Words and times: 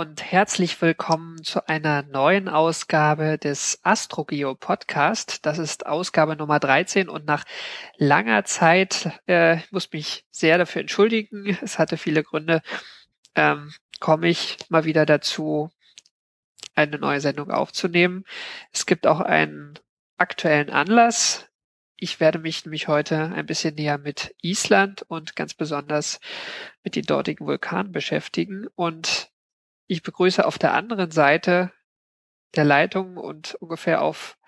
und 0.00 0.32
herzlich 0.32 0.80
willkommen 0.80 1.44
zu 1.44 1.68
einer 1.68 2.02
neuen 2.04 2.48
Ausgabe 2.48 3.36
des 3.36 3.80
AstroGeo 3.82 4.54
Podcast. 4.54 5.44
Das 5.44 5.58
ist 5.58 5.84
Ausgabe 5.84 6.36
Nummer 6.36 6.58
13 6.58 7.10
und 7.10 7.26
nach 7.26 7.44
langer 7.98 8.46
Zeit, 8.46 9.20
äh, 9.26 9.58
muss 9.70 9.92
mich 9.92 10.24
sehr 10.30 10.56
dafür 10.56 10.80
entschuldigen, 10.80 11.58
es 11.60 11.78
hatte 11.78 11.98
viele 11.98 12.22
Gründe, 12.22 12.62
ähm, 13.34 13.74
komme 14.00 14.28
ich 14.28 14.56
mal 14.70 14.86
wieder 14.86 15.04
dazu, 15.04 15.70
eine 16.74 16.98
neue 16.98 17.20
Sendung 17.20 17.50
aufzunehmen. 17.50 18.24
Es 18.72 18.86
gibt 18.86 19.06
auch 19.06 19.20
einen 19.20 19.78
aktuellen 20.16 20.70
Anlass. 20.70 21.50
Ich 21.96 22.20
werde 22.20 22.38
mich 22.38 22.64
nämlich 22.64 22.88
heute 22.88 23.34
ein 23.34 23.44
bisschen 23.44 23.74
näher 23.74 23.98
mit 23.98 24.34
Island 24.40 25.02
und 25.02 25.36
ganz 25.36 25.52
besonders 25.52 26.20
mit 26.82 26.96
den 26.96 27.04
dortigen 27.04 27.46
Vulkanen 27.46 27.92
beschäftigen. 27.92 28.66
Und 28.74 29.29
ich 29.90 30.02
begrüße 30.04 30.46
auf 30.46 30.56
der 30.56 30.72
anderen 30.72 31.10
Seite 31.10 31.72
der 32.54 32.64
Leitung 32.64 33.16
und 33.16 33.56
ungefähr 33.56 34.02
auf 34.02 34.38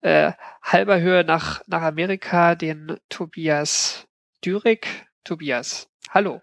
äh, 0.00 0.32
halber 0.62 1.00
Höhe 1.00 1.22
nach, 1.22 1.62
nach 1.66 1.82
Amerika 1.82 2.54
den 2.54 2.98
Tobias 3.10 4.06
Dürig. 4.42 5.06
Tobias, 5.22 5.90
hallo. 6.08 6.40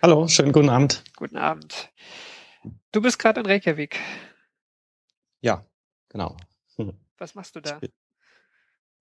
Hallo, 0.00 0.28
schönen 0.28 0.52
guten 0.52 0.68
Abend. 0.68 1.02
Guten 1.16 1.36
Abend. 1.36 1.90
Du 2.92 3.02
bist 3.02 3.18
gerade 3.18 3.40
in 3.40 3.46
Reykjavik. 3.46 3.98
Ja, 5.40 5.66
genau. 6.08 6.36
Was 7.18 7.34
machst 7.34 7.56
du 7.56 7.60
da? 7.60 7.74
Ich 7.74 7.80
bin, 7.80 7.92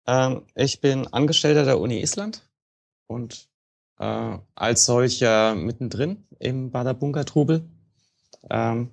ähm, 0.07 0.47
ich 0.55 0.79
bin 0.79 1.07
Angestellter 1.07 1.65
der 1.65 1.79
Uni 1.79 2.01
Island 2.01 2.49
und 3.07 3.49
äh, 3.99 4.37
als 4.55 4.85
solcher 4.85 5.53
mittendrin 5.53 6.25
im 6.39 6.71
Badabunga-Trubel. 6.71 7.69
Ähm, 8.49 8.89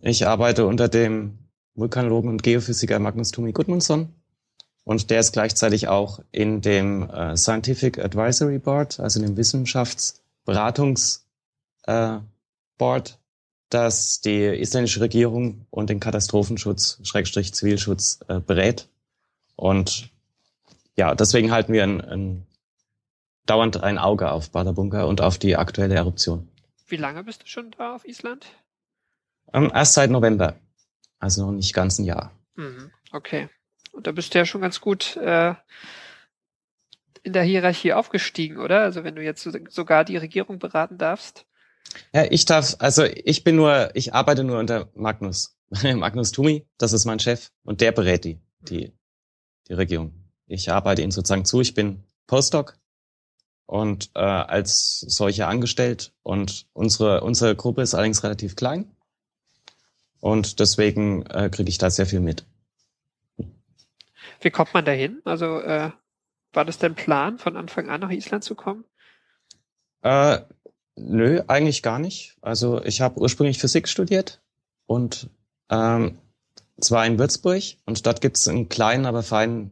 ich 0.00 0.26
arbeite 0.26 0.66
unter 0.66 0.88
dem 0.88 1.38
Vulkanologen 1.74 2.30
und 2.30 2.42
Geophysiker 2.42 2.98
Magnus 2.98 3.30
Tumi 3.30 3.52
Gudmundsson 3.52 4.12
und 4.88 5.10
der 5.10 5.20
ist 5.20 5.32
gleichzeitig 5.32 5.88
auch 5.88 6.20
in 6.32 6.62
dem 6.62 7.10
äh, 7.10 7.36
Scientific 7.36 7.98
Advisory 7.98 8.58
Board, 8.58 8.98
also 9.00 9.20
in 9.20 9.26
dem 9.26 9.36
Wissenschaftsberatungs 9.36 11.26
äh, 11.82 12.18
Board, 12.78 13.18
das 13.68 14.22
die 14.22 14.44
isländische 14.44 15.02
Regierung 15.02 15.66
und 15.68 15.90
den 15.90 16.00
Katastrophenschutz, 16.00 17.00
Schrägstrich 17.02 17.52
Zivilschutz 17.52 18.20
äh, 18.28 18.40
berät. 18.40 18.88
Und 19.56 20.08
ja, 20.96 21.14
deswegen 21.14 21.52
halten 21.52 21.74
wir 21.74 21.82
ein, 21.82 22.00
ein, 22.00 22.46
dauernd 23.44 23.82
ein 23.82 23.98
Auge 23.98 24.30
auf 24.30 24.48
Badabunga 24.52 25.04
und 25.04 25.20
auf 25.20 25.36
die 25.36 25.56
aktuelle 25.56 25.96
Eruption. 25.96 26.48
Wie 26.86 26.96
lange 26.96 27.24
bist 27.24 27.42
du 27.42 27.46
schon 27.46 27.72
da 27.72 27.94
auf 27.94 28.06
Island? 28.06 28.46
Ähm, 29.52 29.70
erst 29.74 29.94
seit 29.94 30.10
November. 30.10 30.56
Also 31.18 31.46
noch 31.46 31.52
nicht 31.52 31.74
ganz 31.74 31.98
ein 31.98 32.04
Jahr. 32.04 32.32
Mhm, 32.54 32.90
okay. 33.12 33.48
Und 33.92 34.06
da 34.06 34.12
bist 34.12 34.34
du 34.34 34.38
ja 34.38 34.44
schon 34.44 34.60
ganz 34.60 34.80
gut 34.80 35.16
äh, 35.16 35.54
in 37.22 37.32
der 37.32 37.42
Hierarchie 37.42 37.92
aufgestiegen, 37.92 38.58
oder? 38.58 38.82
Also 38.82 39.04
wenn 39.04 39.16
du 39.16 39.22
jetzt 39.22 39.42
so, 39.42 39.50
sogar 39.68 40.04
die 40.04 40.16
Regierung 40.16 40.58
beraten 40.58 40.98
darfst. 40.98 41.46
Ja, 42.12 42.24
ich 42.30 42.44
darf, 42.44 42.76
also 42.78 43.04
ich 43.04 43.44
bin 43.44 43.56
nur, 43.56 43.90
ich 43.94 44.14
arbeite 44.14 44.44
nur 44.44 44.58
unter 44.58 44.88
Magnus. 44.94 45.56
Magnus 45.82 46.32
Tumi, 46.32 46.66
das 46.78 46.92
ist 46.92 47.04
mein 47.04 47.18
Chef 47.18 47.50
und 47.64 47.80
der 47.80 47.92
berät 47.92 48.24
die, 48.24 48.40
die, 48.60 48.92
die 49.68 49.72
Regierung. 49.74 50.12
Ich 50.46 50.70
arbeite 50.70 51.02
ihm 51.02 51.10
sozusagen 51.10 51.44
zu, 51.44 51.60
ich 51.60 51.74
bin 51.74 52.04
Postdoc 52.26 52.78
und 53.66 54.10
äh, 54.14 54.20
als 54.20 55.00
solcher 55.00 55.48
angestellt 55.48 56.14
und 56.22 56.66
unsere, 56.72 57.22
unsere 57.22 57.54
Gruppe 57.54 57.82
ist 57.82 57.94
allerdings 57.94 58.22
relativ 58.22 58.56
klein. 58.56 58.90
Und 60.20 60.60
deswegen 60.60 61.24
äh, 61.26 61.48
kriege 61.50 61.68
ich 61.68 61.78
da 61.78 61.90
sehr 61.90 62.06
viel 62.06 62.20
mit. 62.20 62.44
Wie 64.40 64.50
kommt 64.50 64.74
man 64.74 64.84
dahin? 64.84 65.20
Also 65.24 65.60
äh, 65.60 65.90
war 66.52 66.64
das 66.64 66.78
dein 66.78 66.94
Plan, 66.94 67.38
von 67.38 67.56
Anfang 67.56 67.88
an 67.88 68.00
nach 68.00 68.10
Island 68.10 68.44
zu 68.44 68.54
kommen? 68.54 68.84
Äh, 70.02 70.40
nö, 70.96 71.42
eigentlich 71.46 71.82
gar 71.82 71.98
nicht. 71.98 72.36
Also 72.40 72.82
ich 72.82 73.00
habe 73.00 73.20
ursprünglich 73.20 73.58
Physik 73.58 73.88
studiert 73.88 74.40
und 74.86 75.28
ähm, 75.70 76.18
zwar 76.80 77.06
in 77.06 77.18
Würzburg 77.18 77.62
und 77.84 78.06
dort 78.06 78.20
gibt 78.20 78.36
es 78.36 78.48
ein 78.48 78.68
kleinen, 78.68 79.06
aber 79.06 79.22
fein, 79.22 79.70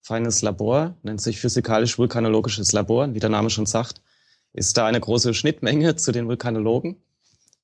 feines 0.00 0.42
Labor, 0.42 0.96
nennt 1.02 1.20
sich 1.20 1.38
physikalisch-vulkanologisches 1.40 2.72
Labor, 2.72 3.14
wie 3.14 3.20
der 3.20 3.30
Name 3.30 3.50
schon 3.50 3.66
sagt, 3.66 4.00
ist 4.52 4.76
da 4.76 4.86
eine 4.86 5.00
große 5.00 5.34
Schnittmenge 5.34 5.96
zu 5.96 6.12
den 6.12 6.26
Vulkanologen. 6.26 6.96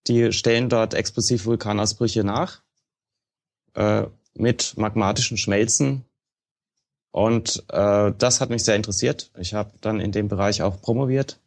Die 0.07 0.33
stellen 0.33 0.69
dort 0.69 0.95
explosive 0.95 1.45
Vulkanausbrüche 1.45 2.25
nach 2.25 2.63
äh, 3.75 4.05
mit 4.35 4.77
magmatischen 4.77 5.37
Schmelzen. 5.37 6.05
Und 7.11 7.65
äh, 7.71 8.13
das 8.17 8.41
hat 8.41 8.51
mich 8.51 8.65
sehr 8.65 8.77
interessiert. 8.77 9.31
Ich 9.39 9.55
habe 9.55 9.73
dann 9.81 10.01
in 10.01 10.13
dem 10.13 10.29
Bereich 10.29 10.63
auch 10.63 10.81
promoviert. 10.81 11.41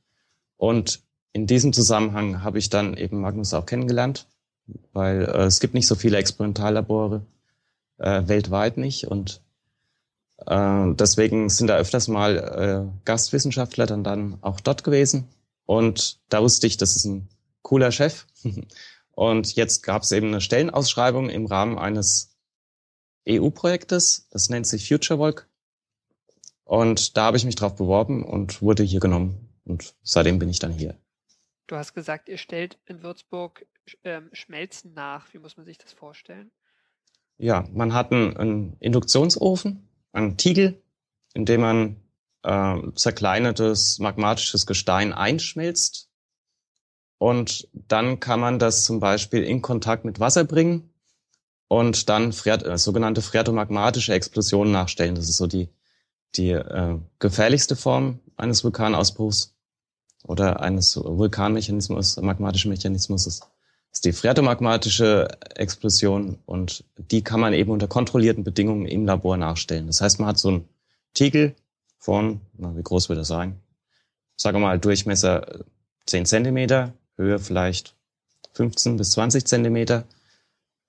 Und 0.57 1.01
in 1.31 1.47
diesem 1.47 1.73
Zusammenhang 1.73 2.43
habe 2.43 2.57
ich 2.57 2.69
dann 2.69 2.97
eben 2.97 3.21
Magnus 3.21 3.53
auch 3.53 3.65
kennengelernt, 3.65 4.25
weil 4.93 5.23
äh, 5.23 5.43
es 5.43 5.59
gibt 5.59 5.73
nicht 5.73 5.87
so 5.87 5.95
viele 5.95 6.17
Experimentallabore 6.17 7.21
äh, 7.97 8.23
weltweit 8.25 8.77
nicht. 8.77 9.05
Und 9.05 9.41
äh, 10.47 10.93
deswegen 10.95 11.49
sind 11.49 11.67
da 11.67 11.77
öfters 11.77 12.07
mal 12.07 12.37
äh, 12.37 13.05
Gastwissenschaftler 13.05 13.85
dann, 13.85 14.03
dann 14.03 14.37
auch 14.41 14.59
dort 14.59 14.83
gewesen. 14.83 15.27
Und 15.65 16.19
da 16.29 16.41
wusste 16.41 16.65
ich, 16.65 16.77
das 16.77 16.95
ist 16.95 17.05
ein 17.05 17.29
cooler 17.61 17.91
Chef. 17.91 18.25
Und 19.11 19.55
jetzt 19.55 19.83
gab 19.83 20.03
es 20.03 20.11
eben 20.13 20.27
eine 20.27 20.39
Stellenausschreibung 20.39 21.29
im 21.29 21.45
Rahmen 21.45 21.77
eines 21.77 22.37
EU-Projektes, 23.27 24.27
das 24.31 24.49
nennt 24.49 24.65
sich 24.65 24.87
FutureVolk. 24.87 25.49
Und 26.63 27.17
da 27.17 27.23
habe 27.25 27.37
ich 27.37 27.45
mich 27.45 27.55
drauf 27.55 27.75
beworben 27.75 28.23
und 28.23 28.61
wurde 28.61 28.83
hier 28.83 28.99
genommen. 28.99 29.49
Und 29.65 29.93
seitdem 30.03 30.39
bin 30.39 30.49
ich 30.49 30.59
dann 30.59 30.71
hier. 30.71 30.97
Du 31.67 31.75
hast 31.75 31.93
gesagt, 31.93 32.29
ihr 32.29 32.37
stellt 32.37 32.79
in 32.85 33.03
Würzburg 33.03 33.65
ähm, 34.03 34.29
Schmelzen 34.33 34.93
nach. 34.93 35.33
Wie 35.33 35.39
muss 35.39 35.57
man 35.57 35.65
sich 35.65 35.77
das 35.77 35.93
vorstellen? 35.93 36.51
Ja, 37.37 37.67
man 37.71 37.93
hat 37.93 38.11
einen, 38.11 38.37
einen 38.37 38.77
Induktionsofen, 38.79 39.87
einen 40.11 40.37
Tiegel, 40.37 40.81
in 41.33 41.45
dem 41.45 41.61
man 41.61 41.95
äh, 42.43 42.77
zerkleinertes 42.95 43.99
magmatisches 43.99 44.65
Gestein 44.65 45.13
einschmelzt 45.13 46.08
und 47.19 47.67
dann 47.73 48.19
kann 48.19 48.39
man 48.39 48.57
das 48.57 48.85
zum 48.85 48.99
Beispiel 48.99 49.43
in 49.43 49.61
Kontakt 49.61 50.05
mit 50.05 50.19
Wasser 50.19 50.45
bringen 50.45 50.89
und 51.67 52.09
dann 52.09 52.33
Phreat 52.33 52.65
äh, 52.65 52.77
sogenannte 52.77 53.21
phreatomagmatische 53.21 54.13
Explosionen 54.13 54.73
nachstellen. 54.73 55.15
Das 55.15 55.29
ist 55.29 55.37
so 55.37 55.45
die, 55.45 55.69
die 56.35 56.51
äh, 56.51 56.97
gefährlichste 57.19 57.75
Form 57.75 58.19
eines 58.37 58.63
Vulkanausbruchs 58.63 59.53
oder 60.23 60.61
eines 60.61 60.95
Vulkanmechanismus, 60.95 62.17
magmatischen 62.17 62.71
Mechanismus 62.71 63.27
ist, 63.27 63.47
ist 63.91 64.05
die 64.05 64.13
phreatomagmatische 64.13 65.27
Explosion 65.55 66.39
und 66.45 66.85
die 66.97 67.21
kann 67.21 67.41
man 67.41 67.53
eben 67.53 67.71
unter 67.71 67.87
kontrollierten 67.87 68.45
Bedingungen 68.45 68.85
im 68.85 69.05
Labor 69.05 69.35
nachstellen. 69.35 69.87
Das 69.87 69.99
heißt, 69.99 70.19
man 70.19 70.29
hat 70.29 70.39
so 70.39 70.49
einen 70.49 70.69
Tiegel 71.13 71.55
von, 71.97 72.39
na, 72.57 72.75
wie 72.77 72.83
groß 72.83 73.09
wird 73.09 73.19
das 73.19 73.27
sein? 73.27 73.59
Sagen 74.37 74.57
wir 74.57 74.67
mal 74.67 74.79
Durchmesser 74.79 75.65
10 76.05 76.25
Zentimeter, 76.25 76.93
Höhe 77.19 77.37
vielleicht 77.37 77.95
15 78.53 78.97
bis 78.97 79.11
20 79.11 79.45
Zentimeter. 79.45 80.07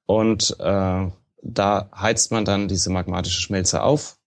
Und 0.06 0.56
äh, 0.58 1.10
da 1.42 1.90
heizt 1.94 2.32
man 2.32 2.44
dann 2.44 2.68
diese 2.68 2.90
magmatische 2.90 3.40
Schmelze 3.40 3.82
auf 3.82 4.18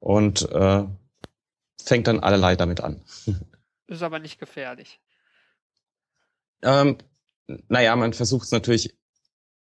und 0.00 0.50
äh, 0.50 0.84
fängt 1.82 2.06
dann 2.06 2.20
allerlei 2.20 2.56
damit 2.56 2.80
an. 2.80 3.02
Ist 3.86 4.02
aber 4.02 4.18
nicht 4.18 4.38
gefährlich. 4.38 5.00
Ähm, 6.62 6.96
naja, 7.68 7.94
man 7.96 8.14
versucht 8.14 8.46
es 8.46 8.50
natürlich 8.50 8.96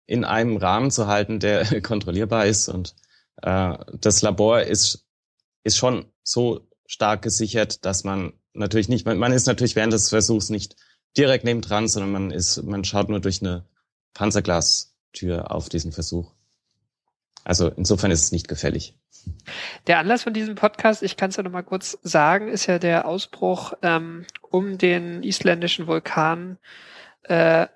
in 0.06 0.24
einem 0.24 0.58
Rahmen 0.58 0.92
zu 0.92 1.08
halten, 1.08 1.40
der 1.40 1.82
kontrollierbar 1.82 2.46
ist. 2.46 2.70
Und 2.70 2.96
äh, 3.42 3.78
das 3.94 4.22
Labor 4.22 4.62
ist, 4.62 5.08
ist 5.64 5.78
schon 5.78 6.06
so 6.24 6.68
stark 6.86 7.24
gesichert, 7.24 7.86
dass 7.86 8.04
man 8.04 8.34
natürlich 8.54 8.90
nicht, 8.90 9.06
man, 9.06 9.18
man 9.18 9.32
ist 9.32 9.48
natürlich 9.48 9.76
während 9.76 9.94
des 9.94 10.10
Versuchs 10.10 10.50
nicht 10.50 10.76
direkt 11.18 11.44
nebendran, 11.44 11.88
sondern 11.88 12.12
man 12.12 12.32
ist, 12.32 12.62
man 12.64 12.84
schaut 12.84 13.10
nur 13.10 13.20
durch 13.20 13.42
eine 13.42 13.66
Panzerglas 14.14 14.96
Tür 15.14 15.52
auf 15.52 15.70
diesen 15.70 15.92
Versuch. 15.92 16.32
Also 17.44 17.70
insofern 17.70 18.12
ist 18.12 18.24
es 18.24 18.32
nicht 18.32 18.48
gefällig. 18.48 18.96
Der 19.88 20.00
Anlass 20.00 20.24
von 20.24 20.34
diesem 20.34 20.56
Podcast, 20.56 21.04
ich 21.04 21.18
kann 21.18 21.30
es 21.30 21.36
ja 21.36 21.44
noch 21.44 21.52
mal 21.52 21.64
kurz 21.64 21.98
sagen, 22.02 22.48
ist 22.48 22.68
ja 22.68 22.80
der 22.80 23.08
Ausbruch 23.08 23.74
ähm, 23.82 24.26
um 24.50 24.78
den 24.78 25.24
isländischen 25.24 25.88
Vulkan 25.88 26.58
äh, 27.24 27.68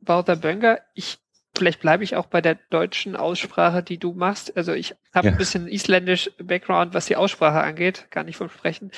Bauter 0.00 0.36
Bönger. 0.36 0.80
Ich 0.94 1.18
vielleicht 1.56 1.80
bleibe 1.80 2.04
ich 2.04 2.16
auch 2.16 2.26
bei 2.26 2.40
der 2.40 2.56
deutschen 2.70 3.16
Aussprache, 3.16 3.82
die 3.82 3.98
du 3.98 4.12
machst. 4.12 4.56
Also 4.56 4.72
ich 4.72 4.94
habe 5.14 5.28
ja. 5.28 5.32
ein 5.32 5.38
bisschen 5.38 5.68
isländisch 5.68 6.30
Background, 6.38 6.94
was 6.94 7.06
die 7.06 7.16
Aussprache 7.16 7.60
angeht, 7.60 8.06
gar 8.10 8.24
nicht 8.24 8.36
vom 8.36 8.48
Sprechen. 8.48 8.90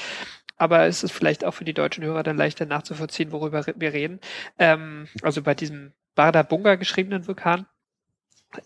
Aber 0.56 0.87
es 0.87 1.03
ist 1.03 1.12
vielleicht 1.12 1.44
auch 1.44 1.53
für 1.53 1.64
die 1.64 1.75
deutschen 1.75 2.05
Hörer 2.05 2.23
dann 2.23 2.37
leichter 2.37 2.67
nachzuvollziehen, 2.67 3.32
worüber 3.32 3.64
wir 3.67 3.93
reden. 3.93 4.20
Ähm, 4.58 5.08
also 5.23 5.43
bei 5.43 5.55
diesem 5.55 5.93
Barda 6.14 6.43
Bunga 6.43 6.76
geschriebenen 6.76 7.26
Vulkan 7.26 7.67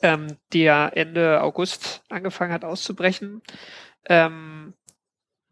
ähm, 0.02 0.36
der 0.52 0.92
Ende 0.94 1.42
August 1.42 2.02
angefangen 2.08 2.52
hat 2.52 2.64
auszubrechen. 2.64 3.42
Ähm, 4.06 4.74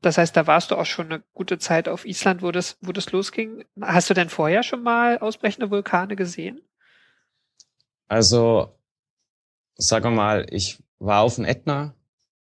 das 0.00 0.16
heißt, 0.16 0.36
da 0.36 0.46
warst 0.46 0.70
du 0.70 0.76
auch 0.76 0.86
schon 0.86 1.06
eine 1.06 1.22
gute 1.34 1.58
Zeit 1.58 1.88
auf 1.88 2.04
Island, 2.04 2.42
wo 2.42 2.52
das, 2.52 2.78
wo 2.80 2.92
das 2.92 3.10
losging. 3.10 3.64
Hast 3.80 4.08
du 4.08 4.14
denn 4.14 4.28
vorher 4.28 4.62
schon 4.62 4.82
mal 4.82 5.18
ausbrechende 5.18 5.70
Vulkane 5.70 6.14
gesehen? 6.14 6.60
Also, 8.06 8.78
sagen 9.74 10.04
wir 10.04 10.10
mal, 10.10 10.46
ich 10.50 10.78
war 11.00 11.22
auf 11.22 11.34
dem 11.34 11.44
Ätna 11.44 11.94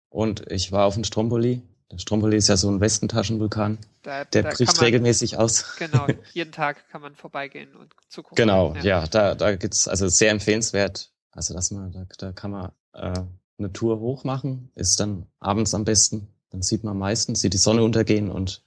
und 0.09 0.51
ich 0.51 0.71
war 0.71 0.85
auf 0.85 0.95
dem 0.95 1.03
Stromboli. 1.03 1.61
Der 1.93 1.99
Stromboli 1.99 2.37
ist 2.37 2.47
ja 2.47 2.57
so 2.57 2.69
ein 2.71 2.81
Westentaschenvulkan. 2.81 3.77
Da, 4.01 4.25
der 4.25 4.41
da 4.41 4.49
bricht 4.49 4.77
man, 4.77 4.85
regelmäßig 4.85 5.37
aus. 5.37 5.75
Genau, 5.77 6.07
jeden 6.33 6.51
Tag 6.51 6.89
kann 6.89 7.01
man 7.01 7.15
vorbeigehen 7.15 7.75
und 7.75 7.93
zugucken. 8.09 8.35
Genau, 8.35 8.73
ja, 8.77 8.83
ja 8.83 9.07
da, 9.07 9.35
da 9.35 9.55
gibt's 9.55 9.87
also 9.87 10.07
sehr 10.07 10.31
empfehlenswert. 10.31 11.11
Also 11.31 11.53
dass 11.53 11.69
man, 11.69 11.91
da, 11.91 12.05
da 12.17 12.31
kann 12.31 12.49
man 12.49 12.71
äh, 12.93 13.21
eine 13.59 13.73
Tour 13.73 13.99
hoch 13.99 14.23
machen, 14.23 14.71
ist 14.73 14.99
dann 14.99 15.27
abends 15.39 15.75
am 15.75 15.85
besten. 15.85 16.29
Dann 16.49 16.63
sieht 16.63 16.83
man 16.83 16.97
meistens, 16.97 17.41
sieht 17.41 17.53
die 17.53 17.57
Sonne 17.57 17.83
untergehen 17.83 18.31
und 18.31 18.63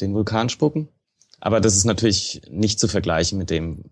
den 0.00 0.14
Vulkan 0.14 0.48
spucken. 0.48 0.88
Aber 1.38 1.60
das 1.60 1.76
ist 1.76 1.84
natürlich 1.84 2.40
nicht 2.48 2.80
zu 2.80 2.88
vergleichen 2.88 3.36
mit 3.36 3.50
dem, 3.50 3.84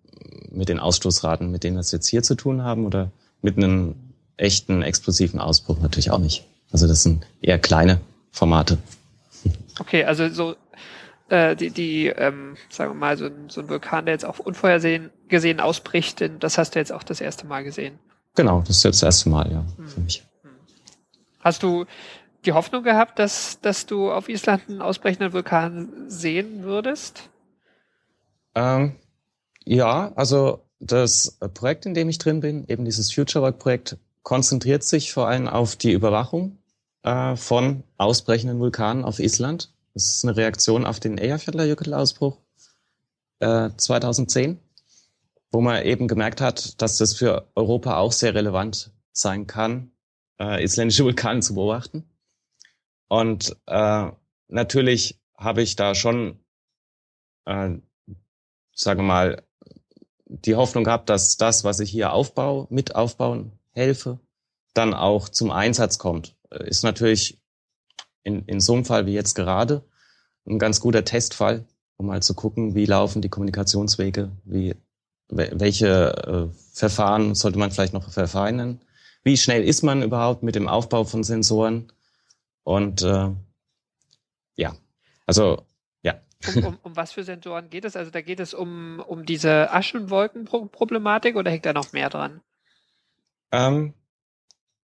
mit 0.50 0.70
den 0.70 0.80
Ausstoßraten, 0.80 1.50
mit 1.50 1.62
denen 1.62 1.76
wir 1.76 1.80
es 1.80 1.92
jetzt 1.92 2.08
hier 2.08 2.22
zu 2.22 2.36
tun 2.36 2.62
haben 2.62 2.86
oder 2.86 3.12
mit 3.42 3.58
einem 3.58 3.96
echten 4.38 4.80
explosiven 4.80 5.40
Ausbruch 5.40 5.78
natürlich 5.80 6.10
auch 6.10 6.18
nicht. 6.18 6.46
Also 6.70 6.86
das 6.86 7.02
sind 7.02 7.26
eher 7.42 7.58
kleine 7.58 8.00
Formate. 8.32 8.78
Okay, 9.80 10.04
also 10.04 10.28
so 10.28 10.56
äh, 11.28 11.56
die, 11.56 11.70
die 11.70 12.06
ähm, 12.06 12.56
sagen 12.70 12.92
wir 12.92 12.94
mal, 12.94 13.16
so 13.16 13.26
ein, 13.26 13.48
so 13.48 13.60
ein 13.60 13.68
Vulkan, 13.68 14.06
der 14.06 14.14
jetzt 14.14 14.24
auch 14.24 14.38
unvorhersehen 14.38 15.10
gesehen 15.28 15.60
ausbricht, 15.60 16.22
das 16.40 16.58
hast 16.58 16.74
du 16.74 16.78
jetzt 16.78 16.92
auch 16.92 17.02
das 17.02 17.20
erste 17.20 17.46
Mal 17.46 17.64
gesehen. 17.64 17.98
Genau, 18.34 18.60
das 18.60 18.78
ist 18.78 18.84
jetzt 18.84 19.02
das 19.02 19.16
erste 19.16 19.28
Mal, 19.28 19.50
ja, 19.50 19.64
hm. 19.76 19.88
für 19.88 20.00
mich. 20.00 20.24
Hm. 20.42 20.50
Hast 21.40 21.62
du 21.62 21.84
die 22.44 22.52
Hoffnung 22.52 22.82
gehabt, 22.82 23.18
dass, 23.18 23.60
dass 23.60 23.86
du 23.86 24.10
auf 24.10 24.28
Island 24.28 24.62
einen 24.68 24.80
ausbrechenden 24.80 25.32
Vulkan 25.32 25.88
sehen 26.08 26.62
würdest? 26.62 27.28
Ähm, 28.54 28.96
ja, 29.64 30.12
also 30.14 30.64
das 30.80 31.38
Projekt, 31.54 31.84
in 31.84 31.94
dem 31.94 32.08
ich 32.08 32.18
drin 32.18 32.40
bin, 32.40 32.64
eben 32.68 32.84
dieses 32.84 33.12
Future 33.12 33.44
Work 33.44 33.58
Projekt, 33.58 33.96
konzentriert 34.22 34.82
sich 34.82 35.12
vor 35.12 35.28
allem 35.28 35.48
auf 35.48 35.76
die 35.76 35.92
Überwachung 35.92 36.58
äh, 37.08 37.36
von 37.36 37.84
ausbrechenden 37.96 38.58
Vulkanen 38.58 39.04
auf 39.04 39.18
Island. 39.18 39.72
Das 39.94 40.08
ist 40.08 40.24
eine 40.24 40.36
Reaktion 40.36 40.86
auf 40.86 41.00
den 41.00 41.18
Eyjafjallajökull-Ausbruch 41.18 42.38
äh, 43.40 43.70
2010 43.76 44.60
wo 45.50 45.60
man 45.60 45.84
eben 45.84 46.08
gemerkt 46.08 46.40
hat, 46.40 46.80
dass 46.82 46.98
das 46.98 47.14
für 47.14 47.48
Europa 47.54 47.96
auch 47.96 48.12
sehr 48.12 48.34
relevant 48.34 48.92
sein 49.12 49.46
kann, 49.46 49.90
äh, 50.38 50.62
isländische 50.62 51.04
Vulkane 51.06 51.40
zu 51.40 51.54
beobachten. 51.54 52.04
Und 53.08 53.56
äh, 53.66 54.10
natürlich 54.48 55.18
habe 55.36 55.62
ich 55.62 55.76
da 55.76 55.94
schon, 55.94 56.38
äh, 57.46 57.70
sage 58.74 59.02
mal, 59.02 59.42
die 60.26 60.56
Hoffnung 60.56 60.84
gehabt, 60.84 61.08
dass 61.08 61.38
das, 61.38 61.64
was 61.64 61.80
ich 61.80 61.90
hier 61.90 62.12
aufbaue, 62.12 62.66
mit 62.68 62.94
aufbauen 62.94 63.52
helfe, 63.70 64.20
dann 64.74 64.92
auch 64.92 65.30
zum 65.30 65.50
Einsatz 65.50 65.98
kommt. 65.98 66.36
Äh, 66.50 66.68
ist 66.68 66.82
natürlich 66.82 67.40
in, 68.22 68.44
in 68.46 68.60
so 68.60 68.74
einem 68.74 68.84
Fall 68.84 69.06
wie 69.06 69.14
jetzt 69.14 69.34
gerade 69.34 69.84
ein 70.46 70.58
ganz 70.58 70.80
guter 70.80 71.04
Testfall, 71.04 71.66
um 71.96 72.06
mal 72.06 72.22
zu 72.22 72.34
gucken, 72.34 72.74
wie 72.74 72.86
laufen 72.86 73.22
die 73.22 73.28
Kommunikationswege, 73.28 74.32
wie 74.44 74.74
welche 75.30 76.50
äh, 76.50 76.58
Verfahren 76.72 77.34
sollte 77.34 77.58
man 77.58 77.70
vielleicht 77.70 77.92
noch 77.92 78.10
verfeinern? 78.10 78.80
Wie 79.24 79.36
schnell 79.36 79.62
ist 79.62 79.82
man 79.82 80.02
überhaupt 80.02 80.42
mit 80.42 80.54
dem 80.54 80.68
Aufbau 80.68 81.04
von 81.04 81.22
Sensoren? 81.22 81.92
Und 82.64 83.02
äh, 83.02 83.30
ja, 84.56 84.74
also 85.26 85.66
ja. 86.02 86.20
Um, 86.46 86.64
um, 86.64 86.78
um 86.82 86.96
was 86.96 87.12
für 87.12 87.24
Sensoren 87.24 87.68
geht 87.68 87.84
es? 87.84 87.94
Also 87.94 88.10
da 88.10 88.22
geht 88.22 88.40
es 88.40 88.54
um, 88.54 89.00
um 89.00 89.26
diese 89.26 89.70
Aschenwolkenproblematik 89.70 91.36
oder 91.36 91.50
hängt 91.50 91.66
da 91.66 91.74
noch 91.74 91.92
mehr 91.92 92.08
dran? 92.08 92.40
Ähm, 93.52 93.92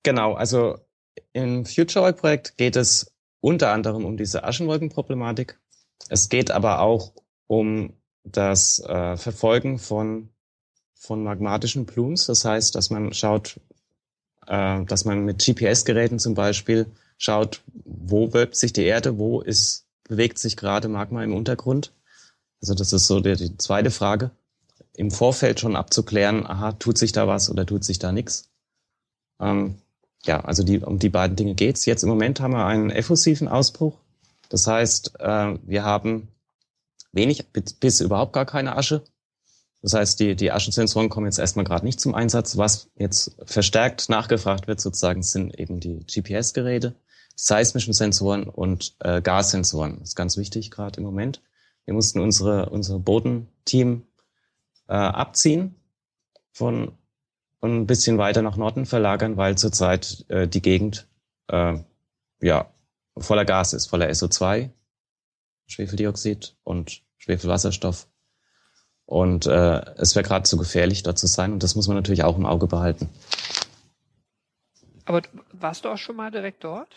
genau, 0.03 0.33
also 0.33 0.84
im 1.33 1.65
FutureOil-Projekt 1.65 2.57
geht 2.57 2.75
es 2.75 3.11
unter 3.41 3.71
anderem 3.71 4.05
um 4.05 4.17
diese 4.17 4.43
Aschenwolkenproblematik. 4.43 5.59
Es 6.09 6.29
geht 6.29 6.51
aber 6.51 6.79
auch 6.79 7.13
um 7.47 7.93
das 8.23 8.79
äh, 8.79 9.17
Verfolgen 9.17 9.77
von, 9.77 10.29
von 10.95 11.23
magmatischen 11.23 11.85
Plumes. 11.85 12.25
Das 12.25 12.43
heißt, 12.43 12.75
dass 12.75 12.89
man 12.89 13.13
schaut, 13.13 13.59
äh, 14.47 14.83
dass 14.85 15.05
man 15.05 15.25
mit 15.25 15.45
GPS-Geräten 15.45 16.19
zum 16.19 16.33
Beispiel 16.33 16.87
schaut, 17.17 17.61
wo 17.85 18.33
wölbt 18.33 18.55
sich 18.55 18.73
die 18.73 18.85
Erde, 18.85 19.17
wo 19.17 19.41
ist, 19.41 19.85
bewegt 20.03 20.39
sich 20.39 20.57
gerade 20.57 20.87
Magma 20.87 21.23
im 21.23 21.35
Untergrund. 21.35 21.93
Also 22.61 22.73
das 22.73 22.93
ist 22.93 23.07
so 23.07 23.19
die, 23.19 23.35
die 23.35 23.57
zweite 23.57 23.91
Frage. 23.91 24.31
Im 24.93 25.11
Vorfeld 25.11 25.59
schon 25.59 25.75
abzuklären, 25.75 26.47
aha, 26.47 26.71
tut 26.73 26.97
sich 26.97 27.11
da 27.11 27.27
was 27.27 27.49
oder 27.49 27.65
tut 27.65 27.83
sich 27.83 27.99
da 27.99 28.11
nichts. 28.11 28.49
Ähm, 29.39 29.75
ja, 30.25 30.41
also 30.41 30.63
die, 30.63 30.79
um 30.79 30.99
die 30.99 31.09
beiden 31.09 31.35
Dinge 31.35 31.55
geht's. 31.55 31.85
Jetzt 31.85 32.03
im 32.03 32.09
Moment 32.09 32.39
haben 32.39 32.53
wir 32.53 32.65
einen 32.65 32.89
effusiven 32.89 33.47
Ausbruch. 33.47 33.97
Das 34.49 34.67
heißt, 34.67 35.19
äh, 35.19 35.57
wir 35.63 35.83
haben 35.83 36.29
wenig 37.11 37.45
bis 37.51 38.01
überhaupt 38.01 38.33
gar 38.33 38.45
keine 38.45 38.75
Asche. 38.75 39.03
Das 39.81 39.93
heißt, 39.93 40.19
die, 40.19 40.35
die 40.35 40.51
Aschensensoren 40.51 41.09
kommen 41.09 41.27
jetzt 41.27 41.37
erstmal 41.37 41.65
gerade 41.65 41.85
nicht 41.85 41.99
zum 41.99 42.15
Einsatz. 42.15 42.57
Was 42.57 42.89
jetzt 42.95 43.37
verstärkt 43.45 44.09
nachgefragt 44.09 44.67
wird 44.67 44.81
sozusagen, 44.81 45.21
sind 45.21 45.57
eben 45.59 45.79
die 45.79 46.05
GPS-Geräte, 46.05 46.95
seismischen 47.35 47.93
Sensoren 47.93 48.45
und 48.45 48.95
äh, 48.99 49.21
Gassensoren. 49.21 49.99
Das 49.99 50.09
ist 50.09 50.15
ganz 50.15 50.37
wichtig 50.37 50.71
gerade 50.71 50.97
im 50.97 51.03
Moment. 51.03 51.41
Wir 51.85 51.93
mussten 51.93 52.19
unsere, 52.19 52.69
unsere 52.69 52.99
Bodenteam 52.99 54.07
äh, 54.87 54.93
abziehen 54.93 55.75
von 56.51 56.93
und 57.65 57.75
ein 57.75 57.87
bisschen 57.87 58.17
weiter 58.19 58.43
nach 58.43 58.57
Norden 58.57 58.85
verlagern, 58.85 59.37
weil 59.37 59.57
zurzeit 59.57 60.23
äh, 60.29 60.47
die 60.47 60.61
Gegend 60.61 61.07
äh, 61.47 61.79
ja 62.41 62.69
voller 63.17 63.43
Gas 63.43 63.73
ist, 63.73 63.87
voller 63.87 64.07
SO2, 64.07 64.69
Schwefeldioxid 65.65 66.55
und 66.63 67.01
Schwefelwasserstoff. 67.17 68.07
Und 69.05 69.47
äh, 69.47 69.81
es 69.97 70.15
wäre 70.15 70.23
gerade 70.23 70.43
zu 70.43 70.57
gefährlich, 70.57 71.03
dort 71.03 71.17
zu 71.17 71.27
sein. 71.27 71.53
Und 71.53 71.63
das 71.63 71.75
muss 71.75 71.87
man 71.87 71.95
natürlich 71.95 72.23
auch 72.23 72.37
im 72.37 72.45
Auge 72.45 72.67
behalten. 72.67 73.09
Aber 75.05 75.21
warst 75.51 75.85
du 75.85 75.89
auch 75.89 75.97
schon 75.97 76.15
mal 76.15 76.31
direkt 76.31 76.63
dort? 76.63 76.93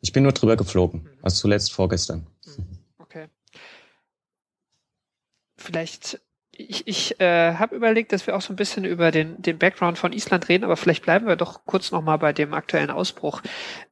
Ich 0.00 0.12
bin 0.12 0.24
nur 0.24 0.32
drüber 0.32 0.56
geflogen. 0.56 1.02
Mhm. 1.02 1.18
Also 1.22 1.40
zuletzt 1.40 1.72
vorgestern. 1.72 2.26
Mhm. 2.46 2.78
Okay. 2.98 3.28
Vielleicht, 5.56 6.20
ich, 6.52 6.86
ich 6.86 7.20
äh, 7.20 7.54
habe 7.54 7.74
überlegt, 7.74 8.12
dass 8.12 8.26
wir 8.26 8.36
auch 8.36 8.42
so 8.42 8.52
ein 8.52 8.56
bisschen 8.56 8.84
über 8.84 9.10
den, 9.10 9.40
den 9.40 9.58
Background 9.58 9.98
von 9.98 10.12
Island 10.12 10.48
reden, 10.48 10.64
aber 10.64 10.76
vielleicht 10.76 11.02
bleiben 11.02 11.26
wir 11.26 11.36
doch 11.36 11.64
kurz 11.64 11.90
nochmal 11.90 12.18
bei 12.18 12.32
dem 12.32 12.54
aktuellen 12.54 12.90
Ausbruch. 12.90 13.42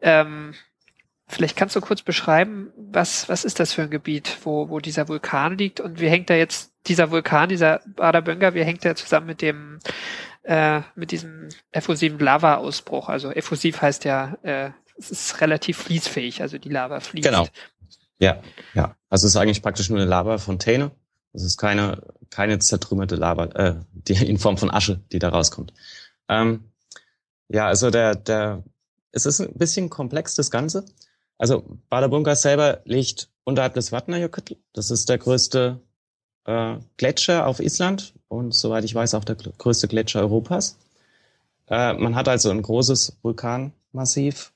Ähm, 0.01 0.55
Vielleicht 1.31 1.57
kannst 1.57 1.77
du 1.77 1.81
kurz 1.81 2.03
beschreiben, 2.03 2.73
was, 2.77 3.29
was 3.29 3.45
ist 3.45 3.61
das 3.61 3.73
für 3.73 3.83
ein 3.83 3.91
Gebiet, 3.91 4.39
wo, 4.43 4.69
wo 4.69 4.81
dieser 4.81 5.07
Vulkan 5.07 5.57
liegt 5.57 5.79
und 5.79 6.01
wie 6.01 6.09
hängt 6.09 6.29
da 6.29 6.35
jetzt 6.35 6.73
dieser 6.89 7.13
Vulkan, 7.13 7.49
dieser 7.49 7.83
Badabönga, 7.87 8.53
wie 8.55 8.65
hängt 8.65 8.83
der 8.83 8.97
zusammen 8.97 9.27
mit 9.27 9.41
dem, 9.41 9.79
äh, 10.43 10.81
mit 10.97 11.13
diesem 11.13 11.49
effusiven 11.71 12.19
Lava-Ausbruch? 12.19 13.09
Also 13.09 13.31
effusiv 13.31 13.81
heißt 13.81 14.05
ja, 14.07 14.39
äh, 14.43 14.71
es 14.99 15.13
ist 15.13 15.41
relativ 15.41 15.79
fließfähig, 15.79 16.43
also 16.43 16.59
die 16.59 16.69
Lava 16.69 16.99
fließt. 16.99 17.29
Genau. 17.29 17.47
Ja, 18.19 18.43
ja. 18.75 18.97
Also 19.09 19.29
es 19.29 19.35
ist 19.35 19.41
eigentlich 19.41 19.63
praktisch 19.63 19.89
nur 19.89 20.01
eine 20.01 20.09
Lava-Fontäne. 20.11 20.91
Es 21.33 21.43
ist 21.43 21.59
keine, 21.59 22.03
keine 22.31 22.59
zertrümmerte 22.59 23.17
Lava, 23.17 23.47
äh, 23.47 23.77
die 23.93 24.15
in 24.27 24.39
Form 24.39 24.57
von 24.59 24.71
Asche, 24.71 25.01
die 25.13 25.19
da 25.19 25.29
rauskommt. 25.29 25.73
Ähm, 26.29 26.65
ja, 27.49 27.67
also 27.67 27.91
der, 27.91 28.15
der, 28.15 28.63
es 29.13 29.27
ist 29.27 29.41
ein 29.41 29.55
bisschen 29.55 29.91
komplex, 29.91 30.35
das 30.35 30.51
Ganze. 30.51 30.85
Also 31.39 31.65
Badabunka 31.89 32.35
selber 32.37 32.81
liegt 32.85 33.31
unterhalb 33.45 33.75
des 33.75 33.91
Vatnajökull. 33.91 34.59
Das 34.73 34.91
ist 34.91 35.09
der 35.09 35.19
größte 35.19 35.81
äh, 36.45 36.77
Gletscher 36.97 37.47
auf 37.47 37.61
Island 37.61 38.15
und 38.29 38.55
soweit 38.55 38.85
ich 38.85 38.95
weiß 38.95 39.15
auch 39.15 39.25
der 39.25 39.37
größte 39.37 39.89
Gletscher 39.89 40.21
Europas. 40.21 40.77
äh, 41.69 41.95
man 41.95 42.15
hat 42.15 42.29
also 42.29 42.51
ein 42.51 42.63
großes 42.63 43.19
Vulkanmassiv 43.23 44.53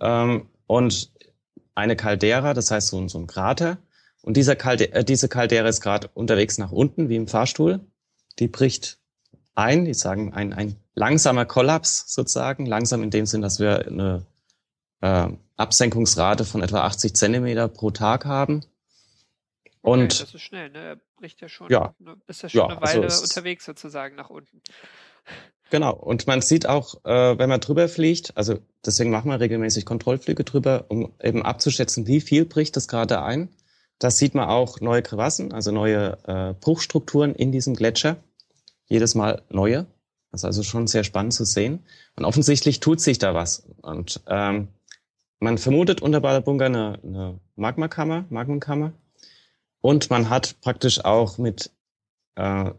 ähm, 0.00 0.48
und 0.66 1.10
eine 1.74 1.96
Caldera, 1.96 2.54
das 2.54 2.70
heißt 2.70 2.88
so, 2.88 3.08
so 3.08 3.18
ein 3.18 3.26
Krater. 3.26 3.78
Und 4.22 4.36
dieser 4.36 4.56
Kalde 4.56 4.92
äh, 4.92 5.04
diese 5.04 5.28
Caldera 5.28 5.68
ist 5.68 5.80
gerade 5.80 6.08
unterwegs 6.14 6.58
nach 6.58 6.72
unten, 6.72 7.08
wie 7.08 7.16
im 7.16 7.28
Fahrstuhl. 7.28 7.80
Die 8.38 8.48
bricht 8.48 8.98
ein, 9.54 9.84
die 9.84 9.94
sagen 9.94 10.32
ein, 10.32 10.52
ein 10.52 10.76
langsamer 10.94 11.44
Kollaps 11.44 12.04
sozusagen, 12.12 12.66
langsam 12.66 13.02
in 13.02 13.10
dem 13.10 13.26
Sinn, 13.26 13.42
dass 13.42 13.58
wir 13.58 13.86
eine 13.86 14.26
äh, 15.00 15.28
Absenkungsrate 15.56 16.44
von 16.44 16.62
etwa 16.62 16.82
80 16.82 17.14
Zentimeter 17.14 17.68
pro 17.68 17.90
Tag 17.90 18.24
haben. 18.24 18.64
Und 19.80 20.12
okay, 20.12 20.18
das 20.20 20.34
ist 20.34 20.42
schnell, 20.42 20.70
ne? 20.70 20.78
Er 20.78 20.96
bricht 21.16 21.40
ja 21.40 21.48
schon, 21.48 21.70
ja, 21.70 21.94
ne, 21.98 22.16
ist 22.26 22.42
ja 22.42 22.48
schon 22.48 22.60
ja, 22.60 22.66
eine 22.66 22.80
Weile 22.80 23.02
also 23.04 23.22
unterwegs 23.22 23.64
sozusagen 23.64 24.16
nach 24.16 24.30
unten. 24.30 24.60
Genau, 25.70 25.94
und 25.94 26.26
man 26.26 26.40
sieht 26.40 26.66
auch, 26.66 27.04
äh, 27.04 27.38
wenn 27.38 27.48
man 27.48 27.60
drüber 27.60 27.88
fliegt, 27.88 28.36
also 28.36 28.58
deswegen 28.84 29.10
machen 29.10 29.30
wir 29.30 29.38
regelmäßig 29.38 29.84
Kontrollflüge 29.84 30.44
drüber, 30.44 30.86
um 30.88 31.12
eben 31.22 31.44
abzuschätzen, 31.44 32.06
wie 32.06 32.20
viel 32.20 32.44
bricht 32.44 32.76
das 32.76 32.88
gerade 32.88 33.22
ein. 33.22 33.50
Da 33.98 34.10
sieht 34.10 34.34
man 34.34 34.48
auch 34.48 34.80
neue 34.80 35.02
Krevassen, 35.02 35.52
also 35.52 35.72
neue 35.72 36.18
äh, 36.26 36.54
Bruchstrukturen 36.60 37.34
in 37.34 37.52
diesem 37.52 37.74
Gletscher. 37.74 38.16
Jedes 38.86 39.14
Mal 39.14 39.42
neue. 39.50 39.86
Das 40.30 40.42
ist 40.42 40.44
also 40.44 40.62
schon 40.62 40.86
sehr 40.86 41.04
spannend 41.04 41.34
zu 41.34 41.44
sehen. 41.44 41.84
Und 42.16 42.24
offensichtlich 42.24 42.80
tut 42.80 43.00
sich 43.00 43.18
da 43.18 43.34
was. 43.34 43.66
Und 43.82 44.20
ähm, 44.26 44.68
man 45.40 45.58
vermutet 45.58 46.00
unter 46.02 46.20
Badabunga 46.20 46.66
eine, 46.66 47.00
eine 47.02 47.40
Magmakammer, 47.56 48.26
Magmenkammer. 48.30 48.92
Und 49.80 50.10
man 50.10 50.30
hat 50.30 50.60
praktisch 50.60 51.04
auch 51.04 51.38
mit, 51.38 51.70
äh, 52.36 52.70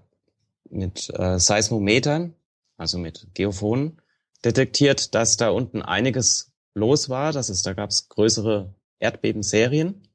mit 0.69 1.09
äh, 1.17 1.39
Seismometern 1.39 2.33
also 2.79 2.97
mit 2.97 3.27
Geophonen, 3.33 4.01
detektiert, 4.43 5.13
dass 5.13 5.37
da 5.37 5.49
unten 5.49 5.81
einiges 5.81 6.53
los 6.73 7.09
war. 7.09 7.33
Das 7.33 7.49
ist, 7.49 7.65
da 7.65 7.73
gab 7.73 7.89
es 7.89 8.07
größere 8.07 8.73
Erdbebenserien. 8.99 10.07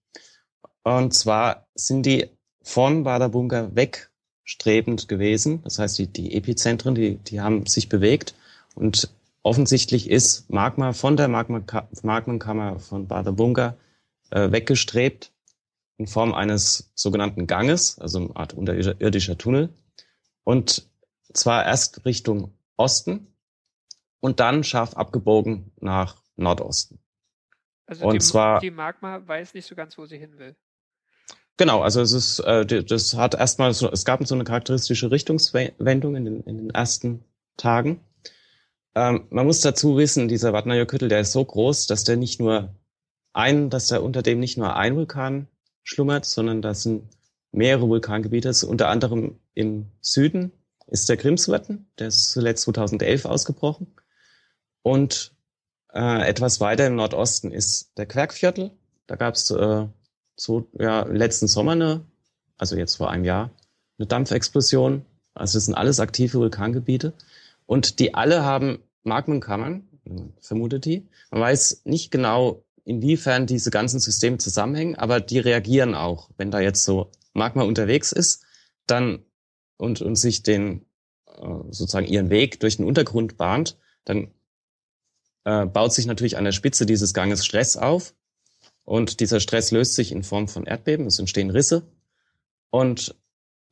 Und 0.84 1.14
zwar 1.14 1.66
sind 1.74 2.06
die 2.06 2.28
von 2.62 3.04
Badabunga 3.04 3.70
wegstrebend 3.74 5.08
gewesen. 5.08 5.62
Das 5.64 5.78
heißt, 5.78 5.98
die, 5.98 6.06
die 6.06 6.34
Epizentren, 6.34 6.94
die, 6.94 7.16
die 7.16 7.40
haben 7.40 7.66
sich 7.66 7.88
bewegt. 7.88 8.34
Und 8.74 9.10
offensichtlich 9.42 10.10
ist 10.10 10.50
Magma 10.50 10.92
von 10.92 11.16
der 11.16 11.28
Magmenkammer 11.28 12.78
von 12.78 13.08
Badabunga 13.08 13.76
äh, 14.30 14.52
weggestrebt 14.52 15.32
in 15.96 16.06
Form 16.06 16.34
eines 16.34 16.90
sogenannten 16.94 17.46
Ganges, 17.46 17.98
also 17.98 18.18
eine 18.18 18.36
Art 18.36 18.52
unterirdischer 18.52 19.38
Tunnel. 19.38 19.70
Und 20.42 20.88
zwar 21.32 21.64
erst 21.64 22.04
Richtung 22.04 22.52
Osten 22.76 23.28
und 24.20 24.40
dann 24.40 24.64
scharf 24.64 24.94
abgebogen 24.94 25.70
nach 25.80 26.16
Nordosten. 26.36 26.98
Also 27.86 28.06
und 28.06 28.14
die, 28.14 28.18
zwar 28.20 28.60
die 28.60 28.70
Magma 28.70 29.26
weiß 29.26 29.54
nicht 29.54 29.66
so 29.66 29.74
ganz, 29.74 29.96
wo 29.96 30.06
sie 30.06 30.18
hin 30.18 30.38
will. 30.38 30.56
Genau, 31.56 31.82
also 31.82 32.00
es 32.00 32.12
ist, 32.12 32.40
äh, 32.40 32.64
das 32.82 33.14
hat 33.14 33.34
erstmal 33.34 33.72
so, 33.74 33.90
es 33.90 34.04
gab 34.04 34.26
so 34.26 34.34
eine 34.34 34.44
charakteristische 34.44 35.10
Richtungswendung 35.10 36.16
in 36.16 36.24
den, 36.24 36.40
in 36.42 36.56
den 36.56 36.70
ersten 36.70 37.24
Tagen. 37.56 38.00
Ähm, 38.96 39.26
man 39.30 39.46
muss 39.46 39.60
dazu 39.60 39.96
wissen, 39.96 40.28
dieser 40.28 40.52
Vatnajökull, 40.52 41.08
der 41.08 41.20
ist 41.20 41.32
so 41.32 41.44
groß, 41.44 41.86
dass 41.86 42.04
der 42.04 42.16
nicht 42.16 42.40
nur 42.40 42.74
ein, 43.32 43.70
dass 43.70 43.88
da 43.88 43.98
unter 43.98 44.22
dem 44.22 44.40
nicht 44.40 44.58
nur 44.58 44.76
ein 44.76 44.96
Vulkan 44.96 45.48
schlummert, 45.82 46.24
sondern 46.24 46.62
das 46.62 46.82
sind 46.82 47.08
mehrere 47.52 47.88
Vulkangebiete, 47.88 48.52
unter 48.66 48.88
anderem 48.88 49.38
im 49.54 49.86
Süden 50.00 50.52
ist 50.86 51.08
der 51.08 51.16
Grimswörthen, 51.16 51.88
der 51.98 52.08
ist 52.08 52.30
zuletzt 52.30 52.64
2011 52.64 53.24
ausgebrochen. 53.24 53.94
Und 54.82 55.34
äh, 55.92 56.28
etwas 56.28 56.60
weiter 56.60 56.86
im 56.86 56.96
Nordosten 56.96 57.52
ist 57.52 57.96
der 57.96 58.06
Querkviertel. 58.06 58.72
Da 59.06 59.16
gab 59.16 59.34
es 59.34 59.50
äh, 59.50 59.86
so 60.36 60.68
ja 60.78 61.02
letzten 61.02 61.48
Sommer 61.48 61.72
eine, 61.72 62.04
also 62.58 62.76
jetzt 62.76 62.96
vor 62.96 63.10
einem 63.10 63.24
Jahr, 63.24 63.50
eine 63.98 64.06
Dampfexplosion. 64.06 65.04
Also 65.34 65.56
das 65.56 65.66
sind 65.66 65.74
alles 65.74 66.00
aktive 66.00 66.38
Vulkangebiete. 66.38 67.12
Und 67.66 67.98
die 67.98 68.14
alle 68.14 68.44
haben 68.44 68.78
Magmenkammern, 69.02 69.88
vermutet 70.40 70.84
die. 70.84 71.08
Man 71.30 71.40
weiß 71.40 71.82
nicht 71.84 72.10
genau, 72.10 72.64
inwiefern 72.84 73.46
diese 73.46 73.70
ganzen 73.70 74.00
Systeme 74.00 74.38
zusammenhängen, 74.38 74.96
aber 74.96 75.20
die 75.20 75.38
reagieren 75.38 75.94
auch. 75.94 76.30
Wenn 76.36 76.50
da 76.50 76.60
jetzt 76.60 76.84
so 76.84 77.10
Magma 77.32 77.62
unterwegs 77.62 78.12
ist, 78.12 78.44
dann 78.86 79.24
und, 79.76 80.02
und 80.02 80.16
sich 80.16 80.42
den 80.42 80.84
äh, 81.26 81.46
sozusagen 81.70 82.06
ihren 82.06 82.30
Weg 82.30 82.60
durch 82.60 82.76
den 82.76 82.86
Untergrund 82.86 83.36
bahnt, 83.36 83.78
dann 84.04 84.28
äh, 85.44 85.66
baut 85.66 85.92
sich 85.92 86.06
natürlich 86.06 86.36
an 86.36 86.44
der 86.44 86.52
Spitze 86.52 86.86
dieses 86.86 87.14
Ganges 87.14 87.44
Stress 87.44 87.76
auf. 87.76 88.14
Und 88.84 89.20
dieser 89.20 89.40
Stress 89.40 89.70
löst 89.70 89.94
sich 89.94 90.12
in 90.12 90.22
Form 90.22 90.48
von 90.48 90.66
Erdbeben, 90.66 91.06
es 91.06 91.18
entstehen 91.18 91.50
Risse. 91.50 91.82
Und 92.70 93.14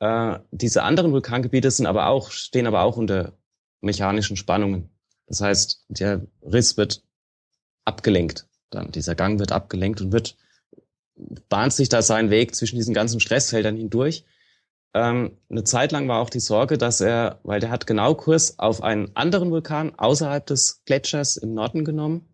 äh, 0.01 0.39
diese 0.51 0.83
anderen 0.83 1.13
Vulkangebiete 1.13 1.71
sind 1.71 1.87
aber 1.87 2.07
auch, 2.07 2.31
stehen 2.31 2.67
aber 2.67 2.83
auch 2.83 2.97
unter 2.97 3.33
mechanischen 3.81 4.37
Spannungen. 4.37 4.91
Das 5.27 5.41
heißt, 5.41 5.85
der 5.89 6.27
Riss 6.43 6.77
wird 6.77 7.03
abgelenkt. 7.85 8.47
Dann 8.71 8.91
dieser 8.91 9.15
Gang 9.15 9.39
wird 9.39 9.53
abgelenkt 9.53 10.01
und 10.01 10.13
wird 10.13 10.37
bahnt 11.49 11.73
sich 11.73 11.89
da 11.89 12.03
seinen 12.03 12.31
Weg 12.31 12.55
zwischen 12.55 12.77
diesen 12.77 12.95
ganzen 12.95 13.21
Stressfeldern 13.21 13.77
hindurch. 13.77 14.25
Ähm, 14.95 15.39
eine 15.51 15.65
Zeit 15.65 15.93
lang 15.93 16.09
war 16.09 16.21
auch 16.21 16.31
die 16.31 16.41
Sorge, 16.41 16.79
dass 16.79 17.01
er, 17.01 17.41
weil 17.45 17.61
der 17.61 17.71
hat 17.71 17.87
genau 17.87 18.15
Kurs 18.15 18.59
auf 18.59 18.83
einen 18.83 19.15
anderen 19.15 19.51
Vulkan 19.51 19.99
außerhalb 19.99 20.45
des 20.47 20.83
Gletschers 20.85 21.37
im 21.37 21.55
Norden 21.55 21.85
genommen, 21.85 22.29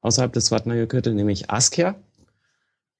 außerhalb 0.00 0.32
des 0.32 0.48
Vatnajökull, 0.50 1.00
nämlich 1.14 1.50
Askja. 1.50 1.96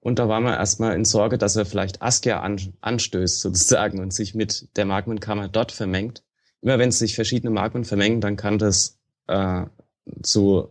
Und 0.00 0.18
da 0.18 0.28
war 0.28 0.40
man 0.40 0.54
erstmal 0.54 0.94
in 0.94 1.04
Sorge, 1.04 1.38
dass 1.38 1.56
er 1.56 1.66
vielleicht 1.66 2.02
Askja 2.02 2.40
an, 2.40 2.74
anstößt 2.80 3.40
sozusagen 3.40 3.98
und 4.00 4.12
sich 4.12 4.34
mit 4.34 4.68
der 4.76 4.84
Magmenkammer 4.84 5.48
dort 5.48 5.72
vermengt. 5.72 6.22
Immer 6.60 6.78
wenn 6.78 6.90
sich 6.90 7.14
verschiedene 7.14 7.50
Magmen 7.50 7.84
vermengen, 7.84 8.20
dann 8.20 8.36
kann 8.36 8.58
das 8.58 8.98
äh, 9.26 9.64
zu, 10.22 10.70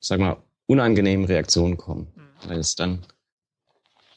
sag 0.00 0.20
mal, 0.20 0.36
unangenehmen 0.66 1.26
Reaktionen 1.26 1.76
kommen, 1.76 2.08
mhm. 2.14 2.48
weil 2.48 2.58
es 2.58 2.74
dann 2.74 3.04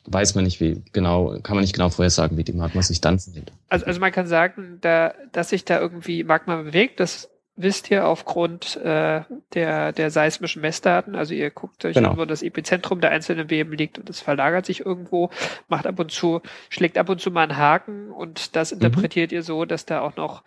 weiß 0.06 0.36
man 0.36 0.44
nicht, 0.44 0.60
wie 0.60 0.84
genau, 0.92 1.40
kann 1.42 1.56
man 1.56 1.62
nicht 1.62 1.74
genau 1.74 1.90
vorhersagen, 1.90 2.38
wie 2.38 2.44
die 2.44 2.54
Magma 2.54 2.82
sich 2.82 3.02
dann 3.02 3.20
verhält. 3.20 3.54
Also, 3.70 3.86
also 3.86 4.00
man 4.00 4.12
kann 4.12 4.28
sagen, 4.28 4.80
da, 4.82 5.14
dass 5.32 5.50
sich 5.50 5.66
da 5.66 5.80
irgendwie 5.80 6.24
Magma 6.24 6.62
bewegt, 6.62 7.00
das 7.00 7.30
wisst 7.56 7.92
ihr 7.92 8.08
aufgrund 8.08 8.78
äh, 8.78 9.22
der, 9.54 9.92
der 9.92 10.10
seismischen 10.10 10.62
Messdaten. 10.62 11.16
Also 11.16 11.34
ihr 11.34 11.52
guckt 11.52 11.86
euch 11.86 11.94
genau. 11.94 12.12
an, 12.12 12.18
wo 12.18 12.26
das 12.26 12.42
Epizentrum 12.42 13.00
der 13.00 13.12
einzelnen 13.12 13.48
Beben 13.48 13.74
liegt 13.74 14.00
und 14.00 14.10
es 14.10 14.22
verlagert 14.22 14.66
sich 14.66 14.86
irgendwo, 14.86 15.30
macht 15.68 15.86
ab 15.86 16.00
und 16.00 16.12
zu, 16.12 16.42
schlägt 16.70 16.98
ab 16.98 17.10
und 17.10 17.22
zu 17.22 17.30
mal 17.30 17.44
einen 17.44 17.58
Haken 17.58 18.12
und 18.12 18.56
das 18.56 18.72
mhm. 18.72 18.82
interpretiert 18.82 19.32
mhm. 19.32 19.36
ihr 19.36 19.44
so, 19.44 19.66
dass 19.66 19.86
da 19.86 20.02
auch 20.02 20.16
noch 20.16 20.44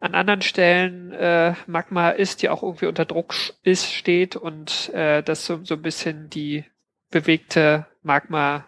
an 0.00 0.14
anderen 0.14 0.42
Stellen 0.42 1.12
äh, 1.12 1.54
Magma 1.66 2.10
ist, 2.10 2.42
die 2.42 2.48
auch 2.48 2.62
irgendwie 2.62 2.86
unter 2.86 3.04
Druck 3.04 3.34
ist, 3.62 3.92
steht 3.92 4.36
und 4.36 4.92
äh, 4.94 5.22
das 5.22 5.44
so, 5.46 5.64
so 5.64 5.74
ein 5.74 5.82
bisschen 5.82 6.28
die 6.28 6.64
bewegte 7.10 7.86
Magma 8.02 8.66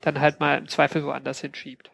dann 0.00 0.20
halt 0.20 0.40
mal 0.40 0.58
im 0.58 0.68
Zweifel 0.68 1.04
woanders 1.04 1.40
hinschiebt. 1.40 1.90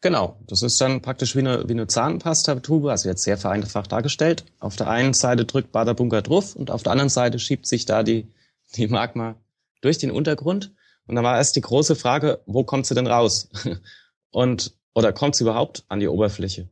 Genau, 0.00 0.38
das 0.46 0.62
ist 0.62 0.80
dann 0.80 1.02
praktisch 1.02 1.34
wie 1.34 1.40
eine, 1.40 1.68
wie 1.68 1.72
eine 1.72 1.88
Zahnpasta-Tube, 1.88 2.86
also 2.86 3.08
jetzt 3.08 3.24
sehr 3.24 3.36
vereinfacht 3.36 3.90
dargestellt. 3.90 4.44
Auf 4.60 4.76
der 4.76 4.88
einen 4.88 5.12
Seite 5.12 5.44
drückt 5.44 5.72
Baderbunker 5.72 6.22
drauf 6.22 6.54
und 6.54 6.70
auf 6.70 6.84
der 6.84 6.92
anderen 6.92 7.08
Seite 7.08 7.40
schiebt 7.40 7.66
sich 7.66 7.84
da 7.84 8.04
die, 8.04 8.28
die 8.76 8.86
Magma 8.86 9.34
durch 9.80 9.98
den 9.98 10.12
Untergrund. 10.12 10.72
Und 11.06 11.16
da 11.16 11.22
war 11.22 11.36
erst 11.36 11.56
die 11.56 11.62
große 11.62 11.96
Frage, 11.96 12.40
wo 12.46 12.62
kommt 12.62 12.86
sie 12.86 12.94
denn 12.94 13.06
raus? 13.06 13.48
Und, 14.30 14.76
oder 14.94 15.12
kommt 15.12 15.36
sie 15.36 15.44
überhaupt 15.44 15.84
an 15.88 16.00
die 16.00 16.08
Oberfläche? 16.08 16.68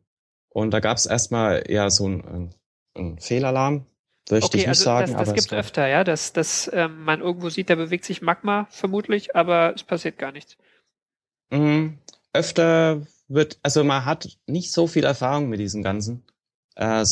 Und 0.50 0.72
da 0.72 0.80
gab 0.80 0.98
es 0.98 1.06
erstmal 1.06 1.64
ja 1.70 1.88
so 1.88 2.04
einen, 2.04 2.54
einen 2.94 3.18
Fehlalarm, 3.18 3.86
Möchte 4.30 4.46
okay, 4.46 4.56
ich 4.58 4.62
nicht 4.62 4.68
also 4.68 4.84
sagen. 4.84 5.12
Das, 5.12 5.26
das 5.26 5.34
gibt 5.34 5.52
es 5.52 5.52
öfter, 5.52 5.86
ja, 5.86 6.02
dass, 6.02 6.32
dass 6.32 6.70
ähm, 6.72 7.04
man 7.04 7.20
irgendwo 7.20 7.48
sieht, 7.48 7.70
da 7.70 7.76
bewegt 7.76 8.04
sich 8.04 8.22
Magma 8.22 8.66
vermutlich, 8.70 9.36
aber 9.36 9.72
es 9.74 9.84
passiert 9.84 10.18
gar 10.18 10.32
nichts. 10.32 10.56
Mhm. 11.50 11.98
Öfter 12.32 13.06
wird, 13.28 13.58
also 13.62 13.84
man 13.84 14.04
hat 14.04 14.28
nicht 14.46 14.72
so 14.72 14.86
viel 14.86 15.04
Erfahrung 15.04 15.48
mit 15.48 15.60
diesen 15.60 15.82
ganzen 15.82 16.24
äh, 16.76 17.04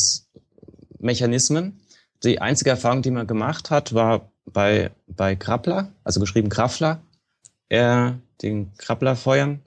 Mechanismen. 0.98 1.80
Die 2.22 2.40
einzige 2.40 2.70
Erfahrung, 2.70 3.02
die 3.02 3.10
man 3.10 3.26
gemacht 3.26 3.70
hat, 3.70 3.94
war 3.94 4.30
bei, 4.46 4.90
bei 5.06 5.36
Krabbler, 5.36 5.92
also 6.04 6.20
geschrieben 6.20 6.48
Kraffler, 6.48 7.02
äh, 7.68 8.12
den 8.42 8.72
Krabblerfeuern, 8.78 9.60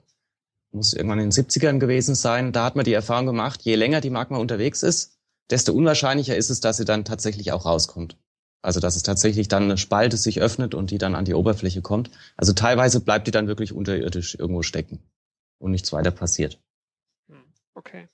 muss 0.72 0.92
irgendwann 0.92 1.20
in 1.20 1.30
den 1.30 1.44
70ern 1.44 1.78
gewesen 1.78 2.14
sein. 2.14 2.52
Da 2.52 2.64
hat 2.64 2.76
man 2.76 2.84
die 2.84 2.92
Erfahrung 2.92 3.26
gemacht, 3.26 3.62
je 3.62 3.74
länger 3.74 4.00
die 4.00 4.10
Magma 4.10 4.38
unterwegs 4.38 4.82
ist, 4.82 5.18
desto 5.50 5.72
unwahrscheinlicher 5.72 6.36
ist 6.36 6.50
es, 6.50 6.60
dass 6.60 6.76
sie 6.76 6.84
dann 6.84 7.04
tatsächlich 7.04 7.52
auch 7.52 7.64
rauskommt. 7.64 8.16
Also 8.60 8.80
dass 8.80 8.96
es 8.96 9.04
tatsächlich 9.04 9.48
dann 9.48 9.64
eine 9.64 9.78
Spalte 9.78 10.16
sich 10.16 10.40
öffnet 10.40 10.74
und 10.74 10.90
die 10.90 10.98
dann 10.98 11.14
an 11.14 11.24
die 11.24 11.34
Oberfläche 11.34 11.80
kommt. 11.80 12.10
Also 12.36 12.52
teilweise 12.52 13.00
bleibt 13.00 13.26
die 13.26 13.30
dann 13.30 13.46
wirklich 13.46 13.72
unterirdisch 13.72 14.34
irgendwo 14.34 14.62
stecken 14.62 14.98
und 15.58 15.70
nichts 15.70 15.92
weiter 15.92 16.10
passiert. 16.10 16.60
Hm, 17.28 17.44
okay. 17.74 18.08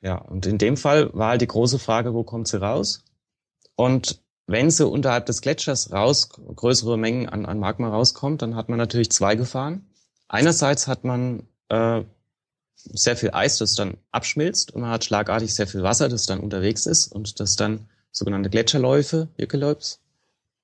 Ja, 0.00 0.16
und 0.16 0.46
in 0.46 0.58
dem 0.58 0.76
Fall 0.76 1.12
war 1.14 1.30
halt 1.30 1.40
die 1.40 1.46
große 1.46 1.78
Frage, 1.78 2.14
wo 2.14 2.22
kommt 2.22 2.48
sie 2.48 2.60
raus? 2.60 3.04
Und 3.74 4.22
wenn 4.46 4.70
sie 4.70 4.86
unterhalb 4.86 5.26
des 5.26 5.40
Gletschers 5.40 5.92
raus, 5.92 6.28
größere 6.28 6.96
Mengen 6.96 7.28
an, 7.28 7.46
an 7.46 7.58
Magma 7.58 7.88
rauskommt, 7.88 8.42
dann 8.42 8.54
hat 8.54 8.68
man 8.68 8.78
natürlich 8.78 9.10
zwei 9.10 9.34
Gefahren. 9.34 9.86
Einerseits 10.28 10.86
hat 10.86 11.04
man 11.04 11.48
äh, 11.68 12.02
sehr 12.74 13.16
viel 13.16 13.30
Eis, 13.32 13.58
das 13.58 13.74
dann 13.74 13.96
abschmilzt 14.12 14.72
und 14.72 14.82
man 14.82 14.90
hat 14.90 15.04
schlagartig 15.04 15.54
sehr 15.54 15.66
viel 15.66 15.82
Wasser, 15.82 16.08
das 16.08 16.26
dann 16.26 16.40
unterwegs 16.40 16.86
ist 16.86 17.08
und 17.08 17.40
das 17.40 17.56
dann 17.56 17.88
sogenannte 18.12 18.50
Gletscherläufe, 18.50 19.28
Jökelläups, 19.36 20.00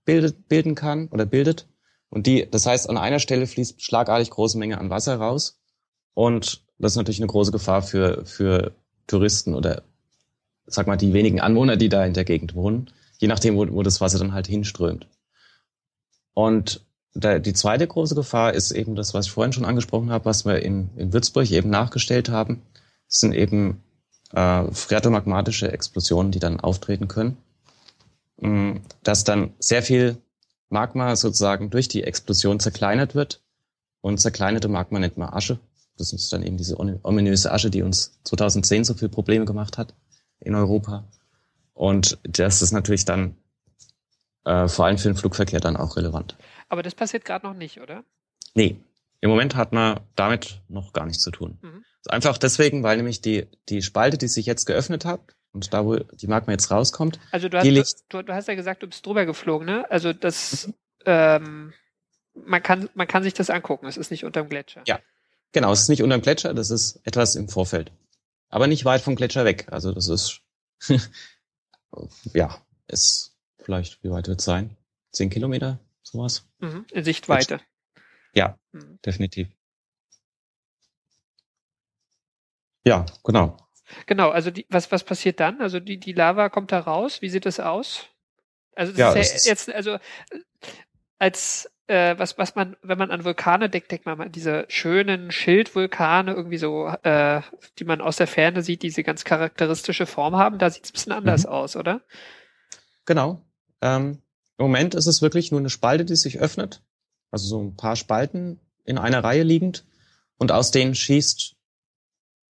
bildet, 0.04 0.48
bilden 0.48 0.74
kann 0.74 1.08
oder 1.08 1.26
bildet. 1.26 1.66
Und 2.12 2.26
die, 2.26 2.46
das 2.48 2.66
heißt, 2.66 2.90
an 2.90 2.98
einer 2.98 3.20
Stelle 3.20 3.46
fließt 3.46 3.82
schlagartig 3.82 4.28
große 4.28 4.58
Menge 4.58 4.76
an 4.76 4.90
Wasser 4.90 5.16
raus. 5.16 5.58
Und 6.12 6.62
das 6.78 6.92
ist 6.92 6.96
natürlich 6.96 7.20
eine 7.20 7.28
große 7.28 7.52
Gefahr 7.52 7.80
für, 7.80 8.26
für 8.26 8.72
Touristen 9.06 9.54
oder 9.54 9.82
sag 10.66 10.86
mal 10.86 10.96
die 10.96 11.14
wenigen 11.14 11.40
Anwohner, 11.40 11.78
die 11.78 11.88
da 11.88 12.04
in 12.04 12.12
der 12.12 12.24
Gegend 12.24 12.54
wohnen, 12.54 12.90
je 13.18 13.28
nachdem, 13.28 13.56
wo, 13.56 13.66
wo 13.72 13.82
das 13.82 14.02
Wasser 14.02 14.18
dann 14.18 14.34
halt 14.34 14.46
hinströmt. 14.46 15.06
Und 16.34 16.84
da, 17.14 17.38
die 17.38 17.54
zweite 17.54 17.86
große 17.86 18.14
Gefahr 18.14 18.52
ist 18.52 18.72
eben 18.72 18.94
das, 18.94 19.14
was 19.14 19.26
ich 19.26 19.32
vorhin 19.32 19.54
schon 19.54 19.64
angesprochen 19.64 20.10
habe, 20.10 20.26
was 20.26 20.44
wir 20.44 20.60
in, 20.60 20.90
in 20.96 21.14
Würzburg 21.14 21.50
eben 21.50 21.70
nachgestellt 21.70 22.28
haben. 22.28 22.60
Das 23.08 23.20
sind 23.20 23.32
eben 23.34 23.82
äh, 24.34 24.64
phreatomagmatische 24.70 25.72
Explosionen, 25.72 26.30
die 26.30 26.40
dann 26.40 26.60
auftreten 26.60 27.08
können. 27.08 27.38
Mm, 28.38 28.80
dass 29.02 29.24
dann 29.24 29.54
sehr 29.58 29.82
viel 29.82 30.18
Magma 30.72 31.14
sozusagen 31.16 31.70
durch 31.70 31.88
die 31.88 32.04
Explosion 32.04 32.60
zerkleinert 32.60 33.14
wird. 33.14 33.42
Und 34.00 34.18
zerkleinerte 34.18 34.68
Magma 34.68 34.98
nennt 34.98 35.16
man 35.16 35.32
Asche. 35.32 35.60
Das 35.96 36.12
ist 36.12 36.32
dann 36.32 36.42
eben 36.42 36.56
diese 36.56 36.78
ominöse 36.78 37.52
Asche, 37.52 37.70
die 37.70 37.82
uns 37.82 38.18
2010 38.24 38.84
so 38.84 38.94
viele 38.94 39.10
Probleme 39.10 39.44
gemacht 39.44 39.78
hat 39.78 39.94
in 40.40 40.54
Europa. 40.54 41.04
Und 41.74 42.18
das 42.24 42.62
ist 42.62 42.72
natürlich 42.72 43.04
dann 43.04 43.36
äh, 44.44 44.66
vor 44.66 44.86
allem 44.86 44.98
für 44.98 45.08
den 45.08 45.16
Flugverkehr 45.16 45.60
dann 45.60 45.76
auch 45.76 45.96
relevant. 45.96 46.36
Aber 46.68 46.82
das 46.82 46.94
passiert 46.94 47.24
gerade 47.24 47.46
noch 47.46 47.54
nicht, 47.54 47.80
oder? 47.80 48.04
Nee, 48.54 48.76
im 49.20 49.30
Moment 49.30 49.54
hat 49.54 49.72
man 49.72 50.00
damit 50.16 50.62
noch 50.68 50.92
gar 50.92 51.06
nichts 51.06 51.22
zu 51.22 51.30
tun. 51.30 51.58
Mhm. 51.62 51.84
Einfach 52.08 52.38
deswegen, 52.38 52.82
weil 52.82 52.96
nämlich 52.96 53.20
die, 53.20 53.46
die 53.68 53.82
Spalte, 53.82 54.18
die 54.18 54.28
sich 54.28 54.46
jetzt 54.46 54.64
geöffnet 54.64 55.04
hat, 55.04 55.20
und 55.52 55.72
da, 55.72 55.84
wo 55.84 55.96
die 55.96 56.26
Magma 56.26 56.52
jetzt 56.52 56.70
rauskommt, 56.70 57.20
also 57.30 57.48
du 57.48 57.58
hast, 57.58 58.04
du, 58.08 58.22
du, 58.22 58.34
hast 58.34 58.48
ja 58.48 58.54
gesagt, 58.54 58.82
du 58.82 58.86
bist 58.86 59.04
drüber 59.04 59.26
geflogen, 59.26 59.66
ne? 59.66 59.90
Also 59.90 60.12
das, 60.12 60.66
mhm. 60.66 60.74
ähm, 61.06 61.72
man 62.34 62.62
kann, 62.62 62.88
man 62.94 63.06
kann 63.06 63.22
sich 63.22 63.34
das 63.34 63.50
angucken. 63.50 63.86
Es 63.86 63.96
ist 63.96 64.10
nicht 64.10 64.24
unterm 64.24 64.48
Gletscher. 64.48 64.82
Ja, 64.86 64.98
genau. 65.52 65.72
Es 65.72 65.82
ist 65.82 65.88
nicht 65.88 66.02
unterm 66.02 66.22
Gletscher. 66.22 66.54
Das 66.54 66.70
ist 66.70 67.00
etwas 67.04 67.36
im 67.36 67.48
Vorfeld, 67.48 67.92
aber 68.48 68.66
nicht 68.66 68.84
weit 68.84 69.02
vom 69.02 69.14
Gletscher 69.14 69.44
weg. 69.44 69.66
Also 69.70 69.92
das 69.92 70.08
ist, 70.08 70.40
ja, 72.32 72.56
ist 72.88 73.36
vielleicht, 73.58 74.02
wie 74.02 74.10
weit 74.10 74.28
wird 74.28 74.40
es 74.40 74.44
sein? 74.44 74.76
Zehn 75.10 75.28
Kilometer, 75.28 75.78
sowas. 76.02 76.48
Mhm. 76.60 76.86
In 76.90 77.04
Sichtweite. 77.04 77.60
Ja, 78.34 78.58
mhm. 78.72 78.98
definitiv. 79.04 79.48
Ja, 82.84 83.04
genau. 83.22 83.56
Genau, 84.06 84.30
also 84.30 84.50
die, 84.50 84.66
was, 84.68 84.90
was 84.92 85.04
passiert 85.04 85.40
dann? 85.40 85.60
Also 85.60 85.80
die, 85.80 85.98
die 85.98 86.12
Lava 86.12 86.48
kommt 86.48 86.72
da 86.72 86.80
raus. 86.80 87.22
Wie 87.22 87.28
sieht 87.28 87.46
das 87.46 87.60
aus? 87.60 88.06
Also 88.74 88.92
das 88.92 88.98
ja, 88.98 89.12
ist 89.12 89.46
ja 89.46 89.50
jetzt, 89.50 89.72
also 89.72 89.98
als 91.18 91.70
äh, 91.86 92.18
was, 92.18 92.38
was 92.38 92.54
man, 92.54 92.76
wenn 92.82 92.98
man 92.98 93.10
an 93.10 93.24
Vulkane 93.24 93.68
denkt, 93.68 93.90
denkt 93.90 94.06
man 94.06 94.20
an 94.20 94.32
diese 94.32 94.64
schönen 94.68 95.30
Schildvulkane, 95.30 96.32
irgendwie 96.32 96.58
so, 96.58 96.88
äh, 97.02 97.42
die 97.78 97.84
man 97.84 98.00
aus 98.00 98.16
der 98.16 98.26
Ferne 98.26 98.62
sieht, 98.62 98.82
die 98.82 98.88
diese 98.88 99.02
ganz 99.02 99.24
charakteristische 99.24 100.06
Form 100.06 100.36
haben. 100.36 100.58
Da 100.58 100.70
sieht 100.70 100.84
es 100.84 100.90
ein 100.90 100.94
bisschen 100.94 101.12
anders 101.12 101.44
mhm. 101.44 101.52
aus, 101.52 101.76
oder? 101.76 102.00
Genau. 103.04 103.42
Ähm, 103.80 104.22
Im 104.58 104.64
Moment 104.64 104.94
ist 104.94 105.06
es 105.06 105.22
wirklich 105.22 105.50
nur 105.50 105.60
eine 105.60 105.70
Spalte, 105.70 106.04
die 106.04 106.16
sich 106.16 106.38
öffnet. 106.38 106.82
Also 107.30 107.46
so 107.46 107.60
ein 107.60 107.76
paar 107.76 107.96
Spalten 107.96 108.60
in 108.84 108.98
einer 108.98 109.22
Reihe 109.22 109.42
liegend. 109.42 109.84
Und 110.38 110.50
aus 110.50 110.70
denen 110.70 110.94
schießt 110.94 111.56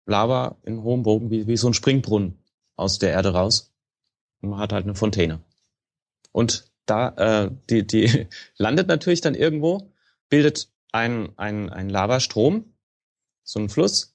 Lava 0.06 0.56
in 0.64 0.82
hohem 0.82 1.02
Bogen 1.02 1.30
wie, 1.30 1.46
wie 1.46 1.56
so 1.56 1.68
ein 1.68 1.74
Springbrunnen 1.74 2.38
aus 2.76 2.98
der 2.98 3.10
Erde 3.10 3.32
raus. 3.32 3.70
Und 4.40 4.50
man 4.50 4.58
hat 4.58 4.72
halt 4.72 4.84
eine 4.84 4.94
Fontäne. 4.94 5.40
Und 6.32 6.64
da, 6.86 7.08
äh, 7.44 7.50
die, 7.70 7.86
die 7.86 8.26
landet 8.56 8.88
natürlich 8.88 9.20
dann 9.20 9.34
irgendwo, 9.34 9.92
bildet 10.28 10.68
ein, 10.92 11.30
ein, 11.36 11.70
ein 11.70 11.88
Lavastrom, 11.88 12.64
so 13.44 13.60
ein 13.60 13.68
Fluss. 13.68 14.14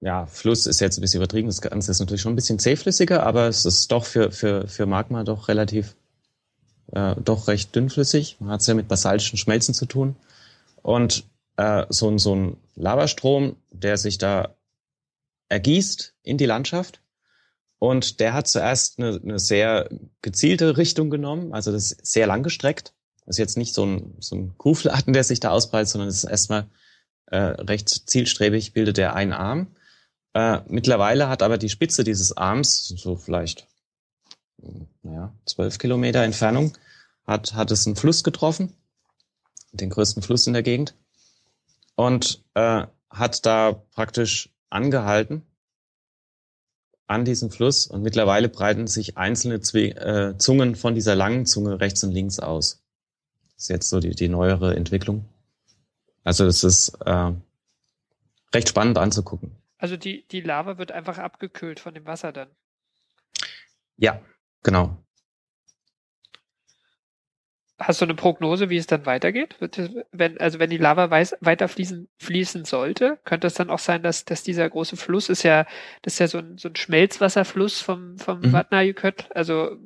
Ja, 0.00 0.26
Fluss 0.26 0.66
ist 0.66 0.80
jetzt 0.80 0.98
ein 0.98 1.00
bisschen 1.00 1.18
übertrieben, 1.18 1.48
das 1.48 1.60
Ganze 1.60 1.90
ist 1.90 1.98
natürlich 1.98 2.20
schon 2.20 2.32
ein 2.32 2.36
bisschen 2.36 2.60
zähflüssiger, 2.60 3.24
aber 3.24 3.48
es 3.48 3.64
ist 3.66 3.90
doch 3.90 4.04
für, 4.04 4.30
für, 4.30 4.68
für 4.68 4.86
Magma 4.86 5.24
doch 5.24 5.48
relativ, 5.48 5.96
äh, 6.92 7.16
doch 7.16 7.48
recht 7.48 7.74
dünnflüssig. 7.74 8.36
Man 8.38 8.50
hat 8.50 8.60
es 8.60 8.68
ja 8.68 8.74
mit 8.74 8.86
basaltischen 8.86 9.38
Schmelzen 9.38 9.74
zu 9.74 9.86
tun. 9.86 10.14
Und 10.82 11.24
äh, 11.56 11.86
so, 11.88 12.16
so 12.18 12.34
ein 12.34 12.56
Lavastrom, 12.76 13.56
der 13.72 13.96
sich 13.96 14.18
da 14.18 14.54
ergießt 15.48 16.14
in 16.22 16.38
die 16.38 16.46
Landschaft. 16.46 17.00
Und 17.78 18.20
der 18.20 18.34
hat 18.34 18.48
zuerst 18.48 18.98
eine, 18.98 19.20
eine 19.22 19.38
sehr 19.38 19.88
gezielte 20.20 20.76
Richtung 20.76 21.10
genommen, 21.10 21.52
also 21.52 21.70
das 21.70 21.92
ist 21.92 22.06
sehr 22.06 22.26
lang 22.26 22.42
gestreckt. 22.42 22.92
Das 23.24 23.36
ist 23.36 23.38
jetzt 23.38 23.56
nicht 23.56 23.74
so 23.74 23.84
ein, 23.84 24.16
so 24.18 24.36
ein 24.36 24.58
Kuhfladen, 24.58 25.12
der 25.12 25.22
sich 25.22 25.38
da 25.38 25.50
ausbreitet, 25.50 25.90
sondern 25.90 26.08
es 26.08 26.24
ist 26.24 26.30
erstmal 26.30 26.66
äh, 27.26 27.36
recht 27.36 27.88
zielstrebig, 27.88 28.72
bildet 28.72 28.98
er 28.98 29.14
einen 29.14 29.32
Arm. 29.32 29.76
Äh, 30.34 30.60
mittlerweile 30.66 31.28
hat 31.28 31.42
aber 31.42 31.58
die 31.58 31.68
Spitze 31.68 32.04
dieses 32.04 32.36
Arms, 32.36 32.88
so 32.88 33.16
vielleicht 33.16 33.68
naja, 35.02 35.32
zwölf 35.46 35.78
Kilometer 35.78 36.22
Entfernung, 36.22 36.76
hat, 37.26 37.54
hat 37.54 37.70
es 37.70 37.86
einen 37.86 37.96
Fluss 37.96 38.24
getroffen, 38.24 38.74
den 39.72 39.90
größten 39.90 40.22
Fluss 40.22 40.46
in 40.46 40.52
der 40.52 40.62
Gegend, 40.62 40.94
und 41.94 42.44
äh, 42.54 42.86
hat 43.10 43.46
da 43.46 43.72
praktisch 43.94 44.50
angehalten 44.70 45.42
an 47.06 47.24
diesem 47.24 47.50
Fluss 47.50 47.86
und 47.86 48.02
mittlerweile 48.02 48.48
breiten 48.48 48.86
sich 48.86 49.16
einzelne 49.16 49.60
Zwe 49.60 49.90
äh, 49.96 50.36
Zungen 50.36 50.76
von 50.76 50.94
dieser 50.94 51.14
langen 51.14 51.46
Zunge 51.46 51.80
rechts 51.80 52.04
und 52.04 52.12
links 52.12 52.38
aus. 52.38 52.84
Das 53.54 53.64
ist 53.64 53.68
jetzt 53.68 53.88
so 53.88 53.98
die, 53.98 54.14
die 54.14 54.28
neuere 54.28 54.76
Entwicklung. 54.76 55.24
Also 56.22 56.44
es 56.44 56.62
ist 56.64 56.90
äh, 57.06 57.32
recht 58.54 58.68
spannend 58.68 58.98
anzugucken. 58.98 59.52
Also 59.78 59.96
die, 59.96 60.26
die 60.28 60.42
Lava 60.42 60.76
wird 60.76 60.92
einfach 60.92 61.18
abgekühlt 61.18 61.80
von 61.80 61.94
dem 61.94 62.06
Wasser 62.06 62.32
dann. 62.32 62.48
Ja, 63.96 64.20
genau. 64.62 64.96
Hast 67.80 68.00
du 68.00 68.06
eine 68.06 68.16
Prognose, 68.16 68.70
wie 68.70 68.76
es 68.76 68.88
dann 68.88 69.06
weitergeht? 69.06 69.54
Wenn, 70.10 70.40
also 70.40 70.58
wenn 70.58 70.68
die 70.68 70.78
Lava 70.78 71.10
weiß, 71.10 71.36
weiter 71.40 71.68
fließen, 71.68 72.08
fließen 72.18 72.64
sollte, 72.64 73.18
könnte 73.24 73.46
es 73.46 73.54
dann 73.54 73.70
auch 73.70 73.78
sein, 73.78 74.02
dass, 74.02 74.24
dass 74.24 74.42
dieser 74.42 74.68
große 74.68 74.96
Fluss 74.96 75.28
ist 75.28 75.44
ja, 75.44 75.64
das 76.02 76.14
ist 76.14 76.18
ja 76.18 76.26
so 76.26 76.38
ein, 76.38 76.58
so 76.58 76.68
ein 76.68 76.74
Schmelzwasserfluss 76.74 77.80
vom, 77.80 78.18
vom 78.18 78.40
mhm. 78.40 78.50
Vatnajökull. 78.50 79.14
Also 79.32 79.76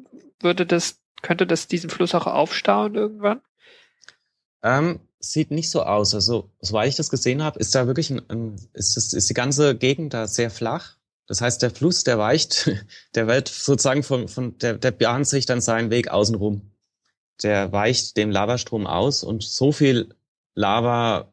würde 0.41 0.65
das, 0.65 1.03
könnte 1.21 1.47
das 1.47 1.69
diesen 1.69 1.91
Fluss 1.91 2.15
auch 2.15 2.27
aufstauen 2.27 2.95
irgendwann? 2.95 3.43
Ähm, 4.63 5.01
sieht 5.19 5.51
nicht 5.51 5.69
so 5.69 5.83
aus. 5.83 6.15
Also, 6.15 6.51
soweit 6.61 6.89
ich 6.89 6.97
das 6.97 7.11
gesehen 7.11 7.43
habe, 7.43 7.61
ist 7.61 7.75
da 7.75 7.87
wirklich 7.87 8.09
ein, 8.09 8.23
ein 8.31 8.57
ist, 8.73 8.97
das, 8.97 9.13
ist 9.13 9.29
die 9.29 9.35
ganze 9.35 9.77
Gegend 9.77 10.15
da 10.15 10.27
sehr 10.27 10.51
flach. 10.51 10.97
Das 11.27 11.43
heißt, 11.43 11.61
der 11.61 11.71
Fluss, 11.71 12.05
der 12.05 12.19
weicht, 12.19 12.71
der 13.15 13.27
wird 13.27 13.49
sozusagen 13.49 14.03
von, 14.03 14.29
von 14.29 14.57
der, 14.59 14.79
der 14.79 14.93
bahnt 14.93 15.29
sich 15.29 15.45
dann 15.45 15.61
seinen 15.61 15.91
Weg 15.91 16.09
außenrum 16.09 16.72
der 17.43 17.73
weicht 17.73 18.17
dem 18.17 18.31
Lavastrom 18.31 18.87
aus 18.87 19.25
und 19.25 19.43
so 19.43 19.73
viel 19.73 20.15
Lava 20.55 21.33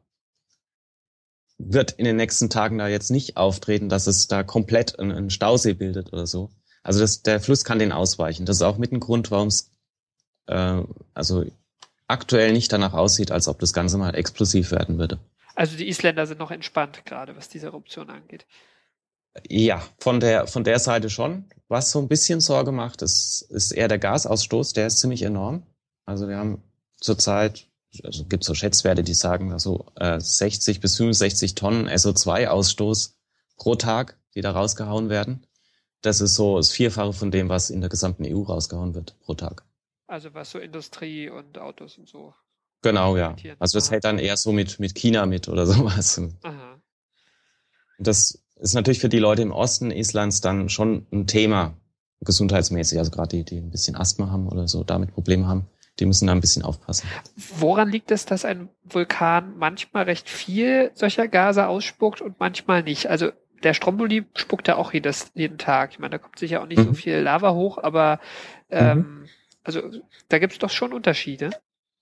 wird 1.57 1.91
in 1.91 2.05
den 2.05 2.15
nächsten 2.15 2.49
Tagen 2.49 2.77
da 2.77 2.87
jetzt 2.87 3.11
nicht 3.11 3.37
auftreten, 3.37 3.89
dass 3.89 4.07
es 4.07 4.27
da 4.27 4.43
komplett 4.43 4.97
einen 4.97 5.29
Stausee 5.29 5.73
bildet 5.73 6.13
oder 6.13 6.25
so. 6.25 6.49
Also 6.83 7.01
das, 7.01 7.21
der 7.21 7.41
Fluss 7.41 7.65
kann 7.65 7.79
den 7.79 7.91
ausweichen. 7.91 8.45
Das 8.45 8.55
ist 8.57 8.61
auch 8.61 8.77
mit 8.77 8.93
ein 8.93 9.01
Grund, 9.01 9.29
warum 9.29 9.49
es 9.49 9.71
äh, 10.47 10.81
also 11.13 11.45
aktuell 12.07 12.53
nicht 12.53 12.71
danach 12.71 12.93
aussieht, 12.93 13.31
als 13.31 13.47
ob 13.47 13.59
das 13.59 13.73
Ganze 13.73 13.97
mal 13.97 14.15
explosiv 14.15 14.71
werden 14.71 14.97
würde. 14.97 15.19
Also 15.55 15.75
die 15.75 15.89
Isländer 15.89 16.25
sind 16.25 16.39
noch 16.39 16.51
entspannt 16.51 17.05
gerade, 17.05 17.35
was 17.35 17.49
diese 17.49 17.67
Eruption 17.67 18.09
angeht. 18.09 18.45
Ja, 19.47 19.83
von 19.99 20.19
der, 20.19 20.47
von 20.47 20.63
der 20.63 20.79
Seite 20.79 21.09
schon. 21.09 21.45
Was 21.67 21.91
so 21.91 21.99
ein 21.99 22.07
bisschen 22.07 22.41
Sorge 22.41 22.71
macht, 22.71 23.01
ist, 23.01 23.41
ist 23.49 23.71
eher 23.71 23.87
der 23.87 23.99
Gasausstoß, 23.99 24.73
der 24.73 24.87
ist 24.87 24.99
ziemlich 24.99 25.21
enorm. 25.21 25.63
Also 26.09 26.27
wir 26.27 26.37
haben 26.37 26.63
zurzeit, 26.99 27.67
also 28.03 28.25
gibt 28.25 28.43
so 28.43 28.55
Schätzwerte, 28.55 29.03
die 29.03 29.13
sagen, 29.13 29.53
also 29.53 29.91
äh, 29.95 30.19
60 30.19 30.79
bis 30.79 30.97
65 30.97 31.53
Tonnen 31.53 31.87
SO2-Ausstoß 31.87 33.13
pro 33.57 33.75
Tag, 33.75 34.17
die 34.33 34.41
da 34.41 34.51
rausgehauen 34.51 35.09
werden. 35.09 35.45
Das 36.01 36.19
ist 36.19 36.33
so 36.33 36.57
das 36.57 36.71
Vierfache 36.71 37.13
von 37.13 37.29
dem, 37.29 37.47
was 37.47 37.69
in 37.69 37.81
der 37.81 37.91
gesamten 37.91 38.25
EU 38.25 38.41
rausgehauen 38.41 38.95
wird 38.95 39.19
pro 39.19 39.35
Tag. 39.35 39.63
Also 40.07 40.33
was 40.33 40.49
so 40.49 40.57
Industrie 40.57 41.29
und 41.29 41.59
Autos 41.59 41.99
und 41.99 42.09
so. 42.09 42.33
Genau, 42.81 43.15
ja. 43.15 43.35
Also 43.59 43.77
das 43.77 43.87
Aha. 43.87 43.91
hält 43.91 44.05
dann 44.05 44.17
eher 44.17 44.35
so 44.37 44.51
mit, 44.51 44.79
mit 44.79 44.95
China 44.95 45.27
mit 45.27 45.47
oder 45.47 45.67
sowas. 45.67 46.19
Aha. 46.41 46.81
Das 47.99 48.43
ist 48.55 48.73
natürlich 48.73 48.99
für 48.99 49.09
die 49.09 49.19
Leute 49.19 49.43
im 49.43 49.51
Osten 49.51 49.91
Islands 49.91 50.41
dann 50.41 50.69
schon 50.69 51.05
ein 51.11 51.27
Thema, 51.27 51.77
gesundheitsmäßig. 52.21 52.97
Also 52.97 53.11
gerade 53.11 53.37
die, 53.37 53.43
die 53.43 53.57
ein 53.57 53.69
bisschen 53.69 53.95
Asthma 53.95 54.31
haben 54.31 54.47
oder 54.47 54.67
so, 54.67 54.83
damit 54.83 55.13
Probleme 55.13 55.47
haben, 55.47 55.69
die 55.99 56.05
müssen 56.05 56.27
da 56.27 56.33
ein 56.33 56.41
bisschen 56.41 56.63
aufpassen. 56.63 57.07
Woran 57.35 57.89
liegt 57.89 58.11
es, 58.11 58.25
dass 58.25 58.45
ein 58.45 58.69
Vulkan 58.83 59.57
manchmal 59.57 60.03
recht 60.03 60.29
viel 60.29 60.91
solcher 60.93 61.27
Gase 61.27 61.67
ausspuckt 61.67 62.21
und 62.21 62.39
manchmal 62.39 62.83
nicht? 62.83 63.07
Also 63.07 63.31
der 63.63 63.73
Stromboli 63.73 64.25
spuckt 64.35 64.67
ja 64.67 64.77
auch 64.77 64.93
jedes, 64.93 65.31
jeden 65.33 65.57
Tag. 65.57 65.91
Ich 65.91 65.99
meine, 65.99 66.11
da 66.11 66.17
kommt 66.17 66.39
sicher 66.39 66.61
auch 66.61 66.67
nicht 66.67 66.79
mhm. 66.79 66.85
so 66.85 66.93
viel 66.93 67.17
Lava 67.17 67.53
hoch, 67.53 67.77
aber 67.77 68.19
ähm, 68.69 68.97
mhm. 68.97 69.25
also 69.63 69.81
da 70.29 70.39
gibt 70.39 70.53
es 70.53 70.59
doch 70.59 70.69
schon 70.69 70.93
Unterschiede. 70.93 71.51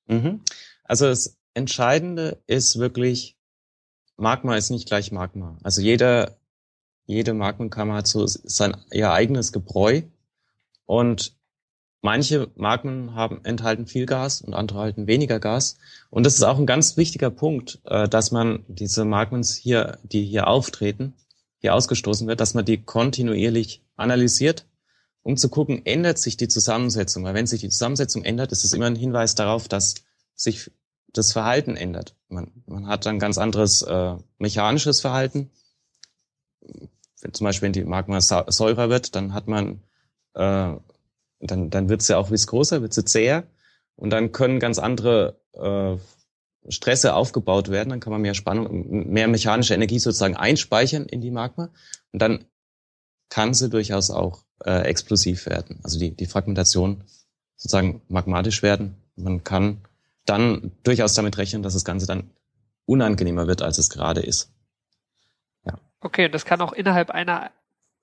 Mhm. 0.07 0.41
Also 0.83 1.07
das 1.07 1.37
Entscheidende 1.53 2.41
ist 2.47 2.77
wirklich, 2.79 3.35
Magma 4.15 4.55
ist 4.55 4.69
nicht 4.69 4.87
gleich 4.87 5.11
Magma. 5.11 5.57
Also 5.63 5.81
jeder, 5.81 6.37
jede 7.05 7.33
Magmenkammer 7.33 7.95
hat 7.95 8.07
so 8.07 8.25
sein 8.27 8.77
ihr 8.91 9.11
eigenes 9.11 9.51
Gebräu 9.51 10.03
und 10.85 11.36
manche 12.01 12.49
Magmen 12.55 13.15
haben 13.15 13.43
enthalten 13.43 13.87
viel 13.87 14.05
Gas 14.05 14.41
und 14.41 14.53
andere 14.53 14.79
halten 14.79 15.07
weniger 15.07 15.39
Gas. 15.39 15.77
Und 16.09 16.25
das 16.25 16.35
ist 16.35 16.43
auch 16.43 16.57
ein 16.57 16.65
ganz 16.65 16.97
wichtiger 16.97 17.29
Punkt, 17.29 17.79
äh, 17.85 18.07
dass 18.07 18.31
man 18.31 18.63
diese 18.67 19.05
Magmens 19.05 19.55
hier, 19.55 19.97
die 20.03 20.23
hier 20.23 20.47
auftreten, 20.47 21.13
hier 21.59 21.73
ausgestoßen 21.73 22.27
wird, 22.27 22.39
dass 22.39 22.53
man 22.53 22.65
die 22.65 22.83
kontinuierlich 22.83 23.83
analysiert, 23.95 24.65
um 25.23 25.35
zu 25.37 25.49
gucken, 25.49 25.85
ändert 25.85 26.19
sich 26.19 26.37
die 26.37 26.47
Zusammensetzung. 26.47 27.23
Weil 27.23 27.33
wenn 27.33 27.47
sich 27.47 27.61
die 27.61 27.69
Zusammensetzung 27.69 28.23
ändert, 28.23 28.51
ist 28.51 28.63
es 28.63 28.73
immer 28.73 28.85
ein 28.85 28.95
Hinweis 28.95 29.35
darauf, 29.35 29.67
dass 29.67 29.95
sich 30.35 30.71
das 31.11 31.33
Verhalten 31.33 31.75
ändert. 31.75 32.15
Man, 32.29 32.51
man 32.65 32.87
hat 32.87 33.07
ein 33.07 33.19
ganz 33.19 33.37
anderes 33.37 33.81
äh, 33.81 34.15
mechanisches 34.37 35.01
Verhalten. 35.01 35.49
Wenn, 37.21 37.33
zum 37.33 37.45
Beispiel, 37.45 37.67
wenn 37.67 37.73
die 37.73 37.83
Magma 37.83 38.21
säurer 38.21 38.89
wird, 38.89 39.15
dann 39.15 39.33
hat 39.33 39.47
man, 39.47 39.81
äh, 40.35 40.73
dann, 41.39 41.69
dann 41.69 41.89
wird 41.89 42.01
sie 42.01 42.13
ja 42.13 42.19
auch 42.19 42.31
viskoser, 42.31 42.81
wird 42.81 42.93
sie 42.93 43.05
zäher 43.05 43.43
und 43.95 44.09
dann 44.09 44.31
können 44.31 44.59
ganz 44.59 44.79
andere 44.79 45.39
äh, 45.53 45.97
Stresse 46.69 47.13
aufgebaut 47.13 47.69
werden, 47.69 47.89
dann 47.89 47.99
kann 47.99 48.11
man 48.11 48.21
mehr 48.21 48.33
Spannung, 48.33 49.11
mehr 49.11 49.27
mechanische 49.27 49.73
Energie 49.73 49.99
sozusagen 49.99 50.35
einspeichern 50.35 51.05
in 51.05 51.21
die 51.21 51.31
Magma 51.31 51.69
und 52.11 52.21
dann 52.21 52.45
kann 53.29 53.53
sie 53.53 53.69
durchaus 53.69 54.09
auch 54.09 54.43
äh, 54.65 54.81
explosiv 54.81 55.45
werden. 55.45 55.79
Also 55.83 55.99
die, 55.99 56.15
die 56.15 56.25
Fragmentation 56.25 57.03
sozusagen 57.55 58.01
magmatisch 58.07 58.63
werden. 58.63 58.95
Man 59.15 59.43
kann 59.43 59.81
dann 60.25 60.71
durchaus 60.83 61.13
damit 61.15 61.37
rechnen, 61.37 61.63
dass 61.63 61.73
das 61.73 61.85
Ganze 61.85 62.05
dann 62.05 62.29
unangenehmer 62.85 63.47
wird, 63.47 63.61
als 63.61 63.77
es 63.77 63.89
gerade 63.89 64.21
ist. 64.21 64.51
Ja. 65.65 65.79
Okay, 65.99 66.29
das 66.29 66.45
kann 66.45 66.61
auch 66.61 66.73
innerhalb 66.73 67.09
einer 67.09 67.51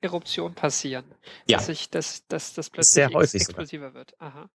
Eruption 0.01 0.55
passieren. 0.55 1.05
Ja. 1.47 1.59
Dass 1.59 1.67
sich 1.67 1.91
das, 1.91 2.27
dass 2.29 2.55
das 2.55 2.71
plötzlich 2.71 2.93
sehr 2.93 3.11
häufig 3.11 3.43
explosiver 3.43 3.89
sogar. 3.89 3.95
wird. 3.95 4.21
Aha. 4.21 4.51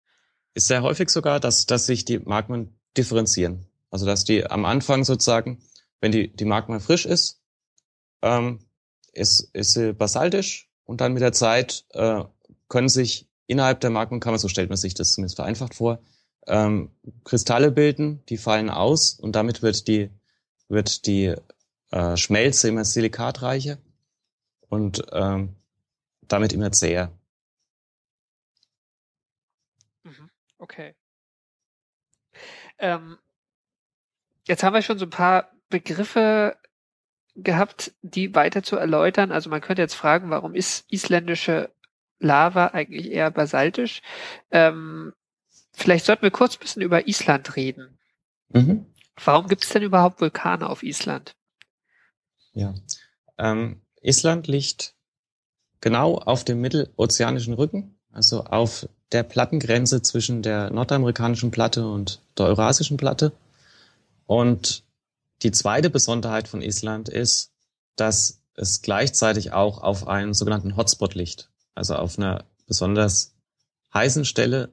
Ist 0.54 0.68
sehr 0.68 0.82
häufig 0.82 1.10
sogar, 1.10 1.40
dass, 1.40 1.66
dass 1.66 1.86
sich 1.86 2.04
die 2.04 2.18
Magmen 2.18 2.78
differenzieren. 2.96 3.66
Also 3.90 4.06
dass 4.06 4.24
die 4.24 4.44
am 4.44 4.64
Anfang 4.64 5.04
sozusagen, 5.04 5.62
wenn 6.00 6.12
die, 6.12 6.34
die 6.34 6.44
Magma 6.44 6.78
frisch 6.80 7.06
ist, 7.06 7.40
ähm, 8.22 8.60
ist, 9.12 9.40
ist 9.54 9.72
sie 9.72 9.94
basaltisch 9.94 10.68
und 10.84 11.00
dann 11.00 11.12
mit 11.12 11.22
der 11.22 11.32
Zeit 11.32 11.84
äh, 11.90 12.24
können 12.68 12.88
sich 12.88 13.28
innerhalb 13.46 13.80
der 13.80 13.90
Magmenkammer, 13.90 14.38
so 14.38 14.48
stellt 14.48 14.68
man 14.68 14.76
sich 14.76 14.94
das 14.94 15.12
zumindest 15.12 15.36
vereinfacht 15.36 15.74
vor, 15.74 16.00
ähm, 16.46 16.90
Kristalle 17.24 17.70
bilden, 17.70 18.22
die 18.28 18.36
fallen 18.36 18.70
aus 18.70 19.12
und 19.12 19.32
damit 19.34 19.62
wird 19.62 19.88
die, 19.88 20.10
wird 20.68 21.06
die 21.06 21.34
äh, 21.90 22.16
Schmelze 22.16 22.68
immer 22.68 22.84
silikatreicher 22.84 23.78
und 24.68 25.02
ähm, 25.12 25.56
damit 26.22 26.52
immer 26.52 26.72
zäher. 26.72 27.12
Mhm. 30.02 30.30
Okay. 30.58 30.94
Ähm, 32.78 33.18
jetzt 34.46 34.62
haben 34.62 34.74
wir 34.74 34.82
schon 34.82 34.98
so 34.98 35.06
ein 35.06 35.10
paar 35.10 35.50
Begriffe 35.68 36.56
gehabt, 37.34 37.92
die 38.02 38.34
weiter 38.34 38.62
zu 38.62 38.76
erläutern. 38.76 39.32
Also 39.32 39.50
man 39.50 39.60
könnte 39.60 39.82
jetzt 39.82 39.94
fragen, 39.94 40.30
warum 40.30 40.54
ist 40.54 40.90
isländische 40.90 41.72
Lava 42.18 42.68
eigentlich 42.68 43.10
eher 43.10 43.30
basaltisch? 43.30 44.02
Ähm, 44.50 45.12
Vielleicht 45.78 46.06
sollten 46.06 46.22
wir 46.22 46.32
kurz 46.32 46.56
ein 46.56 46.58
bisschen 46.58 46.82
über 46.82 47.06
Island 47.06 47.54
reden. 47.54 48.00
Mhm. 48.48 48.86
Warum 49.24 49.46
gibt 49.46 49.62
es 49.62 49.70
denn 49.70 49.84
überhaupt 49.84 50.20
Vulkane 50.20 50.68
auf 50.68 50.82
Island? 50.82 51.36
Ja, 52.52 52.74
ähm, 53.38 53.80
Island 54.02 54.46
liegt 54.46 54.94
genau 55.80 56.16
auf 56.16 56.44
dem 56.44 56.60
mittelozeanischen 56.60 57.54
Rücken, 57.54 57.98
also 58.12 58.44
auf 58.44 58.88
der 59.12 59.22
Plattengrenze 59.22 60.02
zwischen 60.02 60.42
der 60.42 60.70
nordamerikanischen 60.70 61.50
Platte 61.50 61.88
und 61.88 62.20
der 62.36 62.46
eurasischen 62.46 62.96
Platte. 62.96 63.32
Und 64.26 64.84
die 65.42 65.52
zweite 65.52 65.88
Besonderheit 65.88 66.48
von 66.48 66.62
Island 66.62 67.08
ist, 67.08 67.52
dass 67.96 68.42
es 68.54 68.82
gleichzeitig 68.82 69.52
auch 69.52 69.82
auf 69.82 70.08
einen 70.08 70.34
sogenannten 70.34 70.76
Hotspot 70.76 71.14
liegt, 71.14 71.50
also 71.74 71.94
auf 71.94 72.18
einer 72.18 72.44
besonders 72.66 73.34
heißen 73.94 74.24
Stelle 74.24 74.72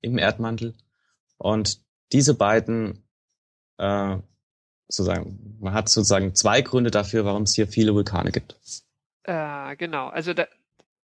im 0.00 0.18
Erdmantel. 0.18 0.74
Und 1.36 1.80
diese 2.12 2.34
beiden, 2.34 3.04
äh, 3.76 4.16
sozusagen, 4.88 5.56
man 5.60 5.74
hat 5.74 5.88
sozusagen 5.88 6.34
zwei 6.34 6.62
Gründe 6.62 6.90
dafür, 6.90 7.24
warum 7.24 7.42
es 7.42 7.54
hier 7.54 7.68
viele 7.68 7.94
Vulkane 7.94 8.32
gibt. 8.32 8.56
Äh, 9.24 9.76
genau, 9.76 10.08
also 10.08 10.34
da, 10.34 10.46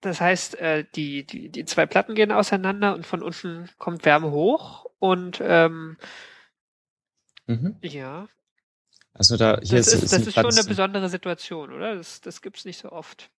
das 0.02 0.20
heißt, 0.22 0.56
äh, 0.60 0.86
die, 0.96 1.26
die, 1.26 1.50
die 1.50 1.66
zwei 1.66 1.86
Platten 1.86 2.16
gehen 2.16 2.32
auseinander 2.32 2.96
und 2.96 3.06
von 3.06 3.22
unten 3.22 3.70
kommt 3.78 4.06
Wärme 4.06 4.32
hoch 4.32 4.86
und 5.00 5.42
ähm, 5.44 5.98
mhm. 7.48 7.78
ja. 7.82 8.28
Also 9.14 9.38
da 9.38 9.60
hier 9.62 9.78
das 9.78 9.88
ist, 9.88 10.04
ist, 10.04 10.14
das 10.14 10.28
ist 10.28 10.34
schon 10.34 10.46
eine 10.46 10.64
besondere 10.64 11.10
Situation, 11.10 11.72
oder? 11.72 11.96
Das, 11.96 12.22
das 12.22 12.42
gibt's 12.42 12.66
nicht 12.66 12.80
so 12.80 12.92
oft. 12.92 13.30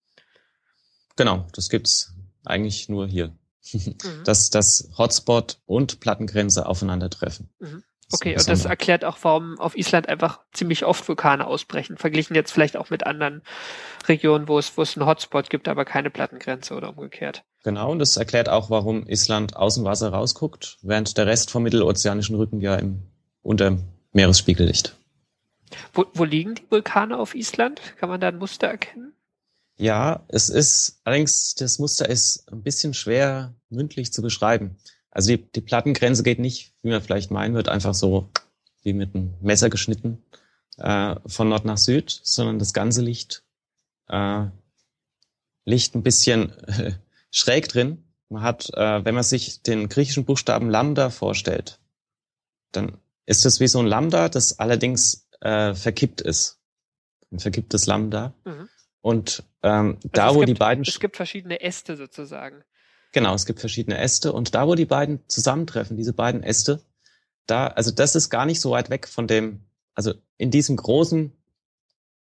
Genau, 1.17 1.47
das 1.53 1.69
gibt's 1.69 2.15
eigentlich 2.45 2.89
nur 2.89 3.07
hier 3.07 3.37
mhm. 3.73 3.97
dass, 4.25 4.51
dass 4.51 4.91
Hotspot 4.97 5.61
und 5.67 6.01
Plattengrenze 6.01 6.67
aufeinandertreffen. 6.67 7.51
Mhm. 7.59 7.85
Okay, 8.13 8.37
und 8.37 8.49
das 8.49 8.65
erklärt 8.65 9.05
auch, 9.05 9.19
warum 9.23 9.59
auf 9.59 9.77
Island 9.77 10.09
einfach 10.09 10.41
ziemlich 10.53 10.85
oft 10.85 11.07
Vulkane 11.09 11.47
ausbrechen, 11.47 11.97
verglichen 11.97 12.35
jetzt 12.35 12.53
vielleicht 12.53 12.77
auch 12.77 12.91
mit 12.91 13.07
anderen 13.07 13.43
Regionen, 14.07 14.49
wo 14.49 14.59
es, 14.59 14.77
wo 14.77 14.83
es 14.83 14.97
einen 14.97 15.07
Hotspot 15.07 15.51
gibt, 15.51 15.69
aber 15.69 15.85
keine 15.85 16.11
Plattengrenze 16.11 16.75
oder 16.75 16.91
umgekehrt. 16.91 17.45
Genau, 17.63 17.91
und 17.91 17.99
das 17.99 18.17
erklärt 18.17 18.49
auch, 18.49 18.69
warum 18.69 19.07
Island 19.07 19.57
aus 19.57 19.77
dem 19.77 19.85
Wasser 19.85 20.11
rausguckt, 20.11 20.79
während 20.83 21.17
der 21.17 21.27
Rest 21.27 21.51
vom 21.51 21.63
mittelozeanischen 21.63 22.37
Rücken 22.37 22.61
ja 22.61 22.77
im, 22.77 23.03
unter 23.43 23.79
Meeresspiegel 24.13 24.67
liegt. 24.67 24.97
Wo, 25.93 26.05
wo 26.15 26.25
liegen 26.25 26.55
die 26.55 26.71
Vulkane 26.71 27.19
auf 27.19 27.35
Island? 27.35 27.81
Kann 27.99 28.09
man 28.09 28.21
da 28.21 28.29
ein 28.29 28.39
Muster 28.39 28.67
erkennen? 28.67 29.15
Ja, 29.77 30.25
es 30.29 30.51
ist, 30.51 31.01
allerdings, 31.05 31.55
das 31.57 31.79
Muster 31.79 32.09
ist 32.09 32.51
ein 32.53 32.63
bisschen 32.63 32.95
schwer 32.95 33.55
mündlich 33.71 34.13
zu 34.13 34.23
beschreiben. 34.23 34.77
Also 35.15 35.29
die, 35.29 35.39
die 35.39 35.61
Plattengrenze 35.61 36.25
geht 36.25 36.41
nicht, 36.41 36.75
wie 36.83 36.91
man 36.91 37.01
vielleicht 37.01 37.31
meinen 37.31 37.55
wird, 37.55 37.69
einfach 37.69 37.95
so 37.95 38.29
wie 38.83 38.93
mit 38.93 39.15
einem 39.15 39.33
Messer 39.41 39.71
geschnitten 39.71 40.23
äh, 40.77 41.15
von 41.27 41.49
Nord 41.49 41.65
nach 41.65 41.79
Süd, 41.79 42.21
sondern 42.23 42.59
das 42.59 42.75
ganze 42.75 43.01
Licht 43.01 43.45
äh, 44.09 44.47
liegt 45.65 45.95
ein 45.95 46.03
bisschen 46.03 46.59
äh, 46.65 46.93
schräg 47.31 47.69
drin. 47.69 48.05
Man 48.29 48.43
hat, 48.43 48.71
äh, 48.75 49.05
wenn 49.05 49.15
man 49.15 49.23
sich 49.23 49.63
den 49.63 49.89
griechischen 49.89 50.25
Buchstaben 50.25 50.69
Lambda 50.69 51.11
vorstellt, 51.11 51.79
dann 52.73 52.99
ist 53.25 53.45
das 53.45 53.61
wie 53.61 53.69
so 53.69 53.79
ein 53.79 53.87
Lambda, 53.87 54.29
das 54.29 54.59
allerdings 54.59 55.29
äh, 55.41 55.75
verkippt 55.75 56.21
ist. 56.21 56.59
Ein 57.31 57.39
verkipptes 57.39 57.87
Lambda. 57.87 58.35
Mhm. 58.45 58.69
Und 59.01 59.45
ähm, 59.63 59.97
also 59.97 60.09
da, 60.13 60.35
wo 60.35 60.39
gibt, 60.41 60.49
die 60.49 60.55
beiden. 60.55 60.83
Es 60.83 60.99
gibt 60.99 61.17
verschiedene 61.17 61.61
Äste 61.61 61.97
sozusagen. 61.97 62.65
Genau, 63.15 63.33
es 63.33 63.47
gibt 63.47 63.61
verschiedene 63.61 63.97
Äste. 63.97 64.33
Und 64.33 64.57
da, 64.57 64.67
wo 64.67 64.75
die 64.75 64.87
beiden 64.87 65.21
zusammentreffen, 65.29 65.97
diese 65.97 66.13
beiden 66.13 66.43
Äste, 66.43 66.83
da, 67.47 67.69
also 67.69 67.93
das 67.93 68.17
ist 68.17 68.29
gar 68.29 68.45
nicht 68.45 68.61
so 68.61 68.73
weit 68.73 68.91
weg 68.91 69.07
von 69.07 69.29
dem, 69.29 69.61
also 69.95 70.15
in 70.37 70.51
diesem 70.51 70.77
großen, 70.77 71.33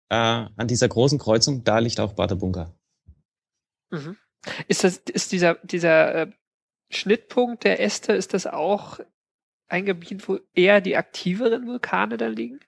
äh, 0.08 0.14
an 0.16 0.66
dieser 0.66 0.88
großen 0.88 1.20
Kreuzung, 1.20 1.62
da 1.62 1.78
liegt 1.78 2.00
auch 2.00 2.14
Badabunga. 2.14 2.74
Mhm. 3.90 4.16
Ist 4.66 4.82
das, 4.82 4.96
ist 4.96 5.30
dieser, 5.30 5.54
dieser 5.62 6.14
äh, 6.14 6.32
Schnittpunkt 6.90 7.62
der 7.62 7.78
Äste, 7.78 8.12
ist 8.14 8.34
das 8.34 8.48
auch 8.48 8.98
ein 9.68 9.86
Gebiet, 9.86 10.28
wo 10.28 10.40
eher 10.54 10.80
die 10.80 10.96
aktiveren 10.96 11.68
Vulkane 11.68 12.16
da 12.16 12.26
liegen? 12.26 12.58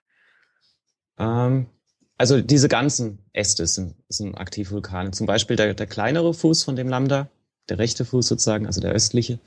Ähm, 1.19 1.65
also 2.17 2.39
diese 2.39 2.69
ganzen 2.69 3.19
Äste 3.33 3.67
sind, 3.67 3.95
sind 4.07 4.35
Aktivvulkane. 4.37 5.11
Zum 5.11 5.27
Beispiel 5.27 5.57
der, 5.57 5.73
der 5.73 5.87
kleinere 5.87 6.33
Fuß 6.33 6.63
von 6.63 6.77
dem 6.77 6.87
Lambda, 6.87 7.29
der 7.69 7.79
rechte 7.79 8.05
Fuß 8.05 8.27
sozusagen, 8.27 8.65
also 8.65 8.81
der 8.81 8.91
östliche, 8.91 9.39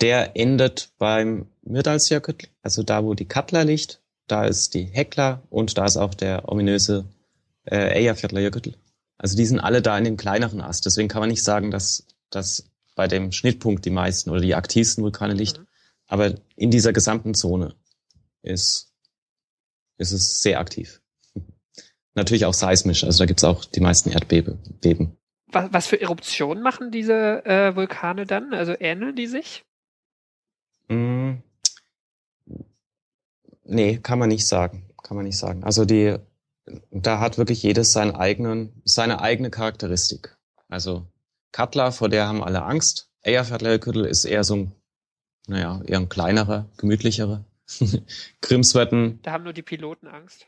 der 0.00 0.36
endet 0.36 0.90
beim 0.98 1.46
Myrdalsjökull, 1.62 2.36
also 2.62 2.82
da, 2.82 3.04
wo 3.04 3.14
die 3.14 3.26
Katla 3.26 3.62
liegt. 3.62 4.00
Da 4.28 4.46
ist 4.46 4.74
die 4.74 4.84
Hekla 4.84 5.42
und 5.50 5.76
da 5.76 5.84
ist 5.84 5.96
auch 5.96 6.14
der 6.14 6.48
ominöse 6.48 7.04
äh, 7.64 7.98
Eyjafjallajökull, 7.98 8.74
Also 9.18 9.36
die 9.36 9.46
sind 9.46 9.60
alle 9.60 9.82
da 9.82 9.98
in 9.98 10.04
dem 10.04 10.16
kleineren 10.16 10.60
Ast. 10.60 10.86
Deswegen 10.86 11.08
kann 11.08 11.20
man 11.20 11.28
nicht 11.28 11.42
sagen, 11.42 11.70
dass, 11.70 12.06
dass 12.30 12.70
bei 12.94 13.08
dem 13.08 13.32
Schnittpunkt 13.32 13.84
die 13.84 13.90
meisten 13.90 14.30
oder 14.30 14.40
die 14.40 14.54
aktivsten 14.54 15.04
Vulkane 15.04 15.34
liegt. 15.34 15.58
Mhm. 15.58 15.66
Aber 16.06 16.34
in 16.56 16.70
dieser 16.70 16.92
gesamten 16.92 17.34
Zone 17.34 17.74
ist, 18.42 18.92
ist 19.98 20.12
es 20.12 20.42
sehr 20.42 20.60
aktiv. 20.60 21.00
Natürlich 22.14 22.44
auch 22.44 22.54
seismisch. 22.54 23.04
Also 23.04 23.20
da 23.20 23.26
gibt's 23.26 23.44
auch 23.44 23.64
die 23.64 23.80
meisten 23.80 24.10
Erdbeben. 24.10 24.58
Was, 25.52 25.72
was 25.72 25.86
für 25.86 26.00
Eruptionen 26.00 26.62
machen 26.62 26.90
diese 26.90 27.44
äh, 27.44 27.76
Vulkane 27.76 28.26
dann? 28.26 28.54
Also 28.54 28.74
ähneln 28.78 29.14
die 29.14 29.26
sich? 29.26 29.64
Mm, 30.88 31.34
nee, 33.64 33.98
kann 33.98 34.18
man 34.18 34.28
nicht 34.28 34.46
sagen. 34.46 34.88
Kann 35.02 35.16
man 35.16 35.26
nicht 35.26 35.38
sagen. 35.38 35.64
Also 35.64 35.84
die, 35.84 36.16
da 36.90 37.20
hat 37.20 37.38
wirklich 37.38 37.62
jedes 37.62 37.92
seinen 37.92 38.14
eigenen, 38.14 38.82
seine 38.84 39.20
eigene 39.20 39.50
Charakteristik. 39.50 40.36
Also 40.68 41.06
Katla, 41.52 41.90
vor 41.90 42.08
der 42.08 42.26
haben 42.26 42.42
alle 42.42 42.62
Angst. 42.62 43.10
Eyjafjallajökull 43.22 44.06
ist 44.06 44.24
eher 44.24 44.44
so 44.44 44.56
ein, 44.56 44.72
naja, 45.46 45.82
eher 45.86 45.98
ein 45.98 46.08
kleinerer, 46.08 46.68
gemütlicherer. 46.78 47.44
Grimswetten. 48.40 49.20
Da 49.22 49.32
haben 49.32 49.44
nur 49.44 49.52
die 49.52 49.62
Piloten 49.62 50.08
Angst. 50.08 50.46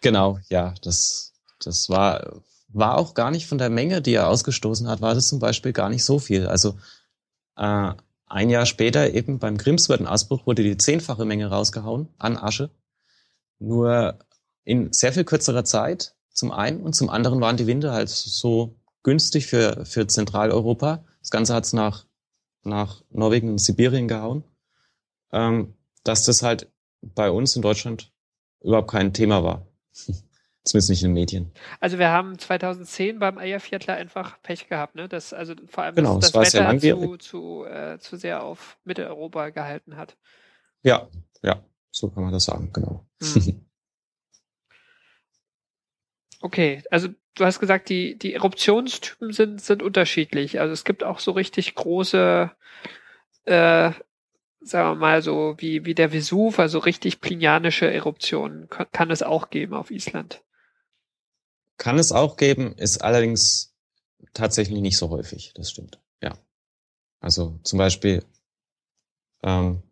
Genau, 0.00 0.38
ja, 0.48 0.74
das, 0.82 1.32
das 1.60 1.88
war, 1.88 2.42
war 2.72 2.98
auch 2.98 3.14
gar 3.14 3.30
nicht 3.30 3.46
von 3.46 3.58
der 3.58 3.70
Menge, 3.70 4.02
die 4.02 4.14
er 4.14 4.28
ausgestoßen 4.28 4.88
hat, 4.88 5.00
war 5.00 5.14
das 5.14 5.28
zum 5.28 5.38
Beispiel 5.38 5.72
gar 5.72 5.88
nicht 5.88 6.04
so 6.04 6.18
viel. 6.18 6.46
Also 6.46 6.76
äh, 7.56 7.92
ein 8.26 8.50
Jahr 8.50 8.66
später 8.66 9.12
eben 9.12 9.38
beim 9.38 9.58
Grimswetten-Ausbruch 9.58 10.46
wurde 10.46 10.62
die 10.62 10.76
zehnfache 10.76 11.24
Menge 11.24 11.48
rausgehauen 11.48 12.08
an 12.18 12.36
Asche. 12.36 12.70
Nur 13.58 14.18
in 14.64 14.92
sehr 14.92 15.12
viel 15.12 15.24
kürzerer 15.24 15.64
Zeit 15.64 16.14
zum 16.30 16.50
einen 16.50 16.80
und 16.80 16.94
zum 16.94 17.10
anderen 17.10 17.40
waren 17.40 17.56
die 17.56 17.66
Winde 17.66 17.92
halt 17.92 18.08
so 18.08 18.74
günstig 19.02 19.46
für, 19.46 19.84
für 19.84 20.06
Zentraleuropa. 20.06 21.04
Das 21.20 21.30
Ganze 21.30 21.54
hat's 21.54 21.72
nach, 21.72 22.06
nach 22.62 23.02
Norwegen 23.10 23.50
und 23.50 23.58
Sibirien 23.58 24.08
gehauen, 24.08 24.44
ähm, 25.32 25.74
dass 26.04 26.24
das 26.24 26.42
halt 26.42 26.72
bei 27.02 27.30
uns 27.30 27.54
in 27.56 27.62
Deutschland 27.62 28.12
überhaupt 28.62 28.90
kein 28.90 29.12
Thema 29.12 29.44
war. 29.44 29.66
Zumindest 30.64 30.90
nicht 30.90 31.02
in 31.02 31.08
den 31.08 31.14
Medien. 31.14 31.52
Also 31.80 31.98
wir 31.98 32.10
haben 32.10 32.38
2010 32.38 33.18
beim 33.18 33.36
Eierviertler 33.36 33.94
einfach 33.94 34.40
Pech 34.42 34.68
gehabt, 34.68 34.94
ne? 34.94 35.08
Das, 35.08 35.32
also 35.32 35.54
vor 35.66 35.82
allem 35.82 35.96
genau, 35.96 36.18
das, 36.18 36.30
das 36.30 36.54
Wetter 36.54 36.78
zu, 36.78 37.16
zu, 37.16 37.64
äh, 37.64 37.98
zu 37.98 38.16
sehr 38.16 38.44
auf 38.44 38.78
Mitteleuropa 38.84 39.50
gehalten 39.50 39.96
hat. 39.96 40.16
Ja, 40.82 41.08
ja, 41.42 41.64
so 41.90 42.10
kann 42.10 42.22
man 42.22 42.32
das 42.32 42.44
sagen, 42.44 42.70
genau. 42.72 43.04
Hm. 43.20 43.60
Okay, 46.44 46.82
also 46.90 47.08
du 47.36 47.44
hast 47.44 47.60
gesagt, 47.60 47.88
die, 47.88 48.18
die 48.18 48.34
Eruptionstypen 48.34 49.32
sind, 49.32 49.60
sind 49.60 49.80
unterschiedlich. 49.80 50.58
Also 50.60 50.72
es 50.72 50.84
gibt 50.84 51.04
auch 51.04 51.20
so 51.20 51.30
richtig 51.30 51.76
große, 51.76 52.50
äh, 53.44 53.90
sagen 54.60 54.90
wir 54.90 54.94
mal 54.96 55.22
so, 55.22 55.54
wie, 55.58 55.84
wie 55.84 55.94
der 55.94 56.12
Vesuv, 56.12 56.58
also 56.58 56.80
richtig 56.80 57.20
plinianische 57.20 57.88
Eruptionen, 57.88 58.68
kann, 58.68 58.88
kann 58.90 59.10
es 59.12 59.22
auch 59.22 59.50
geben 59.50 59.74
auf 59.74 59.92
Island. 59.92 60.42
Kann 61.82 61.98
es 61.98 62.12
auch 62.12 62.36
geben, 62.36 62.76
ist 62.76 63.02
allerdings 63.02 63.74
tatsächlich 64.34 64.80
nicht 64.80 64.96
so 64.96 65.10
häufig, 65.10 65.52
das 65.56 65.68
stimmt, 65.68 65.98
ja. 66.22 66.32
Also 67.18 67.58
zum 67.64 67.76
Beispiel, 67.76 68.24
ähm, 69.42 69.82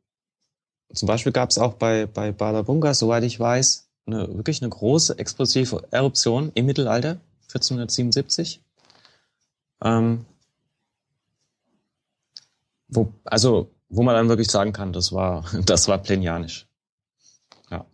zum 0.94 1.08
Beispiel 1.08 1.32
gab 1.32 1.50
es 1.50 1.58
auch 1.58 1.74
bei, 1.74 2.06
bei 2.06 2.30
Badabunga, 2.30 2.94
soweit 2.94 3.24
ich 3.24 3.40
weiß, 3.40 3.88
eine, 4.06 4.32
wirklich 4.36 4.62
eine 4.62 4.68
große 4.70 5.18
explosive 5.18 5.84
Eruption 5.90 6.52
im 6.54 6.66
Mittelalter, 6.66 7.20
1477. 7.48 8.62
Ähm, 9.82 10.26
wo, 12.86 13.12
also, 13.24 13.74
wo 13.88 14.04
man 14.04 14.14
dann 14.14 14.28
wirklich 14.28 14.48
sagen 14.48 14.72
kann, 14.72 14.92
das 14.92 15.12
war, 15.12 15.44
das 15.66 15.88
war 15.88 15.98
plenianisch. 15.98 16.68
Ja. 17.68 17.84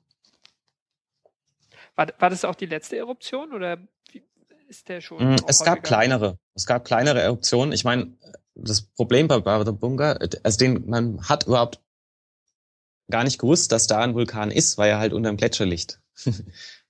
War, 1.96 2.08
war 2.18 2.30
das 2.30 2.44
auch 2.44 2.54
die 2.54 2.66
letzte 2.66 2.96
Eruption 2.96 3.52
oder 3.52 3.78
ist 4.68 4.88
der 4.88 5.00
schon? 5.00 5.32
Mm, 5.32 5.36
es 5.46 5.64
gab 5.64 5.82
kleinere. 5.82 6.38
Es 6.54 6.66
gab 6.66 6.84
kleinere 6.84 7.20
Eruptionen. 7.20 7.72
Ich 7.72 7.84
meine, 7.84 8.16
das 8.54 8.82
Problem 8.82 9.28
bei 9.28 9.38
Bunga, 9.40 10.18
also 10.42 10.58
den, 10.58 10.88
man 10.88 11.28
hat 11.28 11.46
überhaupt 11.46 11.80
gar 13.10 13.24
nicht 13.24 13.38
gewusst, 13.38 13.72
dass 13.72 13.86
da 13.86 14.00
ein 14.00 14.14
Vulkan 14.14 14.50
ist, 14.50 14.78
weil 14.78 14.90
er 14.90 14.98
halt 14.98 15.12
unter 15.12 15.30
dem 15.30 15.36
Gletscher 15.36 15.66
liegt. 15.66 16.00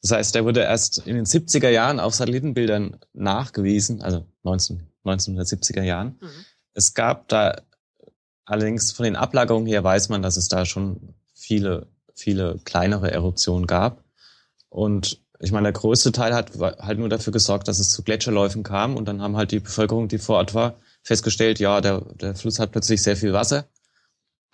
Das 0.03 0.11
heißt, 0.13 0.35
der 0.37 0.45
wurde 0.45 0.61
erst 0.61 0.99
in 0.99 1.17
den 1.17 1.25
70er 1.25 1.71
Jahren 1.71 1.99
auf 1.99 2.15
Satellitenbildern 2.15 3.01
nachgewiesen, 3.13 4.03
also 4.03 4.25
19, 4.45 4.87
1970er 5.05 5.83
Jahren. 5.83 6.19
Mhm. 6.21 6.45
Es 6.75 6.95
gab 6.95 7.27
da 7.29 7.63
allerdings 8.45 8.93
von 8.93 9.05
den 9.05 9.17
Ablagerungen 9.17 9.67
her 9.67 9.83
weiß 9.83 10.11
man, 10.11 10.23
dass 10.23 10.37
es 10.37 10.47
da 10.49 10.65
schon 10.65 11.15
viele, 11.35 11.89
viele 12.15 12.61
kleinere 12.65 13.11
Eruptionen 13.11 13.67
gab. 13.67 14.05
Und 14.77 15.23
ich 15.41 15.53
meine, 15.53 15.73
der 15.73 15.73
größte 15.73 16.13
Teil 16.13 16.35
hat 16.35 16.53
halt 16.59 16.99
nur 16.99 17.09
dafür 17.09 17.33
gesorgt, 17.33 17.67
dass 17.67 17.79
es 17.79 17.89
zu 17.89 18.03
Gletscherläufen 18.03 18.63
kam 18.63 18.99
und 18.99 19.07
dann 19.07 19.23
haben 19.23 19.35
halt 19.35 19.51
die 19.51 19.61
Bevölkerung, 19.61 20.07
die 20.07 20.19
vor 20.19 20.37
Ort 20.37 20.53
war, 20.53 20.79
festgestellt, 21.03 21.59
ja, 21.61 21.81
der, 21.81 22.03
der 22.03 22.35
Fluss 22.35 22.59
hat 22.59 22.73
plötzlich 22.73 23.03
sehr 23.03 23.17
viel 23.17 23.33
Wasser. 23.33 23.71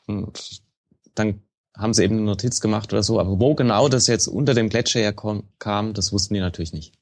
Und 0.07 0.63
dann 1.17 1.43
haben 1.77 1.93
sie 1.93 2.05
eben 2.05 2.19
eine 2.19 2.25
Notiz 2.25 2.61
gemacht 2.61 2.93
oder 2.93 3.03
so. 3.03 3.19
Aber 3.19 3.41
wo 3.41 3.57
genau 3.57 3.89
das 3.89 4.07
jetzt 4.07 4.29
unter 4.29 4.55
dem 4.55 4.69
Gletscher 4.69 5.01
herkam, 5.01 5.93
das 5.93 6.13
wussten 6.13 6.35
die 6.35 6.41
natürlich 6.41 6.73
nicht. 6.73 6.95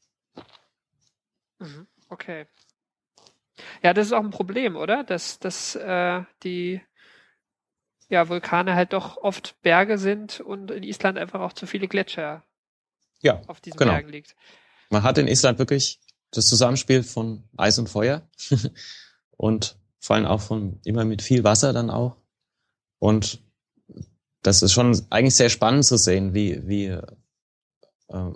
Mhm, 1.59 1.87
okay. 2.09 2.47
Ja, 3.83 3.93
das 3.93 4.07
ist 4.07 4.13
auch 4.15 4.25
ein 4.25 4.31
Problem, 4.31 4.77
oder? 4.77 5.05
Dass, 5.05 5.39
dass 5.39 5.75
äh, 5.75 6.23
die 6.43 6.81
ja, 8.09 8.31
Vulkane 8.31 8.75
halt 8.75 8.95
doch 8.95 9.19
oft 9.19 9.61
Berge 9.61 9.99
sind 9.99 10.41
und 10.41 10.71
in 10.71 10.85
Island 10.85 11.19
einfach 11.19 11.41
auch 11.41 11.53
zu 11.53 11.67
viele 11.67 11.87
Gletscher 11.87 12.45
ja, 13.23 13.41
auf 13.47 13.61
diesen 13.61 13.79
genau. 13.79 13.93
Bergen 13.93 14.11
liegt. 14.11 14.37
Man 14.91 15.03
hat 15.03 15.19
in 15.19 15.29
Island 15.29 15.59
wirklich 15.59 16.01
das 16.31 16.47
Zusammenspiel 16.49 17.03
von 17.03 17.45
Eis 17.57 17.79
und 17.79 17.89
Feuer 17.89 18.23
und 19.37 19.77
vor 19.99 20.17
allem 20.17 20.27
auch 20.27 20.41
von 20.41 20.81
immer 20.85 21.05
mit 21.05 21.23
viel 21.23 21.45
Wasser 21.45 21.73
dann 21.73 21.91
auch. 21.91 22.17
Und 22.99 23.43
das 24.43 24.63
ist 24.63 24.73
schon 24.73 25.01
eigentlich 25.11 25.35
sehr 25.35 25.51
spannend 25.51 25.85
zu 25.85 25.97
sehen, 25.99 26.35
wie, 26.35 26.67
wie, 26.67 26.87
äh, 28.09 28.33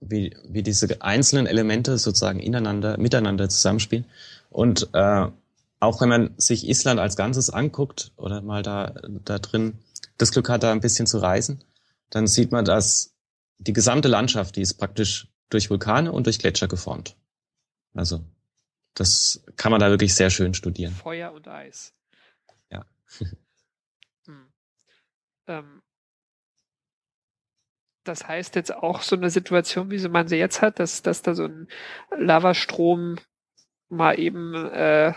wie, 0.00 0.34
wie 0.48 0.62
diese 0.62 1.02
einzelnen 1.02 1.46
Elemente 1.46 1.98
sozusagen 1.98 2.40
ineinander, 2.40 2.98
miteinander 2.98 3.48
zusammenspielen. 3.48 4.06
Und 4.48 4.88
äh, 4.94 5.26
auch 5.80 6.00
wenn 6.00 6.08
man 6.08 6.34
sich 6.38 6.66
Island 6.66 7.00
als 7.00 7.16
Ganzes 7.16 7.50
anguckt 7.50 8.12
oder 8.16 8.40
mal 8.40 8.62
da, 8.62 8.94
da 9.24 9.38
drin 9.38 9.78
das 10.16 10.32
Glück 10.32 10.48
hat, 10.48 10.62
da 10.62 10.72
ein 10.72 10.80
bisschen 10.80 11.06
zu 11.06 11.18
reisen, 11.18 11.62
dann 12.08 12.26
sieht 12.26 12.52
man, 12.52 12.64
dass 12.64 13.15
die 13.58 13.72
gesamte 13.72 14.08
Landschaft, 14.08 14.56
die 14.56 14.62
ist 14.62 14.74
praktisch 14.74 15.28
durch 15.50 15.70
Vulkane 15.70 16.12
und 16.12 16.26
durch 16.26 16.38
Gletscher 16.38 16.68
geformt. 16.68 17.16
Also, 17.94 18.24
das 18.94 19.44
kann 19.56 19.70
man 19.70 19.80
da 19.80 19.90
wirklich 19.90 20.14
sehr 20.14 20.30
schön 20.30 20.54
studieren. 20.54 20.92
Feuer 20.92 21.32
und 21.32 21.48
Eis. 21.48 21.94
Ja. 22.70 22.84
Ähm, 25.48 25.82
das 28.04 28.26
heißt 28.26 28.54
jetzt 28.54 28.74
auch 28.74 29.02
so 29.02 29.16
eine 29.16 29.30
Situation, 29.30 29.90
wie 29.90 29.98
so 29.98 30.08
man 30.08 30.28
sie 30.28 30.36
jetzt 30.36 30.62
hat, 30.62 30.78
dass, 30.78 31.02
dass 31.02 31.22
da 31.22 31.34
so 31.34 31.44
ein 31.44 31.68
Lavastrom 32.16 33.16
mal 33.88 34.18
eben 34.18 34.54
äh, 34.54 35.12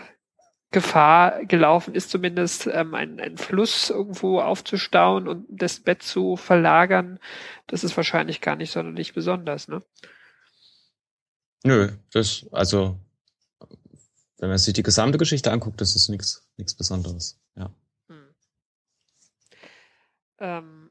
Gefahr 0.70 1.44
gelaufen 1.46 1.94
ist, 1.94 2.10
zumindest 2.10 2.68
ähm, 2.68 2.94
einen, 2.94 3.36
Fluss 3.38 3.90
irgendwo 3.90 4.40
aufzustauen 4.40 5.26
und 5.26 5.46
das 5.48 5.80
Bett 5.80 6.02
zu 6.02 6.36
verlagern, 6.36 7.18
das 7.66 7.82
ist 7.82 7.96
wahrscheinlich 7.96 8.40
gar 8.40 8.56
nicht 8.56 8.70
sonderlich 8.70 9.12
besonders, 9.12 9.68
ne? 9.68 9.82
Nö, 11.64 11.90
das, 12.12 12.46
also, 12.52 12.98
wenn 14.38 14.48
man 14.48 14.58
sich 14.58 14.72
die 14.72 14.82
gesamte 14.82 15.18
Geschichte 15.18 15.50
anguckt, 15.52 15.80
das 15.80 15.96
ist 15.96 16.08
nichts 16.08 16.46
nichts 16.56 16.74
Besonderes, 16.74 17.38
ja. 17.56 17.70
Ähm, 20.40 20.90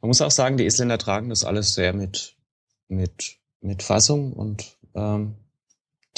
Man 0.00 0.08
muss 0.08 0.20
auch 0.20 0.30
sagen, 0.30 0.56
die 0.56 0.66
Isländer 0.66 0.98
tragen 0.98 1.30
das 1.30 1.44
alles 1.44 1.74
sehr 1.74 1.92
mit, 1.92 2.36
mit, 2.88 3.38
mit 3.60 3.82
Fassung 3.82 4.32
und 4.34 4.76
ähm, 4.94 5.34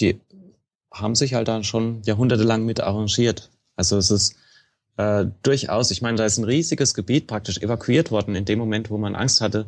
die 0.00 0.20
haben 0.92 1.14
sich 1.14 1.34
halt 1.34 1.48
dann 1.48 1.64
schon 1.64 2.02
jahrhundertelang 2.02 2.64
mit 2.64 2.80
arrangiert. 2.80 3.50
Also 3.76 3.96
es 3.96 4.10
ist 4.10 4.36
äh, 4.96 5.26
durchaus, 5.42 5.90
ich 5.90 6.02
meine, 6.02 6.16
da 6.16 6.24
ist 6.24 6.38
ein 6.38 6.44
riesiges 6.44 6.94
Gebiet 6.94 7.26
praktisch 7.26 7.58
evakuiert 7.58 8.10
worden 8.10 8.34
in 8.34 8.44
dem 8.44 8.58
Moment, 8.58 8.90
wo 8.90 8.98
man 8.98 9.14
Angst 9.14 9.40
hatte, 9.40 9.66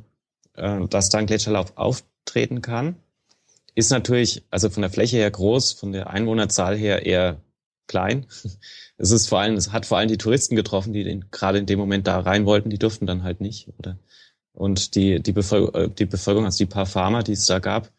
äh, 0.55 0.87
dass 0.89 1.11
da 1.11 1.19
ein 1.19 1.27
Gletscherlauf 1.27 1.77
auftreten 1.77 2.61
kann. 2.61 2.97
Ist 3.75 3.91
natürlich, 3.91 4.43
also 4.51 4.69
von 4.69 4.83
der 4.83 4.91
Fläche 4.91 5.17
her 5.17 5.31
groß, 5.31 5.73
von 5.73 5.93
der 5.93 6.11
Einwohnerzahl 6.11 6.77
her 6.77 7.07
eher 7.07 7.41
klein. 7.87 8.27
Es 8.99 9.11
ist 9.11 9.29
vor 9.29 9.41
allem, 9.41 9.57
es 9.57 9.73
hat 9.73 9.85
vor 9.85 9.99
allem 9.99 10.07
die 10.09 10.19
Touristen 10.19 10.55
getroffen, 10.55 10.93
die 10.93 11.03
den, 11.03 11.25
gerade 11.33 11.59
in 11.59 11.67
dem 11.67 11.79
Moment 11.81 12.07
da 12.07 12.21
rein 12.21 12.47
wollten, 12.47 12.71
die 12.71 12.79
durften 12.79 13.05
dann 13.05 13.25
halt 13.25 13.41
nicht, 13.41 13.69
oder? 13.79 13.99
Und 14.53 14.95
die, 14.95 15.21
die, 15.21 15.33
Bevölkerung, 15.33 15.75
äh, 15.75 15.89
die 15.89 16.05
Bevölkerung, 16.05 16.45
also 16.45 16.59
die 16.59 16.67
paar 16.67 16.87
Farmer, 16.87 17.25
die 17.25 17.33
es 17.33 17.47
da 17.47 17.59
gab, 17.59 17.91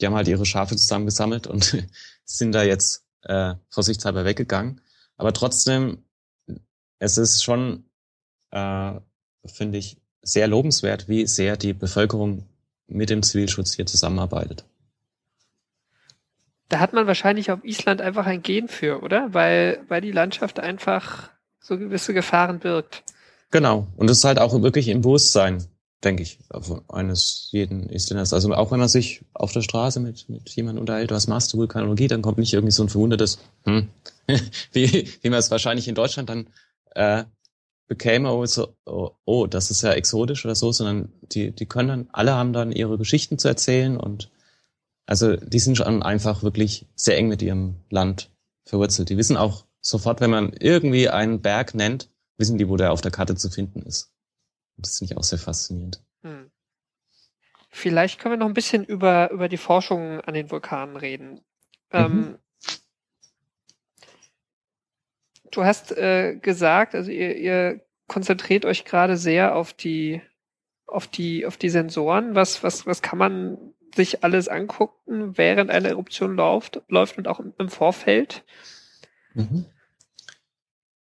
die 0.00 0.06
haben 0.06 0.14
halt 0.14 0.28
ihre 0.28 0.46
Schafe 0.46 0.76
zusammengesammelt 0.76 1.46
und 1.46 1.84
sind 2.24 2.52
da 2.52 2.62
jetzt 2.62 3.04
äh, 3.22 3.54
vorsichtshalber 3.70 4.24
weggegangen. 4.24 4.80
Aber 5.16 5.32
trotzdem, 5.32 6.04
es 6.98 7.18
ist 7.18 7.42
schon, 7.42 7.84
äh, 8.50 8.92
finde 9.46 9.78
ich, 9.78 9.98
sehr 10.22 10.48
lobenswert, 10.48 11.08
wie 11.08 11.26
sehr 11.26 11.56
die 11.56 11.72
Bevölkerung 11.72 12.44
mit 12.86 13.10
dem 13.10 13.22
Zivilschutz 13.22 13.74
hier 13.74 13.86
zusammenarbeitet. 13.86 14.64
Da 16.68 16.80
hat 16.80 16.92
man 16.92 17.06
wahrscheinlich 17.06 17.50
auf 17.50 17.64
Island 17.64 18.00
einfach 18.00 18.26
ein 18.26 18.42
Gen 18.42 18.68
für, 18.68 19.02
oder? 19.02 19.32
Weil, 19.32 19.84
weil 19.88 20.02
die 20.02 20.12
Landschaft 20.12 20.60
einfach 20.60 21.30
so 21.60 21.78
gewisse 21.78 22.12
Gefahren 22.12 22.58
birgt. 22.58 23.04
Genau. 23.50 23.86
Und 23.96 24.10
es 24.10 24.18
ist 24.18 24.24
halt 24.24 24.38
auch 24.38 24.60
wirklich 24.60 24.88
im 24.88 25.00
Bewusstsein, 25.00 25.64
denke 26.04 26.22
ich, 26.22 26.38
eines 26.88 27.48
jeden 27.50 27.88
Isländers. 27.88 28.32
Also 28.32 28.52
auch 28.54 28.70
wenn 28.70 28.78
man 28.78 28.88
sich 28.88 29.24
auf 29.34 29.52
der 29.52 29.62
Straße 29.62 29.98
mit, 30.00 30.28
mit 30.28 30.48
jemandem 30.50 30.82
unterhält, 30.82 31.10
was 31.10 31.26
machst 31.26 31.52
du 31.52 31.58
Vulkanologie, 31.58 32.06
dann 32.06 32.22
kommt 32.22 32.38
nicht 32.38 32.52
irgendwie 32.52 32.72
so 32.72 32.84
ein 32.84 32.88
verwundertes, 32.88 33.38
hm, 33.64 33.88
wie, 34.72 35.08
wie 35.22 35.30
man 35.30 35.38
es 35.38 35.50
wahrscheinlich 35.50 35.88
in 35.88 35.94
Deutschland 35.94 36.28
dann 36.28 36.48
äh, 36.94 37.24
bekäme, 37.88 38.30
oh, 38.32 38.44
so, 38.46 38.76
oh, 38.84 39.10
oh, 39.24 39.46
das 39.46 39.70
ist 39.70 39.82
ja 39.82 39.92
exotisch 39.92 40.44
oder 40.44 40.54
so, 40.54 40.70
sondern 40.70 41.10
die, 41.32 41.50
die 41.50 41.66
können 41.66 41.88
dann, 41.88 42.08
alle 42.12 42.34
haben 42.34 42.52
dann 42.52 42.70
ihre 42.70 42.98
Geschichten 42.98 43.38
zu 43.38 43.48
erzählen 43.48 43.96
und 43.96 44.30
also 45.06 45.36
die 45.36 45.58
sind 45.58 45.76
schon 45.76 46.02
einfach 46.02 46.42
wirklich 46.42 46.86
sehr 46.94 47.16
eng 47.16 47.28
mit 47.28 47.40
ihrem 47.40 47.76
Land 47.88 48.30
verwurzelt. 48.66 49.08
Die 49.08 49.16
wissen 49.16 49.38
auch 49.38 49.64
sofort, 49.80 50.20
wenn 50.20 50.30
man 50.30 50.52
irgendwie 50.52 51.08
einen 51.08 51.40
Berg 51.40 51.74
nennt, 51.74 52.10
wissen 52.36 52.58
die, 52.58 52.68
wo 52.68 52.76
der 52.76 52.92
auf 52.92 53.00
der 53.00 53.10
Karte 53.10 53.34
zu 53.34 53.48
finden 53.48 53.80
ist. 53.82 54.12
Das 54.78 54.98
finde 54.98 55.12
ich 55.12 55.18
auch 55.18 55.24
sehr 55.24 55.38
faszinierend. 55.38 56.02
Hm. 56.22 56.50
Vielleicht 57.70 58.18
können 58.18 58.34
wir 58.34 58.38
noch 58.38 58.46
ein 58.46 58.54
bisschen 58.54 58.84
über, 58.84 59.30
über 59.30 59.48
die 59.48 59.56
Forschung 59.56 60.20
an 60.20 60.34
den 60.34 60.50
Vulkanen 60.50 60.96
reden. 60.96 61.40
Ähm, 61.90 62.12
mhm. 62.12 62.18
Ähm, 62.18 62.38
du 65.50 65.64
hast 65.64 65.92
äh, 65.92 66.36
gesagt, 66.36 66.94
also 66.94 67.10
ihr, 67.10 67.36
ihr 67.36 67.80
konzentriert 68.06 68.64
euch 68.64 68.84
gerade 68.84 69.16
sehr 69.16 69.54
auf 69.54 69.72
die, 69.72 70.22
auf 70.86 71.06
die, 71.06 71.46
auf 71.46 71.56
die 71.56 71.68
Sensoren. 71.68 72.34
Was, 72.34 72.62
was, 72.62 72.86
was 72.86 73.02
kann 73.02 73.18
man 73.18 73.74
sich 73.94 74.24
alles 74.24 74.48
angucken, 74.48 75.36
während 75.36 75.70
eine 75.70 75.88
Eruption 75.88 76.36
läuft, 76.36 76.82
läuft 76.88 77.18
und 77.18 77.28
auch 77.28 77.40
im 77.40 77.68
Vorfeld? 77.68 78.44
Mhm. 79.34 79.66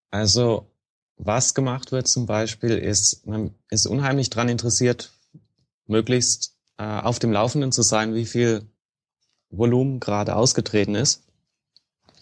Also, 0.09 0.71
was 1.17 1.53
gemacht 1.53 1.91
wird 1.91 2.07
zum 2.07 2.25
Beispiel, 2.25 2.77
ist, 2.77 3.25
man 3.25 3.53
ist 3.69 3.87
unheimlich 3.87 4.29
dran 4.29 4.49
interessiert, 4.49 5.11
möglichst 5.87 6.55
äh, 6.77 6.83
auf 6.83 7.19
dem 7.19 7.31
Laufenden 7.31 7.71
zu 7.71 7.81
sein, 7.81 8.13
wie 8.13 8.25
viel 8.25 8.67
Volumen 9.49 9.99
gerade 9.99 10.35
ausgetreten 10.35 10.95
ist, 10.95 11.23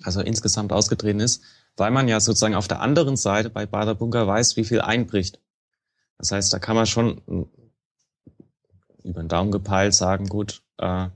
also 0.04 0.22
insgesamt 0.22 0.72
ausgetreten 0.72 1.20
ist, 1.20 1.42
weil 1.76 1.92
man 1.92 2.08
ja 2.08 2.20
sozusagen 2.20 2.56
auf 2.56 2.68
der 2.68 2.82
anderen 2.82 3.18
Seite 3.18 3.50
bei 3.50 3.66
Bader 3.66 3.96
Bunker 3.96 4.28
weiß, 4.28 4.56
wie 4.56 4.64
viel 4.64 4.82
einbricht. 4.82 5.40
Das 6.18 6.32
heißt, 6.32 6.54
da 6.54 6.60
kann 6.60 6.76
man 6.76 6.86
schon 6.86 7.22
über 9.04 9.22
den 9.22 9.28
Daumen 9.28 9.52
gepeilt 9.52 9.94
sagen, 9.94 10.28
gut, 10.28 10.62
äh, 10.78 11.10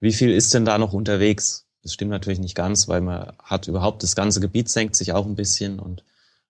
wie 0.00 0.12
viel 0.12 0.30
ist 0.30 0.54
denn 0.54 0.64
da 0.64 0.78
noch 0.78 0.92
unterwegs? 0.92 1.66
Das 1.82 1.92
stimmt 1.92 2.10
natürlich 2.10 2.38
nicht 2.38 2.54
ganz, 2.54 2.86
weil 2.86 3.00
man 3.00 3.32
hat 3.42 3.66
überhaupt 3.66 4.02
das 4.02 4.14
ganze 4.14 4.40
Gebiet 4.40 4.68
senkt 4.68 4.94
sich 4.94 5.12
auch 5.12 5.26
ein 5.26 5.34
bisschen 5.34 5.80
und 5.80 6.04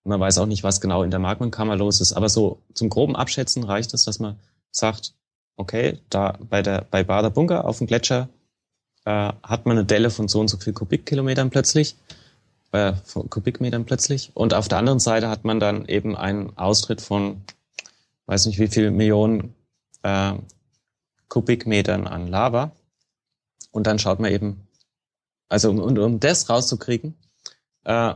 man 0.09 0.19
weiß 0.19 0.39
auch 0.39 0.45
nicht, 0.47 0.63
was 0.63 0.81
genau 0.81 1.03
in 1.03 1.11
der 1.11 1.19
Magmenkammer 1.19 1.75
los 1.75 2.01
ist. 2.01 2.13
Aber 2.13 2.27
so 2.27 2.61
zum 2.73 2.89
groben 2.89 3.15
Abschätzen 3.15 3.63
reicht 3.63 3.93
es, 3.93 4.03
dass 4.03 4.19
man 4.19 4.37
sagt, 4.71 5.13
okay, 5.55 5.99
da 6.09 6.37
bei 6.49 6.61
der 6.61 6.85
bei 6.89 7.03
Bader 7.03 7.29
Bunker 7.29 7.65
auf 7.65 7.77
dem 7.77 7.87
Gletscher 7.87 8.27
äh, 9.05 9.31
hat 9.43 9.65
man 9.65 9.77
eine 9.77 9.85
Delle 9.85 10.09
von 10.09 10.27
so 10.27 10.39
und 10.39 10.49
so 10.49 10.57
viel 10.57 10.73
Kubikkilometern 10.73 11.51
plötzlich, 11.51 11.95
äh, 12.71 12.93
von 13.05 13.29
Kubikmetern 13.29 13.85
plötzlich. 13.85 14.31
Und 14.33 14.53
auf 14.53 14.67
der 14.67 14.79
anderen 14.79 14.99
Seite 14.99 15.29
hat 15.29 15.45
man 15.45 15.59
dann 15.59 15.85
eben 15.85 16.17
einen 16.17 16.57
Austritt 16.57 17.01
von, 17.01 17.41
weiß 18.25 18.47
nicht 18.47 18.59
wie 18.59 18.67
viel 18.67 18.91
Millionen 18.91 19.53
äh, 20.03 20.33
Kubikmetern 21.27 22.07
an 22.07 22.27
Lava. 22.27 22.71
Und 23.71 23.85
dann 23.85 23.99
schaut 23.99 24.19
man 24.19 24.31
eben, 24.31 24.67
also 25.49 25.69
um, 25.69 25.79
um 25.79 26.19
das 26.19 26.49
rauszukriegen, 26.49 27.13
äh, 27.83 28.15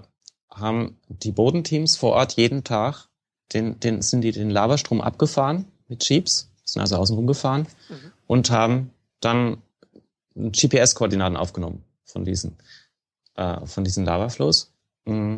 haben 0.55 0.97
die 1.07 1.31
Bodenteams 1.31 1.95
vor 1.95 2.13
Ort 2.13 2.33
jeden 2.33 2.63
Tag, 2.63 3.07
den, 3.53 3.79
den, 3.79 4.01
sind 4.01 4.21
die 4.21 4.31
den 4.31 4.49
Lavastrom 4.49 5.01
abgefahren 5.01 5.65
mit 5.87 6.07
Jeeps, 6.07 6.49
sind 6.65 6.81
also 6.81 6.97
außen 6.97 7.15
rumgefahren 7.15 7.67
mhm. 7.89 8.11
und 8.27 8.51
haben 8.51 8.91
dann 9.19 9.61
GPS-Koordinaten 10.35 11.37
aufgenommen 11.37 11.83
von 12.05 12.25
diesen, 12.25 12.57
äh, 13.35 13.65
von 13.65 13.83
diesen 13.83 14.05
Lavaflows. 14.05 14.71
Mm, 15.05 15.37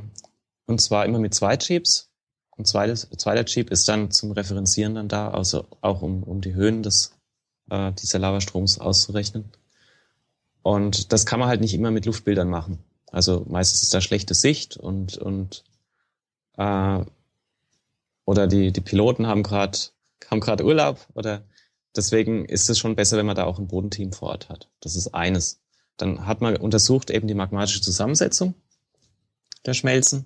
und 0.65 0.82
zwar 0.82 1.06
immer 1.06 1.19
mit 1.19 1.34
zwei 1.34 1.58
Jeeps. 1.58 2.10
Und 2.58 2.67
zweites, 2.67 3.10
zweiter 3.17 3.45
Jeep 3.45 3.69
ist 3.69 3.88
dann 3.89 4.12
zum 4.12 4.32
Referenzieren 4.32 4.95
dann 4.95 5.10
da, 5.10 5.30
also 5.30 5.65
auch 5.82 6.01
um, 6.01 6.23
um 6.23 6.39
die 6.39 6.54
Höhen 6.54 6.84
des 6.84 7.13
äh, 7.69 7.91
dieser 7.91 8.19
Lavastroms 8.19 8.80
auszurechnen. 8.80 9.51
Und 10.62 11.12
das 11.12 11.25
kann 11.25 11.39
man 11.39 11.49
halt 11.49 11.62
nicht 11.62 11.73
immer 11.73 11.91
mit 11.91 12.06
Luftbildern 12.06 12.49
machen. 12.49 12.80
Also 13.15 13.45
meistens 13.47 13.82
ist 13.82 13.93
da 13.93 14.01
schlechte 14.01 14.34
Sicht 14.34 14.75
und, 14.75 15.17
und 15.17 15.63
äh, 16.58 16.99
oder 18.25 18.45
die, 18.45 18.73
die 18.73 18.82
Piloten 18.82 19.25
haben 19.25 19.41
gerade 19.41 19.78
haben 20.30 20.41
gerade 20.41 20.65
Urlaub 20.65 21.08
oder 21.13 21.45
deswegen 21.95 22.43
ist 22.43 22.69
es 22.69 22.78
schon 22.78 22.97
besser, 22.97 23.15
wenn 23.15 23.25
man 23.25 23.38
da 23.38 23.45
auch 23.45 23.58
ein 23.58 23.67
Bodenteam 23.67 24.12
vor 24.12 24.32
Ort 24.32 24.49
hat. 24.49 24.69
Das 24.82 24.97
ist 24.97 25.13
eines. 25.13 25.62
Dann 25.95 26.25
hat 26.25 26.41
man 26.41 26.58
untersucht 26.58 27.10
eben 27.10 27.30
die 27.30 27.36
magmatische 27.36 27.80
Zusammensetzung 27.80 28.54
der 29.65 29.75
Schmelzen, 29.75 30.25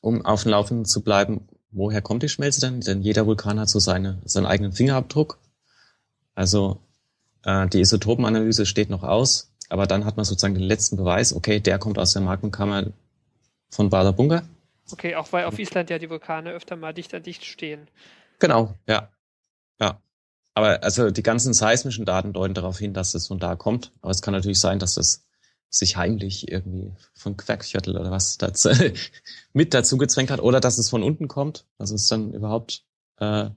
um 0.00 0.26
auf 0.26 0.42
dem 0.42 0.50
Laufenden 0.50 0.86
zu 0.86 1.04
bleiben. 1.04 1.46
Woher 1.70 2.02
kommt 2.02 2.24
die 2.24 2.28
Schmelze 2.28 2.62
denn? 2.62 2.80
Denn 2.80 3.00
jeder 3.00 3.28
Vulkan 3.28 3.60
hat 3.60 3.68
so 3.68 3.78
seine, 3.78 4.20
seinen 4.24 4.46
eigenen 4.46 4.72
Fingerabdruck. 4.72 5.38
Also 6.34 6.80
äh, 7.44 7.68
die 7.68 7.78
Isotopenanalyse 7.78 8.66
steht 8.66 8.90
noch 8.90 9.04
aus, 9.04 9.52
aber 9.68 9.86
dann 9.86 10.04
hat 10.04 10.16
man 10.16 10.24
sozusagen 10.24 10.54
den 10.54 10.62
letzten 10.62 10.96
Beweis, 10.96 11.34
okay, 11.34 11.60
der 11.60 11.78
kommt 11.78 11.98
aus 11.98 12.12
der 12.12 12.22
Magmenkammer 12.22 12.92
von 13.70 13.90
Bader 13.90 14.12
Bunker. 14.12 14.42
Okay, 14.92 15.16
auch 15.16 15.32
weil 15.32 15.46
auf 15.46 15.58
Island 15.58 15.90
ja 15.90 15.98
die 15.98 16.10
Vulkane 16.10 16.52
öfter 16.52 16.76
mal 16.76 16.94
dicht 16.94 17.12
an 17.14 17.22
dicht 17.22 17.44
stehen. 17.44 17.88
Genau, 18.38 18.74
ja. 18.86 19.10
Ja. 19.80 20.00
Aber 20.54 20.82
also 20.82 21.10
die 21.10 21.22
ganzen 21.22 21.52
seismischen 21.52 22.04
Daten 22.04 22.32
deuten 22.32 22.54
darauf 22.54 22.78
hin, 22.78 22.94
dass 22.94 23.14
es 23.14 23.26
von 23.26 23.38
da 23.38 23.56
kommt. 23.56 23.92
Aber 24.00 24.10
es 24.10 24.22
kann 24.22 24.32
natürlich 24.32 24.60
sein, 24.60 24.78
dass 24.78 24.96
es 24.96 25.26
sich 25.68 25.96
heimlich 25.96 26.50
irgendwie 26.50 26.92
von 27.14 27.36
Quackviertel 27.36 27.96
oder 27.98 28.10
was 28.10 28.38
dazu, 28.38 28.70
mit 29.52 29.74
dazu 29.74 29.98
gezwängt 29.98 30.30
hat 30.30 30.40
oder 30.40 30.60
dass 30.60 30.78
es 30.78 30.88
von 30.88 31.02
unten 31.02 31.28
kommt. 31.28 31.66
Also 31.78 31.94
es 31.94 32.06
dann 32.08 32.32
überhaupt 32.32 32.84
äh, 33.18 33.50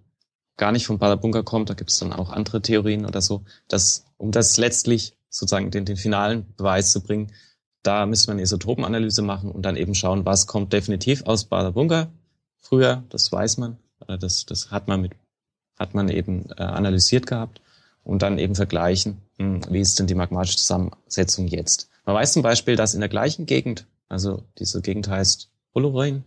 gar 0.58 0.72
nicht 0.72 0.88
vom 0.88 1.00
Bunker 1.00 1.44
kommt, 1.44 1.70
da 1.70 1.74
gibt 1.74 1.92
es 1.92 2.00
dann 2.00 2.12
auch 2.12 2.32
andere 2.32 2.62
Theorien 2.62 3.06
oder 3.06 3.22
so, 3.22 3.44
dass, 3.68 4.06
um 4.18 4.32
das 4.32 4.58
letztlich 4.58 5.16
sozusagen 5.30 5.72
den, 5.72 5.86
den 5.86 5.98
finalen 5.98 6.54
Beweis 6.56 6.92
zu 6.92 7.02
bringen, 7.02 7.32
da 7.84 8.06
müsste 8.06 8.30
man 8.30 8.36
eine 8.36 8.44
Isotopenanalyse 8.44 9.22
machen 9.22 9.52
und 9.52 9.64
dann 9.64 9.78
eben 9.78 9.96
schauen, 9.96 10.26
was 10.26 10.48
kommt 10.48 10.74
definitiv 10.74 11.24
aus 11.26 11.46
Bunker 11.46 12.12
früher, 12.58 13.04
das 13.10 13.32
weiß 13.32 13.58
man, 13.58 13.78
das, 14.08 14.46
das 14.46 14.72
hat 14.72 14.88
man 14.88 15.02
mit, 15.02 15.14
hat 15.78 15.94
man 15.94 16.10
eben 16.10 16.50
äh, 16.58 16.64
analysiert 16.64 17.26
gehabt 17.26 17.62
und 18.04 18.22
dann 18.22 18.38
eben 18.38 18.56
vergleichen, 18.56 19.22
hm, 19.38 19.62
wie 19.70 19.80
ist 19.80 20.00
denn 20.00 20.08
die 20.08 20.16
magmatische 20.16 20.58
Zusammensetzung 20.58 21.48
jetzt. 21.48 21.90
Man 22.06 22.16
weiß 22.16 22.34
zum 22.34 22.42
Beispiel, 22.42 22.76
dass 22.76 22.94
in 22.94 23.00
der 23.00 23.10
gleichen 23.10 23.46
Gegend, 23.46 23.88
also 24.08 24.44
diese 24.58 24.82
Gegend 24.82 25.08
heißt 25.08 25.52
Olorin, 25.74 26.24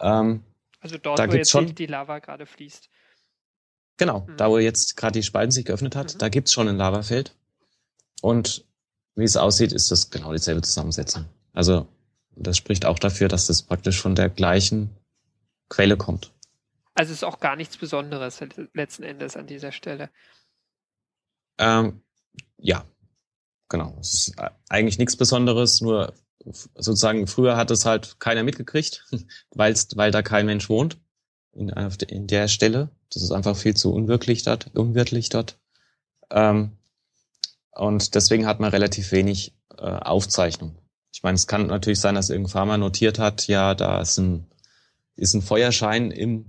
ähm, 0.00 0.42
also 0.80 0.98
dort, 0.98 1.18
da 1.18 1.28
wo 1.28 1.34
jetzt 1.34 1.50
schon, 1.50 1.74
die 1.74 1.86
Lava 1.86 2.18
gerade 2.18 2.44
fließt. 2.44 2.88
Genau, 3.96 4.26
mhm. 4.26 4.36
da 4.36 4.50
wo 4.50 4.58
jetzt 4.58 4.96
gerade 4.96 5.12
die 5.12 5.22
Spalten 5.22 5.52
sich 5.52 5.64
geöffnet 5.64 5.96
hat, 5.96 6.14
mhm. 6.14 6.18
da 6.18 6.28
gibt's 6.28 6.52
schon 6.52 6.68
ein 6.68 6.76
Lavafeld. 6.76 7.34
Und 8.22 8.64
wie 9.16 9.24
es 9.24 9.36
aussieht, 9.36 9.72
ist 9.72 9.90
das 9.90 10.10
genau 10.10 10.32
dieselbe 10.32 10.62
Zusammensetzung. 10.62 11.26
Also 11.52 11.86
das 12.36 12.56
spricht 12.56 12.86
auch 12.86 12.98
dafür, 12.98 13.28
dass 13.28 13.48
das 13.48 13.62
praktisch 13.62 14.00
von 14.00 14.14
der 14.14 14.30
gleichen 14.30 14.90
Quelle 15.68 15.96
kommt. 15.96 16.32
Also 16.94 17.10
es 17.10 17.18
ist 17.18 17.24
auch 17.24 17.40
gar 17.40 17.56
nichts 17.56 17.76
Besonderes 17.76 18.40
letzten 18.74 19.02
Endes 19.02 19.36
an 19.36 19.46
dieser 19.46 19.72
Stelle. 19.72 20.08
Ähm, 21.58 22.02
ja, 22.58 22.84
genau. 23.68 23.96
Es 24.00 24.28
ist 24.28 24.34
eigentlich 24.68 24.98
nichts 24.98 25.16
Besonderes, 25.16 25.80
nur 25.80 26.14
sozusagen 26.44 27.26
früher 27.26 27.56
hat 27.56 27.70
es 27.70 27.84
halt 27.84 28.20
keiner 28.20 28.44
mitgekriegt, 28.44 29.04
weil's, 29.50 29.88
weil 29.96 30.12
da 30.12 30.22
kein 30.22 30.46
Mensch 30.46 30.68
wohnt 30.68 30.98
in, 31.52 31.70
in 31.70 32.26
der 32.28 32.46
Stelle. 32.46 32.90
Das 33.10 33.22
ist 33.22 33.32
einfach 33.32 33.56
viel 33.56 33.74
zu 33.74 33.92
unwirklich 33.92 34.44
dort, 34.44 34.70
unwirklich 34.74 35.28
dort. 35.28 35.58
Ähm, 36.30 36.78
und 37.74 38.14
deswegen 38.14 38.46
hat 38.46 38.60
man 38.60 38.70
relativ 38.70 39.12
wenig 39.12 39.54
äh, 39.76 39.82
Aufzeichnung. 39.82 40.76
Ich 41.12 41.22
meine, 41.22 41.36
es 41.36 41.46
kann 41.46 41.66
natürlich 41.66 42.00
sein, 42.00 42.14
dass 42.14 42.30
irgendein 42.30 42.52
Farmer 42.52 42.78
notiert 42.78 43.18
hat, 43.18 43.46
ja, 43.46 43.74
da 43.74 44.00
ist 44.00 44.18
ein, 44.18 44.46
ist 45.16 45.34
ein 45.34 45.42
Feuerschein 45.42 46.10
im, 46.10 46.46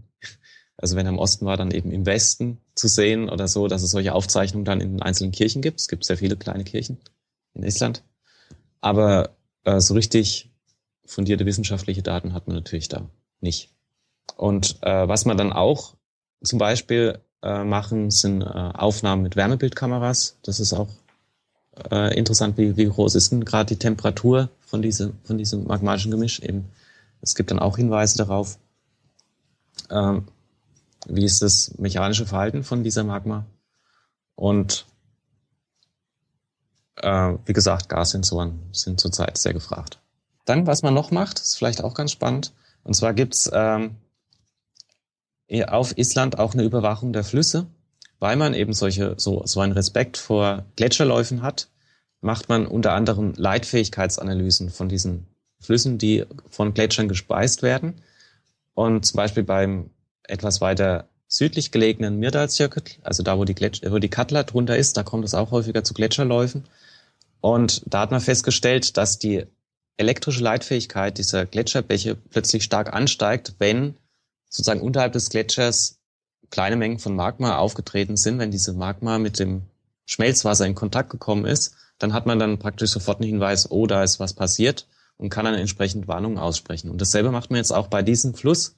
Also 0.78 0.96
wenn 0.96 1.06
er 1.06 1.12
im 1.12 1.20
Osten 1.20 1.46
war, 1.46 1.58
dann 1.58 1.72
eben 1.72 1.92
im 1.92 2.06
Westen 2.06 2.60
zu 2.76 2.88
sehen 2.88 3.30
oder 3.30 3.48
so, 3.48 3.68
dass 3.68 3.84
es 3.84 3.92
solche 3.92 4.14
Aufzeichnungen 4.14 4.66
dann 4.66 4.82
in 4.82 4.92
den 4.92 5.02
einzelnen 5.02 5.32
Kirchen 5.32 5.62
gibt. 5.62 5.80
Es 5.80 5.88
gibt 5.88 6.04
sehr 6.04 6.18
viele 6.18 6.36
kleine 6.36 6.64
Kirchen 6.64 6.98
in 7.54 7.64
Island. 7.64 8.04
Aber 8.82 9.36
äh, 9.64 9.80
so 9.80 9.94
richtig 9.94 10.52
fundierte 11.06 11.46
wissenschaftliche 11.46 12.02
Daten 12.02 12.34
hat 12.34 12.48
man 12.48 12.56
natürlich 12.56 12.90
da 12.90 13.10
nicht. 13.40 13.74
Und 14.36 14.78
äh, 14.82 15.08
was 15.08 15.26
man 15.26 15.38
dann 15.38 15.54
auch 15.54 15.96
zum 16.44 16.60
Beispiel 16.60 17.20
äh, 17.42 17.64
machen, 17.64 18.10
sind 18.10 18.42
äh, 18.42 18.46
Aufnahmen 18.46 19.22
mit 19.22 19.36
Wärmebildkameras. 19.36 20.40
Das 20.44 20.60
ist 20.60 20.74
auch 20.74 20.90
äh, 21.92 22.18
interessant, 22.18 22.58
wie, 22.58 22.78
wie 22.78 22.86
groß 22.86 23.16
ist 23.16 23.32
denn 23.32 23.46
gerade 23.46 23.74
die 23.74 23.80
Temperatur 23.80 24.50
von 24.62 24.82
diesem, 24.82 25.18
von 25.24 25.38
diesem 25.38 25.66
magmatischen 25.66 26.12
Gemisch. 26.12 26.40
Eben, 26.40 26.70
es 27.22 27.36
gibt 27.36 27.52
dann 27.52 27.60
auch 27.60 27.78
Hinweise 27.78 28.18
darauf, 28.18 28.58
ähm, 29.90 30.28
wie 31.08 31.26
ist 31.26 31.42
das 31.42 31.78
mechanische 31.78 32.26
Verhalten 32.26 32.64
von 32.64 32.84
dieser 32.84 33.04
Magma. 33.04 33.46
Und 34.36 34.86
äh, 36.98 37.34
wie 37.46 37.54
gesagt, 37.54 37.90
Gassensoren 37.90 38.60
sind 38.72 39.00
zurzeit 39.00 39.38
sehr 39.38 39.54
gefragt. 39.54 40.00
Dann, 40.46 40.68
was 40.68 40.82
man 40.84 40.94
noch 40.94 41.12
macht, 41.12 41.40
ist 41.40 41.58
vielleicht 41.58 41.84
auch 41.84 41.94
ganz 41.94 42.12
spannend. 42.12 42.54
Und 42.84 42.96
zwar 42.96 43.14
gibt's 43.14 43.50
ähm, 43.54 43.96
auf 45.68 45.98
Island 45.98 46.40
auch 46.40 46.54
eine 46.54 46.64
Überwachung 46.64 47.14
der 47.14 47.24
Flüsse. 47.24 47.68
Weil 48.24 48.38
man 48.38 48.54
eben 48.54 48.72
solche, 48.72 49.16
so, 49.18 49.42
so 49.46 49.60
einen 49.60 49.74
Respekt 49.74 50.16
vor 50.16 50.64
Gletscherläufen 50.78 51.42
hat, 51.42 51.68
macht 52.22 52.48
man 52.48 52.66
unter 52.66 52.94
anderem 52.94 53.34
Leitfähigkeitsanalysen 53.36 54.70
von 54.70 54.88
diesen 54.88 55.28
Flüssen, 55.60 55.98
die 55.98 56.24
von 56.50 56.74
Gletschern 56.74 57.10
gespeist 57.10 57.64
werden. 57.64 57.96
Und 58.76 59.06
zum 59.06 59.18
Beispiel 59.18 59.44
beim 59.44 59.90
etwas 60.24 60.62
weiter 60.62 61.10
südlich 61.28 61.74
gelegenen 61.74 62.18
Myrdalsjökull, 62.18 62.84
also 63.02 63.24
da, 63.24 63.38
wo 63.38 63.44
die, 63.44 63.56
Gletscher, 63.56 63.92
wo 63.92 64.00
die 64.00 64.08
Katla 64.08 64.44
drunter 64.44 64.78
ist, 64.78 64.96
da 64.96 65.04
kommt 65.04 65.26
es 65.26 65.34
auch 65.34 65.52
häufiger 65.52 65.84
zu 65.84 65.94
Gletscherläufen. 65.94 66.64
Und 67.42 67.82
da 67.88 68.00
hat 68.00 68.12
man 68.12 68.22
festgestellt, 68.22 68.96
dass 68.96 69.20
die 69.20 69.44
elektrische 69.98 70.42
Leitfähigkeit 70.42 71.18
dieser 71.18 71.46
Gletscherbäche 71.46 72.16
plötzlich 72.16 72.64
stark 72.64 72.94
ansteigt, 72.94 73.56
wenn 73.60 73.98
sozusagen 74.48 74.80
unterhalb 74.80 75.12
des 75.12 75.30
Gletschers 75.30 76.00
kleine 76.54 76.76
Mengen 76.76 77.00
von 77.00 77.16
Magma 77.16 77.58
aufgetreten 77.58 78.16
sind, 78.16 78.38
wenn 78.38 78.52
diese 78.52 78.74
Magma 78.74 79.18
mit 79.18 79.40
dem 79.40 79.64
Schmelzwasser 80.06 80.68
in 80.68 80.76
Kontakt 80.76 81.10
gekommen 81.10 81.46
ist, 81.46 81.76
dann 81.98 82.14
hat 82.14 82.28
man 82.28 82.38
dann 82.38 82.60
praktisch 82.60 82.92
sofort 82.92 83.20
einen 83.20 83.28
Hinweis, 83.28 83.72
oh, 83.72 83.88
da 83.88 84.04
ist 84.04 84.20
was 84.20 84.34
passiert 84.34 84.88
und 85.18 85.30
kann 85.30 85.46
dann 85.46 85.56
entsprechend 85.56 86.08
Warnungen 86.08 86.38
aussprechen. 86.38 86.92
Und 86.92 87.02
dasselbe 87.02 87.32
macht 87.32 87.50
man 87.50 87.58
jetzt 87.58 87.72
auch 87.72 87.88
bei 87.88 88.04
diesem 88.04 88.36
Fluss, 88.36 88.76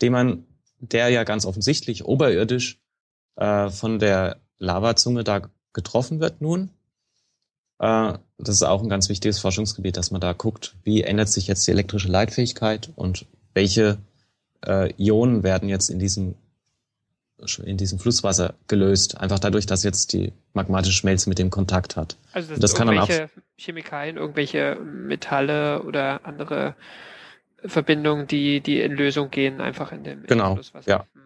den 0.00 0.12
man, 0.12 0.46
der 0.78 1.10
ja 1.10 1.24
ganz 1.24 1.44
offensichtlich 1.44 2.06
oberirdisch 2.06 2.78
äh, 3.36 3.68
von 3.68 3.98
der 3.98 4.38
Lavazunge 4.58 5.22
da 5.22 5.42
getroffen 5.74 6.18
wird 6.18 6.40
nun. 6.40 6.70
Äh, 7.78 8.14
das 8.38 8.54
ist 8.54 8.62
auch 8.62 8.82
ein 8.82 8.88
ganz 8.88 9.10
wichtiges 9.10 9.38
Forschungsgebiet, 9.38 9.98
dass 9.98 10.12
man 10.12 10.22
da 10.22 10.32
guckt, 10.32 10.76
wie 10.82 11.02
ändert 11.02 11.28
sich 11.28 11.46
jetzt 11.46 11.66
die 11.66 11.72
elektrische 11.72 12.08
Leitfähigkeit 12.08 12.90
und 12.96 13.26
welche 13.52 13.98
äh, 14.66 14.94
Ionen 14.96 15.42
werden 15.42 15.68
jetzt 15.68 15.90
in 15.90 15.98
diesem 15.98 16.36
in 17.64 17.76
diesem 17.76 17.98
Flusswasser 17.98 18.54
gelöst, 18.68 19.18
einfach 19.18 19.38
dadurch, 19.38 19.66
dass 19.66 19.82
jetzt 19.82 20.12
die 20.12 20.32
magmatische 20.54 20.94
Schmelze 20.94 21.28
mit 21.28 21.38
dem 21.38 21.50
Kontakt 21.50 21.96
hat. 21.96 22.16
Also 22.32 22.50
das, 22.50 22.60
das 22.60 22.74
kann 22.74 22.86
dann 22.86 22.98
auch 22.98 23.08
Chemikalien, 23.56 24.16
irgendwelche 24.16 24.76
Metalle 24.76 25.82
oder 25.82 26.24
andere 26.24 26.74
Verbindungen, 27.64 28.26
die 28.26 28.60
die 28.60 28.80
in 28.80 28.92
Lösung 28.92 29.30
gehen, 29.30 29.60
einfach 29.60 29.92
in 29.92 30.04
dem, 30.04 30.24
genau, 30.24 30.54
Flusswasser. 30.54 30.90
Ja. 30.90 31.06
Mhm. 31.14 31.20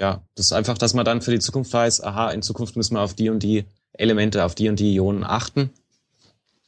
Ja, 0.00 0.22
das 0.36 0.46
ist 0.46 0.52
einfach, 0.52 0.78
dass 0.78 0.94
man 0.94 1.04
dann 1.04 1.22
für 1.22 1.32
die 1.32 1.40
Zukunft 1.40 1.72
weiß, 1.72 2.04
aha, 2.04 2.30
in 2.30 2.42
Zukunft 2.42 2.76
müssen 2.76 2.94
wir 2.94 3.00
auf 3.00 3.14
die 3.14 3.30
und 3.30 3.42
die 3.42 3.64
Elemente, 3.92 4.44
auf 4.44 4.54
die 4.54 4.68
und 4.68 4.78
die 4.78 4.94
Ionen 4.94 5.24
achten, 5.24 5.70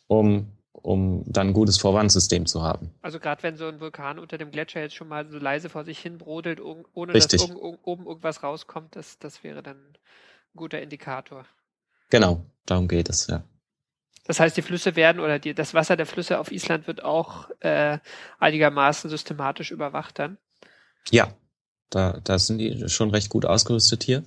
um 0.09 0.49
um 0.83 1.25
dann 1.27 1.49
ein 1.49 1.53
gutes 1.53 1.79
Vorwarnsystem 1.79 2.47
zu 2.47 2.63
haben. 2.63 2.91
Also 3.03 3.19
gerade 3.19 3.43
wenn 3.43 3.57
so 3.57 3.67
ein 3.67 3.81
Vulkan 3.81 4.19
unter 4.19 4.39
dem 4.39 4.51
Gletscher 4.51 4.81
jetzt 4.81 4.95
schon 4.95 5.09
mal 5.09 5.29
so 5.29 5.39
leise 5.39 5.69
vor 5.69 5.85
sich 5.85 5.99
hin 5.99 6.19
brodelt, 6.19 6.61
ohne 6.61 7.15
Richtig. 7.15 7.41
dass 7.41 7.51
oben 7.51 8.07
irgendwas 8.07 8.43
rauskommt, 8.43 8.97
das, 8.97 9.19
das 9.19 9.45
wäre 9.45 9.63
dann 9.63 9.77
ein 9.77 9.97
guter 10.57 10.81
Indikator. 10.81 11.47
Genau, 12.11 12.45
darum 12.67 12.89
geht 12.89 13.09
es, 13.09 13.27
ja. 13.27 13.43
Das 14.27 14.39
heißt, 14.39 14.57
die 14.57 14.63
Flüsse 14.63 14.97
werden 14.97 15.21
oder 15.21 15.39
die, 15.39 15.55
das 15.55 15.75
Wasser 15.75 15.97
der 15.97 16.07
Flüsse 16.07 16.39
auf 16.39 16.53
Island 16.53 16.87
wird 16.87 17.03
auch 17.03 17.51
äh, 17.61 17.99
einigermaßen 18.39 19.11
systematisch 19.11 19.71
überwacht 19.71 20.19
dann? 20.19 20.39
Ja, 21.11 21.33
da, 21.89 22.21
da 22.23 22.39
sind 22.39 22.59
die 22.59 22.89
schon 22.89 23.11
recht 23.11 23.31
gut 23.31 23.45
ausgerüstet 23.45 24.05
hier. 24.05 24.23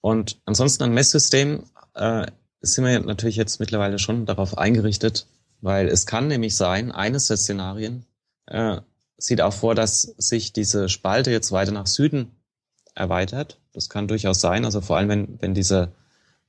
Und 0.00 0.40
ansonsten 0.44 0.84
ein 0.84 0.92
Messsystem 0.92 1.64
äh, 1.94 2.26
sind 2.60 2.84
wir 2.84 2.98
natürlich 3.00 3.36
jetzt 3.36 3.60
mittlerweile 3.60 3.98
schon 3.98 4.26
darauf 4.26 4.58
eingerichtet, 4.58 5.26
weil 5.66 5.88
es 5.88 6.06
kann 6.06 6.28
nämlich 6.28 6.54
sein, 6.54 6.92
eines 6.92 7.26
der 7.26 7.36
Szenarien 7.36 8.06
äh, 8.46 8.76
sieht 9.18 9.40
auch 9.40 9.52
vor, 9.52 9.74
dass 9.74 10.02
sich 10.02 10.52
diese 10.52 10.88
Spalte 10.88 11.32
jetzt 11.32 11.50
weiter 11.50 11.72
nach 11.72 11.88
Süden 11.88 12.30
erweitert. 12.94 13.58
Das 13.72 13.88
kann 13.88 14.06
durchaus 14.06 14.40
sein. 14.40 14.64
Also 14.64 14.80
vor 14.80 14.96
allem, 14.96 15.08
wenn, 15.08 15.42
wenn 15.42 15.54
diese, 15.54 15.90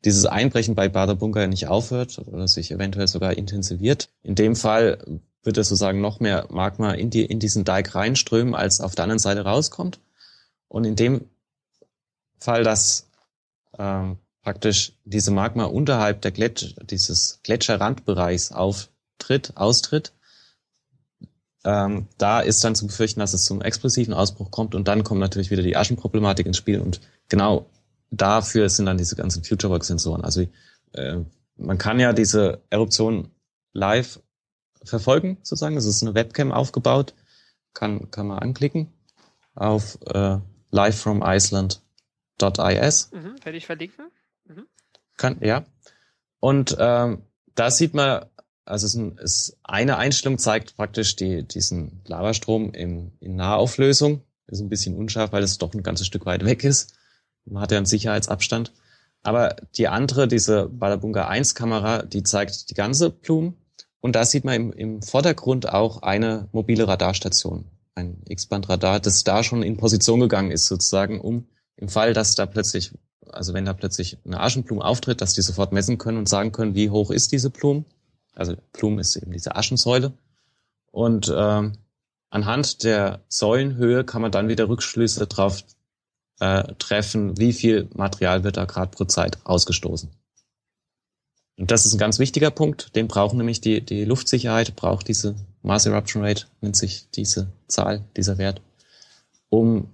dieses 0.06 0.28
Einbrechen 0.28 0.76
bei 0.76 0.88
Baderbunker 0.88 1.48
nicht 1.48 1.68
aufhört 1.68 2.20
oder 2.28 2.48
sich 2.48 2.70
eventuell 2.70 3.08
sogar 3.08 3.36
intensiviert. 3.36 4.10
In 4.22 4.36
dem 4.36 4.56
Fall 4.56 5.00
wird 5.42 5.58
es 5.58 5.70
sozusagen 5.70 6.00
noch 6.00 6.20
mehr 6.20 6.46
Magma 6.52 6.92
in, 6.92 7.10
die, 7.10 7.26
in 7.26 7.40
diesen 7.40 7.66
Dike 7.66 7.96
reinströmen, 7.96 8.54
als 8.54 8.82
auf 8.82 8.94
der 8.94 9.06
anderen 9.06 9.18
Seite 9.18 9.42
rauskommt. 9.42 10.00
Und 10.68 10.84
in 10.84 10.96
dem 10.96 11.26
Fall, 12.38 12.64
dass 12.64 13.10
äh, 13.80 14.14
praktisch 14.44 14.94
diese 15.06 15.32
Magma 15.32 15.64
unterhalb 15.64 16.22
der 16.22 16.32
Gletscher, 16.32 16.84
dieses 16.84 17.40
Gletscherrandbereichs 17.42 18.52
auf 18.52 18.90
tritt, 19.18 19.54
austritt, 19.56 20.14
ähm, 21.64 22.08
da 22.18 22.40
ist 22.40 22.64
dann 22.64 22.76
zu 22.76 22.88
befürchten, 22.88 23.20
dass 23.20 23.34
es 23.34 23.44
zum 23.44 23.62
explosiven 23.62 24.14
Ausbruch 24.14 24.52
kommt 24.52 24.74
und 24.74 24.88
dann 24.88 25.04
kommt 25.04 25.20
natürlich 25.20 25.52
wieder 25.52 25.64
die 25.64 25.76
Aschenproblematik 25.76 26.46
ins 26.46 26.56
Spiel 26.58 26.80
und 26.80 27.02
genau 27.28 27.70
dafür 28.10 28.70
sind 28.70 28.86
dann 28.86 28.98
diese 28.98 29.18
ganzen 29.18 29.44
FutureWorks-Sensoren. 29.44 30.24
Also 30.24 30.48
äh, 30.94 31.18
man 31.58 31.78
kann 31.78 32.00
ja 32.00 32.14
diese 32.14 32.62
Eruption 32.70 33.32
live 33.74 34.22
verfolgen, 34.84 35.40
sozusagen. 35.44 35.76
Es 35.76 35.86
ist 35.86 36.04
eine 36.04 36.16
Webcam 36.16 36.54
aufgebaut, 36.54 37.14
kann, 37.74 38.10
kann 38.12 38.28
man 38.28 38.40
anklicken 38.40 38.94
auf 39.56 39.98
äh, 40.06 40.38
livefromiceland.is. 40.72 43.12
Mhm, 43.12 43.36
werde 43.44 43.58
ich 43.58 43.66
verlinken. 43.66 44.06
Mhm. 44.46 44.68
Kann, 45.18 45.40
ja. 45.42 45.66
Und 46.40 46.78
ähm, 46.80 47.24
da 47.56 47.72
sieht 47.72 47.94
man 47.94 48.26
also 48.68 48.86
es 48.86 48.96
ist, 49.24 49.58
eine 49.64 49.98
Einstellung 49.98 50.38
zeigt 50.38 50.76
praktisch 50.76 51.16
die, 51.16 51.48
diesen 51.48 52.02
Lavastrom 52.06 52.72
in, 52.74 53.14
in 53.20 53.36
Nahauflösung. 53.36 54.22
Ist 54.48 54.62
ein 54.62 54.70
bisschen 54.70 54.96
unscharf, 54.96 55.32
weil 55.32 55.44
es 55.44 55.58
doch 55.58 55.74
ein 55.74 55.84
ganzes 55.84 56.08
Stück 56.08 56.26
weit 56.26 56.46
weg 56.46 56.64
ist. 56.64 56.94
Man 57.46 57.62
hat 57.62 57.72
ja 57.72 57.78
einen 57.78 57.86
Sicherheitsabstand. 57.86 58.74
Aber 59.24 59.56
die 59.76 59.88
andere, 59.88 60.28
diese 60.28 60.70
Badabunga 60.70 61.28
1 61.28 61.56
Kamera, 61.56 62.04
die 62.04 62.24
zeigt 62.24 62.70
die 62.70 62.74
ganze 62.74 63.10
Blume. 63.10 63.54
Und 64.00 64.16
da 64.16 64.26
sieht 64.26 64.46
man 64.46 64.56
im, 64.56 64.74
im 64.74 65.02
Vordergrund 65.02 65.70
auch 65.70 66.02
eine 66.02 66.48
mobile 66.52 66.88
Radarstation, 66.88 67.66
ein 67.96 68.22
X-Band-Radar, 68.26 69.00
das 69.00 69.24
da 69.24 69.44
schon 69.44 69.64
in 69.64 69.78
Position 69.78 70.20
gegangen 70.20 70.52
ist, 70.52 70.68
sozusagen, 70.68 71.20
um 71.20 71.48
im 71.78 71.90
Fall, 71.90 72.14
dass 72.14 72.36
da 72.36 72.46
plötzlich, 72.46 72.94
also 73.28 73.54
wenn 73.54 73.66
da 73.66 73.74
plötzlich 73.74 74.18
eine 74.24 74.40
Aschenblume 74.40 74.84
auftritt, 74.84 75.22
dass 75.22 75.34
die 75.34 75.42
sofort 75.42 75.72
messen 75.72 75.98
können 75.98 76.20
und 76.20 76.30
sagen 76.30 76.52
können, 76.52 76.76
wie 76.76 76.90
hoch 76.90 77.12
ist 77.12 77.32
diese 77.32 77.50
Blume 77.50 77.86
also 78.38 78.56
Plum 78.74 79.00
ist 79.00 79.16
eben 79.16 79.32
diese 79.32 79.56
Aschensäule. 79.56 80.14
Und 80.92 81.34
ähm, 81.36 81.74
anhand 82.30 82.84
der 82.84 83.22
Säulenhöhe 83.28 84.04
kann 84.04 84.22
man 84.22 84.32
dann 84.32 84.48
wieder 84.48 84.70
Rückschlüsse 84.70 85.28
drauf 85.28 85.64
äh, 86.40 86.64
treffen, 86.76 87.38
wie 87.38 87.54
viel 87.54 87.90
Material 87.94 88.44
wird 88.44 88.58
da 88.58 88.66
gerade 88.66 88.92
pro 88.92 89.06
Zeit 89.06 89.40
ausgestoßen. 89.44 90.10
Und 91.60 91.72
das 91.72 91.86
ist 91.86 91.94
ein 91.94 92.00
ganz 92.00 92.20
wichtiger 92.20 92.52
Punkt. 92.52 92.96
Den 92.96 93.08
brauchen 93.08 93.38
nämlich 93.38 93.62
die, 93.62 93.82
die 93.82 94.06
Luftsicherheit, 94.06 94.76
braucht 94.76 95.08
diese 95.08 95.36
Mass 95.64 95.88
Eruption 95.88 96.24
Rate, 96.24 96.46
nennt 96.62 96.76
sich 96.76 97.10
diese 97.10 97.48
Zahl, 97.68 98.04
dieser 98.16 98.38
Wert, 98.38 98.62
um 99.50 99.90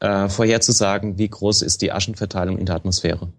äh, 0.00 0.28
vorherzusagen, 0.28 1.16
wie 1.16 1.28
groß 1.28 1.62
ist 1.62 1.80
die 1.80 1.92
Aschenverteilung 1.92 2.58
in 2.58 2.66
der 2.66 2.76
Atmosphäre. 2.76 3.32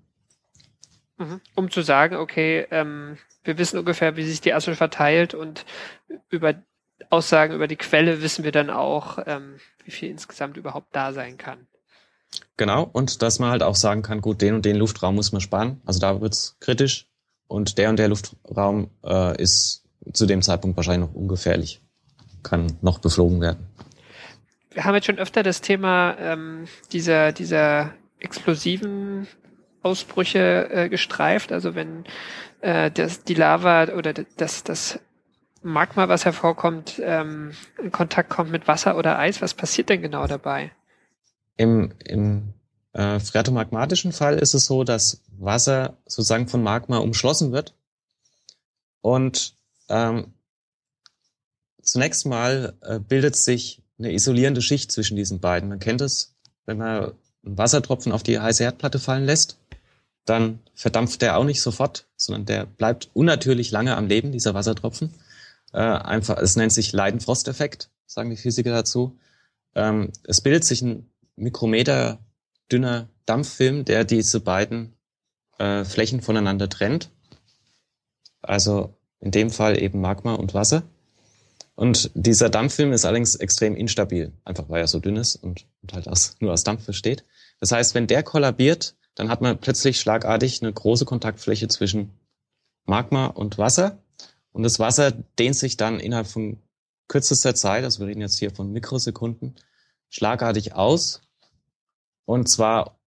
Mhm. 1.24 1.42
Um 1.56 1.72
zu 1.72 1.82
sagen, 1.82 2.16
okay, 2.16 2.68
ähm, 2.72 3.18
wir 3.44 3.58
wissen 3.58 3.80
ungefähr, 3.80 4.16
wie 4.16 4.26
sich 4.26 4.42
die 4.42 4.54
Asche 4.54 4.76
verteilt 4.76 5.34
und 5.34 5.66
über 6.30 6.56
Aussagen 7.10 7.54
über 7.54 7.68
die 7.68 7.76
Quelle 7.76 8.22
wissen 8.22 8.44
wir 8.44 8.52
dann 8.52 8.70
auch, 8.70 9.20
ähm, 9.26 9.58
wie 9.84 9.92
viel 9.92 10.10
insgesamt 10.10 10.58
überhaupt 10.58 10.96
da 10.96 11.14
sein 11.14 11.38
kann. 11.38 11.68
Genau, 12.58 12.90
und 12.92 13.22
dass 13.22 13.40
man 13.40 13.52
halt 13.52 13.64
auch 13.64 13.76
sagen 13.76 14.02
kann, 14.02 14.22
gut, 14.22 14.42
den 14.42 14.56
und 14.56 14.66
den 14.66 14.76
Luftraum 14.76 15.16
muss 15.16 15.32
man 15.32 15.42
sparen. 15.42 15.82
Also 15.86 16.00
da 16.00 16.22
wird's 16.22 16.58
kritisch. 16.60 17.08
Und 17.48 17.78
der 17.78 17.90
und 17.90 17.98
der 17.98 18.08
Luftraum 18.08 18.90
äh, 19.04 19.40
ist 19.42 19.84
zu 20.12 20.26
dem 20.26 20.42
Zeitpunkt 20.42 20.78
wahrscheinlich 20.78 21.10
noch 21.10 21.16
ungefährlich. 21.16 21.82
Kann 22.42 22.78
noch 22.82 23.00
beflogen 23.00 23.42
werden. 23.42 23.68
wir 24.72 24.84
haben 24.84 24.96
jetzt 24.96 25.06
schon 25.06 25.20
öfter 25.20 25.44
das 25.44 25.62
Thema 25.62 26.18
ähm, 26.20 26.68
dieser, 26.92 27.32
dieser 27.32 27.94
explosiven 28.20 29.28
Ausbrüche 29.84 30.70
äh, 30.72 30.90
gestreift. 30.90 31.52
Also 31.52 31.76
wenn 31.76 32.06
äh, 32.62 32.90
das, 32.90 33.24
die 33.24 33.36
Lava 33.36 33.90
oder 33.94 34.14
das, 34.14 34.64
das 34.64 35.00
Magma, 35.62 36.10
was 36.10 36.26
hervorkommt, 36.26 37.02
ähm, 37.04 37.52
in 37.82 37.92
Kontakt 37.92 38.30
kommt 38.30 38.52
mit 38.52 38.68
Wasser 38.68 38.98
oder 38.98 39.20
Eis, 39.20 39.42
was 39.42 39.54
passiert 39.54 39.90
denn 39.90 40.02
genau 40.02 40.28
dabei? 40.28 40.72
Im, 41.56 41.94
im 42.04 42.54
äh, 42.94 43.20
phreatomagmatischen 43.20 44.12
Fall 44.12 44.38
ist 44.40 44.54
es 44.54 44.66
so, 44.66 44.84
dass 44.84 45.22
Wasser 45.38 45.98
sozusagen 46.06 46.48
von 46.48 46.64
Magma 46.64 46.98
umschlossen 46.98 47.52
wird 47.52 47.76
und 49.02 49.56
ähm, 49.90 50.34
zunächst 51.82 52.26
mal 52.26 52.78
äh, 52.82 53.00
bildet 53.00 53.36
sich 53.36 53.84
eine 54.00 54.14
isolierende 54.14 54.62
Schicht 54.62 54.92
zwischen 54.92 55.16
diesen 55.16 55.40
beiden. 55.40 55.70
Man 55.70 55.80
kennt 55.80 56.02
es, 56.02 56.36
wenn 56.66 56.78
man 56.78 57.14
einen 57.46 57.58
Wassertropfen 57.58 58.12
auf 58.12 58.24
die 58.24 58.40
heiße 58.40 58.64
Herdplatte 58.64 59.00
fallen 59.00 59.26
lässt, 59.26 59.60
dann 60.26 60.60
verdampft 60.74 61.22
der 61.22 61.38
auch 61.38 61.44
nicht 61.44 61.62
sofort, 61.62 62.08
sondern 62.16 62.46
der 62.46 62.66
bleibt 62.66 63.10
unnatürlich 63.14 63.72
lange 63.72 63.98
am 63.98 64.08
Leben, 64.08 64.32
dieser 64.32 64.54
Wassertropfen. 64.54 65.14
Äh, 65.74 65.80
einfach, 65.80 66.38
es 66.38 66.56
nennt 66.56 66.72
sich 66.72 66.94
Leidenfrost-Effekt, 66.94 67.90
sagen 68.06 68.30
die 68.30 68.38
Physiker 68.38 68.72
dazu. 68.72 69.18
Ähm, 69.76 70.12
es 70.24 70.42
bildet 70.42 70.64
sich 70.64 70.82
ein 70.82 71.10
Mikrometer 71.36 72.20
dünner 72.72 73.10
Dampffilm, 73.26 73.86
der 73.86 74.04
diese 74.04 74.40
beiden 74.40 74.94
äh, 75.58 75.84
Flächen 75.84 76.22
voneinander 76.22 76.70
trennt. 76.70 77.10
Also 78.42 78.96
in 79.20 79.32
dem 79.32 79.50
Fall 79.50 79.82
eben 79.82 80.02
Magma 80.02 80.36
und 80.36 80.54
Wasser. 80.54 80.84
Und 81.76 82.12
dieser 82.14 82.50
Dampffilm 82.50 82.94
ist 82.94 83.06
allerdings 83.06 83.36
extrem 83.36 83.76
instabil, 83.76 84.32
einfach 84.46 84.70
weil 84.70 84.82
er 84.82 84.88
so 84.88 85.00
dünn 85.00 85.16
ist 85.16 85.38
und, 85.38 85.66
und 85.82 85.94
halt 85.94 86.08
aus, 86.08 86.36
nur 86.40 86.54
aus 86.54 86.64
Dampf 86.64 86.86
besteht. 86.86 87.26
Das 87.60 87.72
heißt, 87.72 87.96
wenn 87.96 88.06
der 88.06 88.22
kollabiert, 88.22 88.96
dann 89.16 89.30
hat 89.30 89.42
man 89.42 89.60
plötzlich 89.60 90.00
schlagartig 90.00 90.62
eine 90.62 90.74
große 90.74 91.06
Kontaktfläche 91.06 91.68
zwischen 91.68 92.12
Magma 92.86 93.28
und 93.28 93.58
Wasser. 93.58 93.98
Und 94.52 94.64
das 94.64 94.80
Wasser 94.80 95.12
dehnt 95.12 95.56
sich 95.56 95.78
dann 95.78 96.00
innerhalb 96.00 96.28
von 96.28 96.60
kürzester 97.08 97.56
Zeit, 97.56 97.84
also 97.84 98.00
wir 98.00 98.08
reden 98.08 98.22
jetzt 98.22 98.40
hier 98.40 98.52
von 98.52 98.72
Mikrosekunden, 98.72 99.56
schlagartig 100.10 100.74
aus. 100.74 101.22
Und 102.26 102.48
zwar 102.48 103.00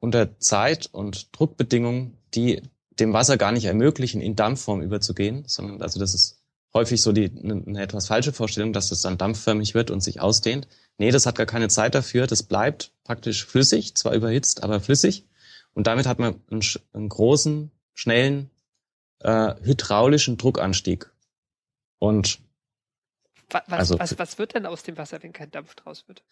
unter 0.00 0.38
Zeit- 0.38 0.88
und 0.92 1.28
Druckbedingungen, 1.36 2.16
die 2.34 2.62
dem 2.98 3.12
Wasser 3.12 3.36
gar 3.36 3.52
nicht 3.52 3.64
ermöglichen, 3.64 4.20
in 4.20 4.36
Dampfform 4.36 4.82
überzugehen, 4.82 5.44
sondern 5.46 5.82
also 5.82 5.98
das 5.98 6.14
ist 6.14 6.39
häufig 6.72 7.02
so 7.02 7.12
die 7.12 7.30
eine, 7.30 7.62
eine 7.66 7.82
etwas 7.82 8.06
falsche 8.06 8.32
Vorstellung, 8.32 8.72
dass 8.72 8.90
es 8.90 9.02
dann 9.02 9.18
dampfförmig 9.18 9.74
wird 9.74 9.90
und 9.90 10.00
sich 10.00 10.20
ausdehnt. 10.20 10.68
Nee, 10.98 11.10
das 11.10 11.26
hat 11.26 11.36
gar 11.36 11.46
keine 11.46 11.68
Zeit 11.68 11.94
dafür. 11.94 12.26
Das 12.26 12.42
bleibt 12.42 12.92
praktisch 13.04 13.44
flüssig, 13.44 13.94
zwar 13.96 14.14
überhitzt, 14.14 14.62
aber 14.62 14.80
flüssig. 14.80 15.26
Und 15.72 15.86
damit 15.86 16.06
hat 16.06 16.18
man 16.18 16.40
einen, 16.50 16.62
einen 16.92 17.08
großen, 17.08 17.70
schnellen 17.94 18.50
äh, 19.20 19.54
hydraulischen 19.62 20.36
Druckanstieg. 20.36 21.10
Und 21.98 22.40
was, 23.50 23.68
also, 23.68 23.98
was, 23.98 24.18
was 24.18 24.38
wird 24.38 24.54
denn 24.54 24.66
aus 24.66 24.82
dem 24.82 24.96
Wasser, 24.96 25.22
wenn 25.22 25.32
kein 25.32 25.50
Dampf 25.50 25.74
draus 25.74 26.06
wird? 26.08 26.22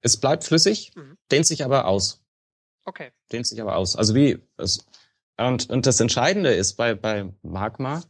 Es 0.00 0.18
bleibt 0.18 0.44
flüssig, 0.44 0.92
mhm. 0.94 1.16
dehnt 1.30 1.46
sich 1.46 1.64
aber 1.64 1.86
aus. 1.86 2.22
Okay. 2.84 3.12
Dehnt 3.32 3.46
sich 3.46 3.60
aber 3.60 3.76
aus. 3.76 3.96
Also 3.96 4.14
wie 4.14 4.38
es, 4.58 4.86
und, 5.36 5.70
und 5.70 5.86
das 5.86 5.98
Entscheidende 6.00 6.52
ist 6.52 6.74
bei, 6.74 6.94
bei 6.94 7.32
Magma, 7.42 8.02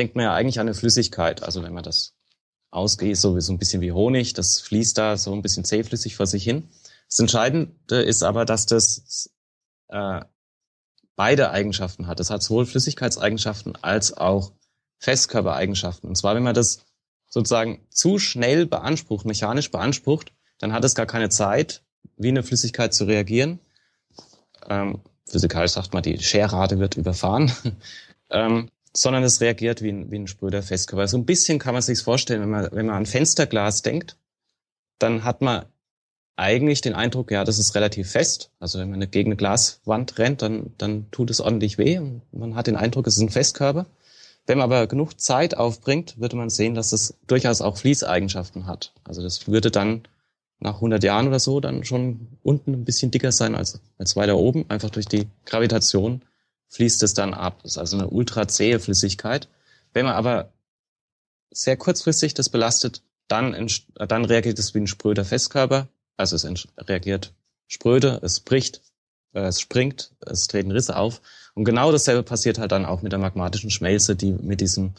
denkt 0.00 0.16
man 0.16 0.24
ja 0.24 0.34
eigentlich 0.34 0.58
an 0.58 0.66
eine 0.66 0.74
Flüssigkeit. 0.74 1.42
Also 1.42 1.62
wenn 1.62 1.74
man 1.74 1.84
das 1.84 2.14
ausgeht, 2.70 3.18
so, 3.18 3.38
so 3.38 3.52
ein 3.52 3.58
bisschen 3.58 3.82
wie 3.82 3.92
Honig, 3.92 4.32
das 4.32 4.58
fließt 4.60 4.96
da 4.96 5.18
so 5.18 5.34
ein 5.34 5.42
bisschen 5.42 5.64
zähflüssig 5.64 6.16
vor 6.16 6.26
sich 6.26 6.42
hin. 6.42 6.70
Das 7.06 7.18
Entscheidende 7.18 8.00
ist 8.00 8.22
aber, 8.22 8.46
dass 8.46 8.64
das 8.64 9.30
äh, 9.88 10.22
beide 11.16 11.50
Eigenschaften 11.50 12.06
hat. 12.06 12.18
Es 12.18 12.30
hat 12.30 12.42
sowohl 12.42 12.64
Flüssigkeitseigenschaften 12.64 13.76
als 13.82 14.16
auch 14.16 14.52
Festkörpereigenschaften. 15.00 16.08
Und 16.08 16.16
zwar, 16.16 16.34
wenn 16.34 16.44
man 16.44 16.54
das 16.54 16.86
sozusagen 17.28 17.86
zu 17.90 18.18
schnell 18.18 18.64
beansprucht, 18.64 19.26
mechanisch 19.26 19.70
beansprucht, 19.70 20.32
dann 20.58 20.72
hat 20.72 20.82
es 20.84 20.94
gar 20.94 21.06
keine 21.06 21.28
Zeit, 21.28 21.82
wie 22.16 22.28
eine 22.28 22.42
Flüssigkeit 22.42 22.94
zu 22.94 23.04
reagieren. 23.04 23.60
Ähm, 24.66 25.02
physikalisch 25.26 25.72
sagt 25.72 25.92
man, 25.92 26.02
die 26.02 26.18
Scherrate 26.18 26.78
wird 26.78 26.96
überfahren. 26.96 27.52
ähm, 28.30 28.70
sondern 28.92 29.22
es 29.22 29.40
reagiert 29.40 29.82
wie 29.82 29.90
ein, 29.90 30.10
wie 30.10 30.18
ein 30.18 30.26
spröder 30.26 30.62
Festkörper. 30.62 31.08
So 31.08 31.16
ein 31.16 31.26
bisschen 31.26 31.58
kann 31.58 31.74
man 31.74 31.82
sich 31.82 32.00
vorstellen, 32.00 32.42
wenn 32.42 32.50
man, 32.50 32.68
wenn 32.72 32.86
man 32.86 32.96
an 32.96 33.06
Fensterglas 33.06 33.82
denkt, 33.82 34.16
dann 34.98 35.24
hat 35.24 35.40
man 35.40 35.64
eigentlich 36.36 36.80
den 36.80 36.94
Eindruck, 36.94 37.30
ja, 37.30 37.44
das 37.44 37.58
ist 37.58 37.74
relativ 37.74 38.10
fest. 38.10 38.50
Also 38.58 38.78
wenn 38.78 38.90
man 38.90 39.10
gegen 39.10 39.28
eine 39.28 39.36
Glaswand 39.36 40.18
rennt, 40.18 40.42
dann, 40.42 40.72
dann 40.78 41.10
tut 41.10 41.30
es 41.30 41.40
ordentlich 41.40 41.78
weh 41.78 41.98
und 41.98 42.22
man 42.32 42.54
hat 42.54 42.66
den 42.66 42.76
Eindruck, 42.76 43.06
es 43.06 43.16
ist 43.16 43.22
ein 43.22 43.30
Festkörper. 43.30 43.86
Wenn 44.46 44.58
man 44.58 44.64
aber 44.64 44.86
genug 44.86 45.20
Zeit 45.20 45.56
aufbringt, 45.56 46.18
würde 46.18 46.36
man 46.36 46.50
sehen, 46.50 46.74
dass 46.74 46.92
es 46.92 47.14
durchaus 47.26 47.60
auch 47.60 47.76
Fließeigenschaften 47.76 48.66
hat. 48.66 48.94
Also 49.04 49.22
das 49.22 49.46
würde 49.48 49.70
dann 49.70 50.02
nach 50.60 50.76
100 50.76 51.04
Jahren 51.04 51.28
oder 51.28 51.38
so 51.38 51.60
dann 51.60 51.84
schon 51.84 52.26
unten 52.42 52.72
ein 52.72 52.84
bisschen 52.84 53.10
dicker 53.10 53.32
sein 53.32 53.54
als, 53.54 53.80
als 53.98 54.16
weiter 54.16 54.36
oben, 54.36 54.64
einfach 54.68 54.90
durch 54.90 55.06
die 55.06 55.28
Gravitation 55.44 56.22
fließt 56.70 57.02
es 57.02 57.14
dann 57.14 57.34
ab. 57.34 57.60
Das 57.62 57.72
ist 57.72 57.78
also 57.78 57.98
eine 57.98 58.08
ultra 58.08 58.48
zähe 58.48 58.80
Flüssigkeit. 58.80 59.48
Wenn 59.92 60.06
man 60.06 60.14
aber 60.14 60.52
sehr 61.50 61.76
kurzfristig 61.76 62.34
das 62.34 62.48
belastet, 62.48 63.02
dann, 63.28 63.68
dann 63.94 64.24
reagiert 64.24 64.58
es 64.58 64.74
wie 64.74 64.80
ein 64.80 64.86
spröder 64.86 65.24
Festkörper. 65.24 65.88
Also 66.16 66.36
es 66.36 66.66
reagiert 66.78 67.34
spröde, 67.66 68.20
es 68.22 68.40
bricht, 68.40 68.82
äh, 69.32 69.40
es 69.40 69.60
springt, 69.60 70.14
es 70.20 70.48
treten 70.48 70.70
Risse 70.70 70.96
auf. 70.96 71.20
Und 71.54 71.64
genau 71.64 71.92
dasselbe 71.92 72.22
passiert 72.22 72.58
halt 72.58 72.72
dann 72.72 72.86
auch 72.86 73.02
mit 73.02 73.12
der 73.12 73.18
magmatischen 73.18 73.70
Schmelze, 73.70 74.16
die 74.16 74.32
mit 74.32 74.60
diesem 74.60 74.94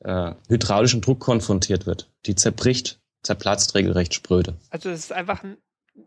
äh, 0.00 0.32
hydraulischen 0.48 1.00
Druck 1.00 1.20
konfrontiert 1.20 1.86
wird. 1.86 2.10
Die 2.26 2.34
zerbricht, 2.34 3.00
zerplatzt 3.22 3.74
regelrecht 3.74 4.14
spröde. 4.14 4.56
Also 4.70 4.90
es 4.90 5.00
ist 5.00 5.12
einfach 5.12 5.42
ein 5.42 5.56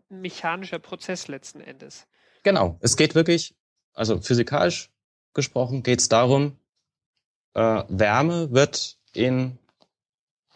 mechanischer 0.08 0.78
Prozess 0.78 1.28
letzten 1.28 1.60
Endes. 1.60 2.06
Genau. 2.42 2.78
Es 2.80 2.96
geht 2.96 3.14
wirklich, 3.14 3.54
also 3.94 4.20
physikalisch 4.20 4.91
gesprochen 5.34 5.82
geht 5.82 6.00
es 6.00 6.08
darum, 6.08 6.56
äh, 7.54 7.82
Wärme 7.88 8.52
wird 8.52 8.98
in, 9.12 9.58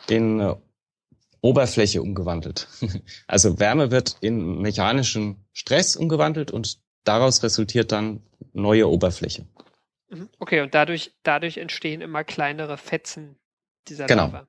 in 0.08 0.40
äh, 0.40 0.54
Oberfläche 1.40 2.02
umgewandelt. 2.02 2.68
also 3.26 3.58
Wärme 3.58 3.90
wird 3.90 4.16
in 4.20 4.60
mechanischen 4.60 5.44
Stress 5.52 5.96
umgewandelt 5.96 6.50
und 6.50 6.78
daraus 7.04 7.42
resultiert 7.42 7.92
dann 7.92 8.22
neue 8.52 8.88
Oberfläche. 8.88 9.46
Mhm. 10.08 10.28
Okay, 10.38 10.60
und 10.60 10.74
dadurch, 10.74 11.14
dadurch 11.22 11.58
entstehen 11.58 12.00
immer 12.00 12.24
kleinere 12.24 12.76
Fetzen 12.76 13.38
dieser 13.88 14.06
genau. 14.06 14.26
Lava. 14.26 14.48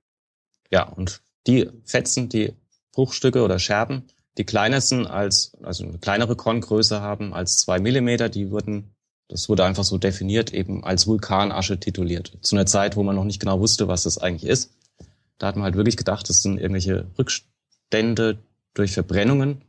Ja, 0.72 0.84
und 0.84 1.22
die 1.46 1.70
Fetzen, 1.86 2.30
die 2.30 2.54
Bruchstücke 2.92 3.44
oder 3.44 3.60
Scherben, 3.60 4.08
die 4.38 4.46
kleiner 4.46 4.82
sind 4.82 5.08
als, 5.08 5.56
also 5.64 5.86
eine 5.86 6.00
kleinere 6.00 6.36
Korngröße 6.36 7.02
haben 7.02 7.34
als 7.34 7.60
zwei 7.60 7.80
Millimeter, 7.80 8.30
die 8.30 8.52
wurden 8.52 8.96
das 9.28 9.50
wurde 9.50 9.66
einfach 9.66 9.84
so 9.84 9.98
definiert, 9.98 10.54
eben 10.54 10.84
als 10.84 11.08
Vulkanasche 11.08 11.80
tituliert. 11.80 12.38
Zu 12.42 12.56
einer 12.56 12.66
Zeit, 12.66 12.96
wo 12.96 13.04
man 13.04 13.16
noch 13.16 13.26
nicht 13.26 13.40
genau 13.40 13.60
wusste, 13.60 13.88
was 13.88 14.04
das 14.04 14.18
eigentlich 14.18 14.50
ist. 14.50 14.72
Da 15.38 15.48
hat 15.48 15.56
man 15.56 15.66
halt 15.66 15.76
wirklich 15.76 15.98
gedacht, 15.98 16.30
das 16.30 16.42
sind 16.42 16.60
irgendwelche 16.60 17.08
Rückstände 17.18 18.40
durch 18.74 18.94
Verbrennungen. 18.94 19.62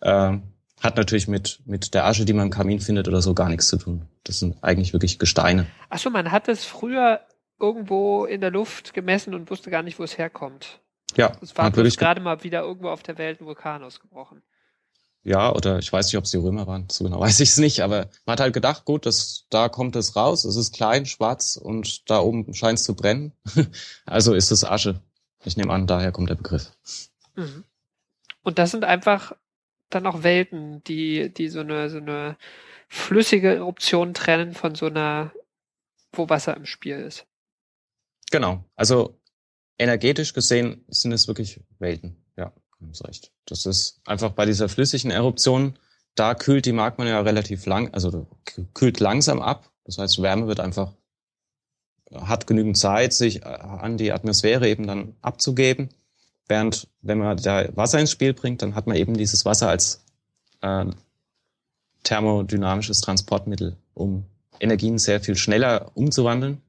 Äh, 0.00 0.38
hat 0.82 0.96
natürlich 0.96 1.26
mit, 1.26 1.60
mit 1.64 1.94
der 1.94 2.04
Asche, 2.04 2.26
die 2.26 2.34
man 2.34 2.46
im 2.46 2.50
Kamin 2.50 2.80
findet 2.80 3.08
oder 3.08 3.22
so, 3.22 3.34
gar 3.34 3.48
nichts 3.48 3.68
zu 3.68 3.78
tun. 3.78 4.02
Das 4.24 4.38
sind 4.40 4.62
eigentlich 4.62 4.92
wirklich 4.92 5.18
Gesteine. 5.18 5.66
Achso, 5.88 6.10
man 6.10 6.30
hat 6.30 6.48
es 6.48 6.64
früher 6.64 7.20
irgendwo 7.58 8.26
in 8.26 8.42
der 8.42 8.50
Luft 8.50 8.92
gemessen 8.92 9.34
und 9.34 9.50
wusste 9.50 9.70
gar 9.70 9.82
nicht, 9.82 9.98
wo 9.98 10.04
es 10.04 10.18
herkommt. 10.18 10.80
Ja. 11.16 11.32
Es 11.40 11.56
war 11.56 11.70
gerade 11.70 12.20
mal 12.20 12.44
wieder 12.44 12.60
irgendwo 12.60 12.90
auf 12.90 13.02
der 13.02 13.16
Welt 13.16 13.40
ein 13.40 13.46
Vulkan 13.46 13.82
ausgebrochen. 13.82 14.42
Ja, 15.26 15.52
oder 15.52 15.80
ich 15.80 15.92
weiß 15.92 16.06
nicht, 16.06 16.18
ob 16.18 16.24
es 16.24 16.30
die 16.30 16.36
Römer 16.36 16.68
waren, 16.68 16.88
so 16.88 17.02
genau 17.02 17.18
weiß 17.20 17.40
ich 17.40 17.50
es 17.50 17.58
nicht, 17.58 17.80
aber 17.80 18.08
man 18.26 18.34
hat 18.34 18.40
halt 18.40 18.54
gedacht, 18.54 18.84
gut, 18.84 19.06
das, 19.06 19.46
da 19.50 19.68
kommt 19.68 19.96
es 19.96 20.14
raus, 20.14 20.44
es 20.44 20.54
ist 20.54 20.72
klein, 20.72 21.04
schwarz 21.04 21.56
und 21.56 22.08
da 22.08 22.20
oben 22.20 22.54
scheint 22.54 22.78
es 22.78 22.84
zu 22.84 22.94
brennen. 22.94 23.32
also 24.06 24.34
ist 24.34 24.52
es 24.52 24.64
Asche. 24.64 25.00
Ich 25.44 25.56
nehme 25.56 25.72
an, 25.72 25.88
daher 25.88 26.12
kommt 26.12 26.30
der 26.30 26.36
Begriff. 26.36 26.70
Mhm. 27.34 27.64
Und 28.42 28.60
das 28.60 28.70
sind 28.70 28.84
einfach 28.84 29.32
dann 29.90 30.06
auch 30.06 30.22
Welten, 30.22 30.84
die, 30.84 31.34
die 31.34 31.48
so 31.48 31.60
eine, 31.60 31.90
so 31.90 31.98
eine 31.98 32.36
flüssige 32.88 33.52
Eruption 33.52 34.14
trennen 34.14 34.54
von 34.54 34.76
so 34.76 34.86
einer, 34.86 35.32
wo 36.12 36.28
Wasser 36.28 36.56
im 36.56 36.66
Spiel 36.66 36.98
ist. 36.98 37.26
Genau. 38.30 38.64
Also 38.76 39.20
energetisch 39.76 40.34
gesehen 40.34 40.84
sind 40.86 41.10
es 41.10 41.26
wirklich 41.26 41.60
Welten. 41.80 42.24
Ja. 42.36 42.52
Recht. 43.04 43.32
Das 43.46 43.66
ist 43.66 44.00
einfach 44.06 44.32
bei 44.32 44.46
dieser 44.46 44.68
flüssigen 44.68 45.10
Eruption, 45.10 45.78
da 46.14 46.34
kühlt 46.34 46.66
die 46.66 46.72
Magma 46.72 47.04
ja 47.04 47.20
relativ 47.20 47.66
lang, 47.66 47.92
also 47.92 48.26
kühlt 48.74 49.00
langsam 49.00 49.40
ab. 49.40 49.70
Das 49.84 49.98
heißt, 49.98 50.20
Wärme 50.22 50.46
wird 50.46 50.60
einfach, 50.60 50.92
hat 52.12 52.46
genügend 52.46 52.76
Zeit, 52.76 53.12
sich 53.12 53.42
äh, 53.42 53.48
an 53.48 53.98
die 53.98 54.12
Atmosphäre 54.12 54.68
eben 54.68 54.86
dann 54.86 55.14
abzugeben. 55.20 55.90
Während 56.48 56.88
wenn 57.02 57.18
man 57.18 57.36
da 57.36 57.68
Wasser 57.76 58.00
ins 58.00 58.10
Spiel 58.10 58.32
bringt, 58.32 58.62
dann 58.62 58.74
hat 58.74 58.86
man 58.86 58.96
eben 58.96 59.14
dieses 59.14 59.44
Wasser 59.44 59.68
als 59.68 60.04
äh, 60.62 60.86
thermodynamisches 62.02 63.00
Transportmittel, 63.00 63.76
um 63.94 64.24
Energien 64.58 64.98
sehr 64.98 65.20
viel 65.20 65.36
schneller 65.36 65.90
umzuwandeln, 65.94 66.62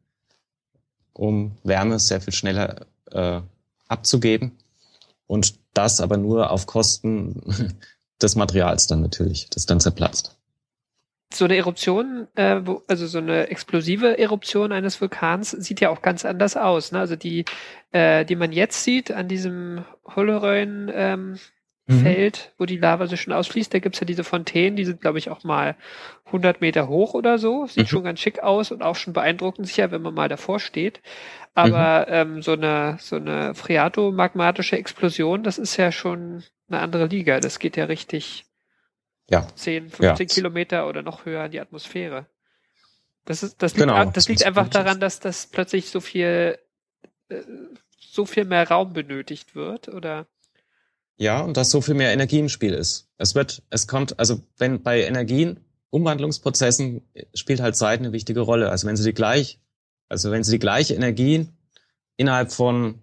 um 1.14 1.58
Wärme 1.64 1.99
sehr 1.99 2.22
viel 2.22 2.34
schneller 2.34 2.86
äh, 3.12 3.41
abzugeben. 3.88 4.58
Und 5.28 5.55
das 5.73 6.01
aber 6.01 6.17
nur 6.17 6.51
auf 6.51 6.65
Kosten 6.65 7.41
des 8.21 8.36
Materials 8.36 8.88
dann 8.88 9.01
natürlich, 9.01 9.49
das 9.49 9.65
dann 9.65 9.80
zerplatzt. 9.80 10.38
So 11.34 11.43
eine 11.43 11.57
Eruption, 11.57 12.28
äh, 12.36 12.61
wo, 12.63 12.84
also 12.88 13.05
so 13.05 13.17
eine 13.17 13.49
explosive 13.49 14.17
Eruption 14.17 14.71
eines 14.71 14.99
Vulkans 15.01 15.51
sieht 15.51 15.82
ja 15.82 15.89
auch 15.89 16.01
ganz 16.01 16.23
anders 16.23 16.55
aus. 16.55 16.93
Ne? 16.93 16.99
Also 16.99 17.17
die, 17.17 17.43
äh, 17.91 18.23
die 18.23 18.38
man 18.38 18.53
jetzt 18.53 18.84
sieht 18.84 19.11
an 19.11 19.28
diesem 19.28 19.86
Holleröin 20.05 20.89
ähm. 20.93 21.38
Feld, 21.89 22.53
wo 22.57 22.65
die 22.65 22.77
Lava 22.77 23.07
so 23.07 23.15
schön 23.15 23.33
ausfließt, 23.33 23.73
da 23.73 23.79
gibt's 23.79 24.01
ja 24.01 24.05
diese 24.05 24.25
Fontänen, 24.25 24.75
die 24.75 24.83
sind, 24.83 24.99
glaube 24.99 25.19
ich, 25.19 25.29
auch 25.29 25.45
mal 25.45 25.77
100 26.25 26.59
Meter 26.59 26.89
hoch 26.89 27.13
oder 27.13 27.38
so. 27.38 27.65
Sieht 27.67 27.85
mhm. 27.85 27.88
schon 27.88 28.03
ganz 28.03 28.19
schick 28.19 28.43
aus 28.43 28.71
und 28.71 28.83
auch 28.83 28.95
schon 28.95 29.13
beeindruckend 29.13 29.67
sicher, 29.67 29.89
wenn 29.91 30.01
man 30.01 30.13
mal 30.13 30.27
davor 30.27 30.59
steht. 30.59 31.01
Aber 31.53 32.05
mhm. 32.07 32.13
ähm, 32.13 32.41
so 32.41 32.51
eine 32.51 32.97
so 32.99 33.15
eine 33.15 33.55
phreatomagmatische 33.55 34.77
Explosion, 34.77 35.43
das 35.43 35.57
ist 35.57 35.77
ja 35.77 35.91
schon 35.91 36.43
eine 36.67 36.81
andere 36.81 37.05
Liga. 37.05 37.39
Das 37.39 37.57
geht 37.57 37.77
ja 37.77 37.85
richtig 37.85 38.45
ja. 39.29 39.47
10, 39.55 39.89
15 39.89 40.27
ja. 40.27 40.33
Kilometer 40.33 40.88
oder 40.88 41.01
noch 41.01 41.25
höher 41.25 41.45
in 41.45 41.51
die 41.51 41.59
Atmosphäre. 41.59 42.27
Das 43.25 43.43
ist, 43.43 43.61
das 43.61 43.73
liegt, 43.73 43.88
genau, 43.88 44.03
das, 44.05 44.13
das 44.13 44.29
liegt 44.29 44.45
einfach 44.45 44.69
daran, 44.69 44.99
dass 44.99 45.19
das 45.19 45.47
plötzlich 45.47 45.89
so 45.89 45.99
viel, 45.99 46.57
äh, 47.29 47.41
so 47.99 48.25
viel 48.25 48.45
mehr 48.45 48.67
Raum 48.67 48.93
benötigt 48.93 49.53
wird, 49.53 49.89
oder? 49.89 50.27
Ja, 51.18 51.41
und 51.41 51.57
dass 51.57 51.72
so 51.72 51.82
viel 51.82 51.95
mehr 51.95 52.13
Energie 52.13 52.39
im 52.39 52.49
Spiel 52.49 52.74
ist. 52.74 53.09
Es 53.18 53.34
wird, 53.34 53.63
es 53.72 53.88
kommt, 53.88 54.20
also 54.20 54.41
wenn 54.57 54.84
bei 54.84 55.03
Energien, 55.03 55.59
Umwandlungsprozessen 55.89 57.01
spielt 57.34 57.59
halt 57.59 57.76
Zeit 57.76 57.99
eine 57.99 58.11
wichtige 58.11 58.41
Rolle. 58.41 58.70
Also 58.70 58.88
wenn 58.88 58.95
sie 58.95 59.03
die 59.03 59.13
gleich, 59.13 59.59
also 60.09 60.32
wenn 60.32 60.43
sie 60.43 60.53
die 60.53 60.59
gleiche 60.59 60.93
Energie 60.93 61.47
innerhalb 62.18 62.51
von, 62.51 63.01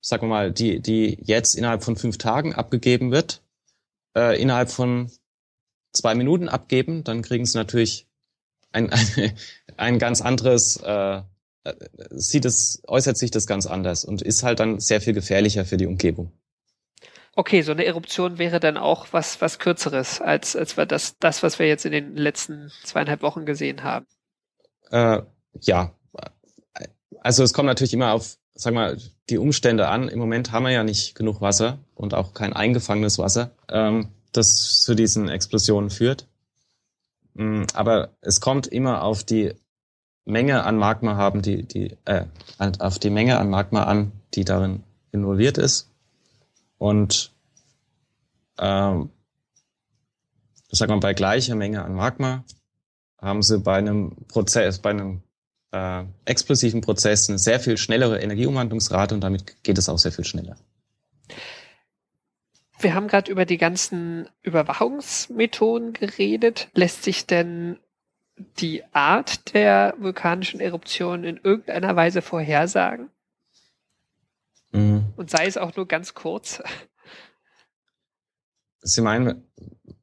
sagen 0.00 0.24
wir 0.24 0.28
mal, 0.28 0.52
die, 0.52 0.80
die 0.80 1.18
jetzt 1.22 1.54
innerhalb 1.54 1.82
von 1.82 1.96
fünf 1.96 2.18
Tagen 2.18 2.54
abgegeben 2.54 3.10
wird, 3.10 3.42
äh, 4.16 4.40
innerhalb 4.40 4.70
von 4.70 5.10
zwei 5.92 6.14
Minuten 6.14 6.48
abgeben, 6.48 7.02
dann 7.02 7.22
kriegen 7.22 7.46
sie 7.46 7.58
natürlich 7.58 8.06
ein, 8.70 8.90
ein, 9.16 9.32
ein 9.76 9.98
ganz 9.98 10.20
anderes, 10.20 10.76
äh, 10.76 11.22
sieht 12.10 12.44
es, 12.44 12.82
äußert 12.86 13.16
sich 13.16 13.30
das 13.30 13.46
ganz 13.46 13.66
anders 13.66 14.04
und 14.04 14.22
ist 14.22 14.42
halt 14.42 14.60
dann 14.60 14.80
sehr 14.80 15.00
viel 15.00 15.12
gefährlicher 15.12 15.64
für 15.64 15.76
die 15.76 15.86
Umgebung. 15.86 16.32
Okay, 17.34 17.62
so 17.62 17.72
eine 17.72 17.86
Eruption 17.86 18.38
wäre 18.38 18.60
dann 18.60 18.76
auch 18.76 19.06
was, 19.12 19.40
was 19.40 19.58
kürzeres, 19.58 20.20
als, 20.20 20.54
als 20.54 20.76
wir 20.76 20.84
das, 20.84 21.16
das, 21.18 21.42
was 21.42 21.58
wir 21.58 21.66
jetzt 21.66 21.86
in 21.86 21.92
den 21.92 22.14
letzten 22.14 22.70
zweieinhalb 22.84 23.22
Wochen 23.22 23.46
gesehen 23.46 23.82
haben. 23.82 24.06
Äh, 24.90 25.22
ja. 25.60 25.92
Also 27.20 27.42
es 27.42 27.54
kommt 27.54 27.68
natürlich 27.68 27.94
immer 27.94 28.12
auf, 28.12 28.36
sag 28.54 28.74
mal, 28.74 28.98
die 29.30 29.38
Umstände 29.38 29.88
an. 29.88 30.08
Im 30.08 30.18
Moment 30.18 30.52
haben 30.52 30.64
wir 30.64 30.72
ja 30.72 30.84
nicht 30.84 31.14
genug 31.14 31.40
Wasser 31.40 31.78
und 31.94 32.12
auch 32.12 32.34
kein 32.34 32.52
eingefangenes 32.52 33.18
Wasser. 33.18 33.52
Ähm, 33.70 34.08
das 34.32 34.82
zu 34.82 34.94
diesen 34.94 35.28
Explosionen 35.28 35.90
führt. 35.90 36.26
Mm, 37.34 37.64
aber 37.72 38.10
es 38.20 38.40
kommt 38.40 38.66
immer 38.66 39.02
auf 39.02 39.24
die 39.24 39.54
Menge 40.24 40.64
an 40.64 40.76
Magma 40.76 41.16
haben, 41.16 41.42
die, 41.42 41.62
die, 41.62 41.96
äh, 42.04 42.24
auf 42.78 42.98
die 42.98 43.10
Menge 43.10 43.38
an 43.38 43.50
Magma 43.50 43.84
an, 43.84 44.12
die 44.34 44.44
darin 44.44 44.82
involviert 45.12 45.58
ist. 45.58 45.91
Und 46.82 47.30
ähm, 48.58 49.10
sag 50.68 50.88
mal, 50.88 50.98
bei 50.98 51.14
gleicher 51.14 51.54
Menge 51.54 51.84
an 51.84 51.94
Magma 51.94 52.44
haben 53.18 53.40
sie 53.42 53.60
bei 53.60 53.76
einem 53.76 54.16
Prozess, 54.26 54.80
bei 54.80 54.90
einem 54.90 55.22
äh, 55.70 56.02
explosiven 56.24 56.80
Prozess 56.80 57.28
eine 57.28 57.38
sehr 57.38 57.60
viel 57.60 57.76
schnellere 57.76 58.20
Energieumwandlungsrate 58.20 59.14
und 59.14 59.20
damit 59.20 59.62
geht 59.62 59.78
es 59.78 59.88
auch 59.88 59.98
sehr 59.98 60.10
viel 60.10 60.24
schneller. 60.24 60.56
Wir 62.80 62.94
haben 62.94 63.06
gerade 63.06 63.30
über 63.30 63.44
die 63.44 63.58
ganzen 63.58 64.28
Überwachungsmethoden 64.42 65.92
geredet. 65.92 66.68
Lässt 66.74 67.04
sich 67.04 67.26
denn 67.26 67.78
die 68.58 68.82
Art 68.92 69.54
der 69.54 69.94
vulkanischen 69.98 70.58
Eruption 70.58 71.22
in 71.22 71.36
irgendeiner 71.36 71.94
Weise 71.94 72.22
vorhersagen? 72.22 73.08
Mhm. 74.72 75.12
Und 75.16 75.30
sei 75.30 75.46
es 75.46 75.56
auch 75.56 75.76
nur 75.76 75.86
ganz 75.86 76.14
kurz. 76.14 76.62
Sie 78.80 79.00
meinen, 79.00 79.46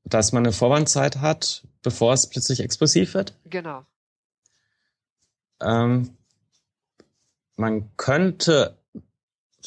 dass 0.04 0.32
man 0.32 0.46
eine 0.46 0.54
Vorwandzeit 0.54 1.18
hat, 1.18 1.68
bevor 1.82 2.14
es 2.14 2.28
plötzlich 2.28 2.62
explosiv 2.62 3.14
wird? 3.14 3.36
Genau. 3.46 3.86
Ähm, 5.62 6.18
man 7.58 7.96
könnte 7.98 8.80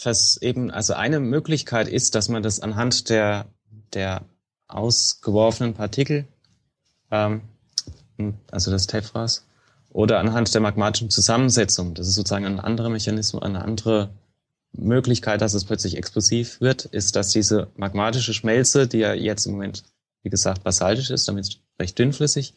was 0.05 0.37
eben, 0.41 0.71
also 0.71 0.95
eine 0.95 1.21
Möglichkeit 1.21 1.89
ist, 1.89 2.15
dass 2.15 2.29
man 2.29 2.43
das 2.43 2.61
anhand 2.61 3.09
der, 3.11 3.47
der 3.93 4.23
ausgeworfenen 4.69 5.75
Partikel, 5.75 6.27
ähm, 7.11 7.43
also 8.51 8.71
des 8.71 8.87
Tephras, 8.87 9.47
oder 9.91 10.19
anhand 10.19 10.53
der 10.55 10.63
magmatischen 10.63 11.11
Zusammensetzung, 11.11 11.95
das 11.95 12.09
ist 12.09 12.15
sozusagen 12.15 12.47
ein 12.47 12.61
anderer 12.61 12.89
Mechanismus, 12.89 13.43
eine 13.43 13.63
andere 13.63 14.11
Möglichkeit, 14.73 15.41
dass 15.41 15.55
es 15.55 15.65
plötzlich 15.65 15.97
explosiv 15.97 16.61
wird, 16.61 16.87
ist, 16.87 17.17
dass 17.17 17.31
diese 17.31 17.71
magmatische 17.77 18.35
Schmelze, 18.35 18.89
die 18.89 18.99
ja 18.99 19.13
jetzt 19.15 19.47
im 19.47 19.53
Moment, 19.53 19.85
wie 20.23 20.31
gesagt, 20.31 20.65
basaltisch 20.65 21.11
ist, 21.11 21.29
damit 21.29 21.61
recht 21.79 21.99
dünnflüssig, 21.99 22.55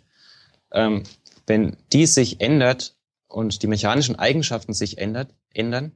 ähm, 0.71 1.03
wenn 1.47 1.77
die 1.91 2.05
sich 2.05 2.41
ändert 2.41 2.95
und 3.27 3.61
die 3.61 3.67
mechanischen 3.67 4.17
Eigenschaften 4.17 4.73
sich 4.73 4.97
ändert, 4.97 5.33
ändern, 5.53 5.91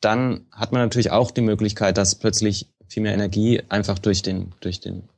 dann 0.00 0.46
hat 0.50 0.72
man 0.72 0.82
natürlich 0.82 1.10
auch 1.10 1.30
die 1.30 1.42
Möglichkeit, 1.42 1.96
dass 1.96 2.16
plötzlich 2.16 2.68
viel 2.88 3.02
mehr 3.02 3.14
Energie 3.14 3.62
einfach 3.68 3.98
durch 3.98 4.22
den, 4.22 4.54
durch 4.60 4.80
den 4.80 5.08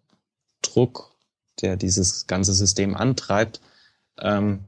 Druck, 0.63 1.17
der 1.61 1.77
dieses 1.77 2.27
ganze 2.27 2.53
System 2.53 2.95
antreibt, 2.95 3.61
ähm, 4.19 4.65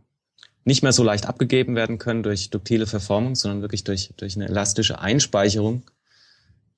nicht 0.67 0.83
mehr 0.83 0.93
so 0.93 1.05
leicht 1.05 1.27
abgegeben 1.27 1.77
werden 1.77 1.99
können 1.99 2.25
durch 2.25 2.51
duktile 2.51 2.87
Verformung, 2.87 3.37
sondern 3.37 3.63
wirklich 3.63 3.85
durch, 3.85 4.13
durch 4.17 4.35
eine 4.35 4.49
elastische 4.49 4.99
Einspeicherung. 4.99 5.85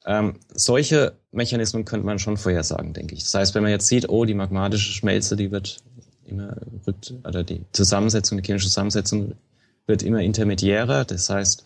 Ähm, 0.05 0.39
solche 0.55 1.17
Mechanismen 1.33 1.87
könnte 1.87 2.05
man 2.05 2.19
schon 2.19 2.37
vorhersagen, 2.37 2.93
denke 2.93 3.15
ich. 3.15 3.25
Das 3.25 3.33
heißt, 3.33 3.55
wenn 3.55 3.63
man 3.63 3.73
jetzt 3.73 3.87
sieht, 3.87 4.11
oh, 4.11 4.27
die 4.27 4.35
magmatische 4.35 4.93
Schmelze, 4.93 5.37
die 5.37 5.51
wird 5.51 5.79
immer 6.27 6.55
rückt, 6.87 7.15
oder 7.25 7.43
die 7.43 7.65
Zusammensetzung, 7.73 8.37
die 8.37 8.47
chemische 8.47 8.69
Zusammensetzung 8.69 9.35
wird 9.87 10.03
immer 10.03 10.21
intermediärer. 10.21 11.07
Das 11.07 11.31
heißt, 11.31 11.65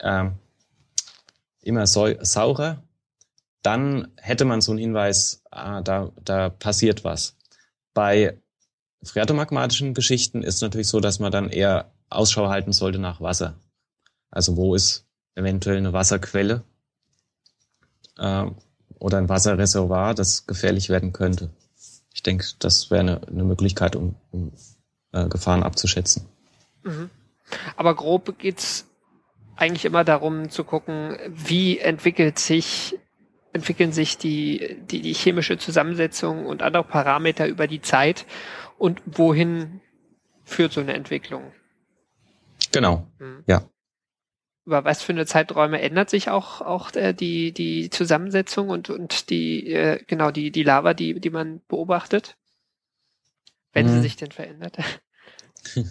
ähm, 0.00 0.32
immer 1.62 1.86
saurer, 1.86 2.82
dann 3.62 4.08
hätte 4.16 4.44
man 4.44 4.60
so 4.60 4.72
einen 4.72 4.80
Hinweis, 4.80 5.42
ah, 5.52 5.80
da, 5.80 6.10
da 6.24 6.48
passiert 6.48 7.04
was. 7.04 7.36
Bei 7.94 8.36
phreatomagmatischen 9.02 9.94
Geschichten 9.94 10.42
ist 10.42 10.62
natürlich 10.62 10.88
so, 10.88 11.00
dass 11.00 11.18
man 11.18 11.32
dann 11.32 11.48
eher 11.48 11.90
Ausschau 12.10 12.48
halten 12.48 12.72
sollte 12.72 12.98
nach 12.98 13.20
Wasser. 13.20 13.54
Also 14.30 14.56
wo 14.56 14.74
ist 14.74 15.06
eventuell 15.34 15.76
eine 15.76 15.92
Wasserquelle 15.92 16.64
äh, 18.18 18.46
oder 18.98 19.18
ein 19.18 19.28
Wasserreservoir, 19.28 20.14
das 20.14 20.46
gefährlich 20.46 20.88
werden 20.88 21.12
könnte. 21.12 21.50
Ich 22.12 22.22
denke, 22.22 22.46
das 22.58 22.90
wäre 22.90 23.00
eine, 23.00 23.28
eine 23.28 23.44
Möglichkeit, 23.44 23.94
um, 23.94 24.14
um 24.30 24.52
äh, 25.12 25.28
Gefahren 25.28 25.62
abzuschätzen. 25.62 26.26
Mhm. 26.82 27.10
Aber 27.76 27.94
grob 27.94 28.38
geht's 28.38 28.86
eigentlich 29.56 29.84
immer 29.84 30.04
darum 30.04 30.50
zu 30.50 30.64
gucken, 30.64 31.16
wie 31.28 31.78
entwickelt 31.78 32.38
sich 32.38 32.98
entwickeln 33.52 33.90
sich 33.90 34.18
die, 34.18 34.76
die, 34.90 35.00
die 35.00 35.14
chemische 35.14 35.56
Zusammensetzung 35.56 36.44
und 36.44 36.62
andere 36.62 36.84
Parameter 36.84 37.46
über 37.46 37.66
die 37.66 37.80
Zeit 37.80 38.26
und 38.78 39.02
wohin 39.06 39.80
führt 40.44 40.72
so 40.72 40.80
eine 40.80 40.94
Entwicklung. 40.94 41.52
Genau, 42.72 43.06
hm. 43.18 43.44
ja. 43.46 43.68
Über 44.64 44.84
was 44.84 45.02
für 45.02 45.12
eine 45.12 45.26
Zeiträume 45.26 45.80
ändert 45.80 46.10
sich 46.10 46.28
auch, 46.28 46.60
auch 46.60 46.92
äh, 46.94 47.12
die, 47.12 47.52
die 47.52 47.88
Zusammensetzung 47.90 48.68
und, 48.68 48.90
und 48.90 49.30
die, 49.30 49.72
äh, 49.72 50.02
genau, 50.06 50.30
die, 50.30 50.50
die 50.50 50.64
Lava, 50.64 50.92
die, 50.92 51.20
die 51.20 51.30
man 51.30 51.60
beobachtet? 51.68 52.36
Wenn 53.72 53.86
hm. 53.86 53.94
sie 53.94 54.00
sich 54.02 54.16
denn 54.16 54.32
verändert. 54.32 54.78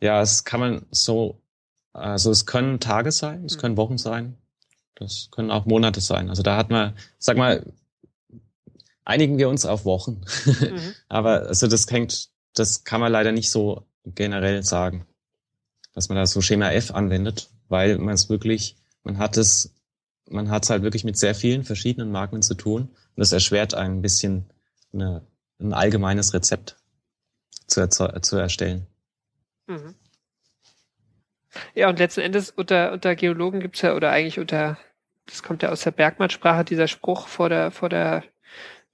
Ja, 0.00 0.22
es 0.22 0.44
kann 0.44 0.60
man 0.60 0.86
so 0.92 1.42
also 1.98 2.30
es 2.30 2.46
können 2.46 2.80
Tage 2.80 3.12
sein, 3.12 3.44
es 3.44 3.56
mhm. 3.56 3.60
können 3.60 3.76
Wochen 3.76 3.98
sein, 3.98 4.36
das 4.94 5.28
können 5.30 5.50
auch 5.50 5.66
Monate 5.66 6.00
sein. 6.00 6.28
Also 6.28 6.42
da 6.42 6.56
hat 6.56 6.70
man, 6.70 6.94
sag 7.18 7.36
mal, 7.36 7.66
einigen 9.08 9.38
wir 9.38 9.48
uns 9.48 9.64
auf 9.64 9.84
Wochen. 9.84 10.20
Mhm. 10.44 10.94
Aber 11.08 11.46
also 11.46 11.66
das 11.66 11.90
hängt, 11.90 12.28
das 12.54 12.84
kann 12.84 13.00
man 13.00 13.10
leider 13.10 13.32
nicht 13.32 13.50
so 13.50 13.86
generell 14.04 14.62
sagen, 14.62 15.06
dass 15.94 16.08
man 16.08 16.16
da 16.16 16.26
so 16.26 16.40
Schema 16.40 16.70
F 16.70 16.92
anwendet, 16.92 17.50
weil 17.68 17.98
man 17.98 18.14
es 18.14 18.28
wirklich, 18.28 18.76
man 19.02 19.18
hat 19.18 19.36
es 19.36 19.74
man 20.30 20.50
hat 20.50 20.64
es 20.64 20.70
halt 20.70 20.82
wirklich 20.82 21.04
mit 21.04 21.16
sehr 21.16 21.34
vielen 21.34 21.64
verschiedenen 21.64 22.10
Magmen 22.10 22.42
zu 22.42 22.54
tun 22.54 22.82
und 22.82 23.16
das 23.16 23.32
erschwert 23.32 23.74
ein 23.74 24.02
bisschen 24.02 24.50
eine, 24.92 25.22
ein 25.58 25.72
allgemeines 25.72 26.34
Rezept 26.34 26.76
zu, 27.66 27.88
zu 27.88 28.36
erstellen. 28.36 28.86
Mhm. 29.66 29.94
Ja, 31.74 31.88
und 31.88 31.98
letzten 31.98 32.20
Endes 32.20 32.50
unter, 32.50 32.92
unter 32.92 33.16
Geologen 33.16 33.60
gibt's 33.60 33.82
ja, 33.82 33.94
oder 33.94 34.10
eigentlich 34.10 34.38
unter, 34.38 34.78
das 35.26 35.42
kommt 35.42 35.62
ja 35.62 35.70
aus 35.70 35.82
der 35.82 35.90
Bergmannsprache, 35.90 36.64
dieser 36.64 36.88
Spruch 36.88 37.26
vor 37.26 37.48
der, 37.48 37.70
vor 37.70 37.88
der 37.88 38.22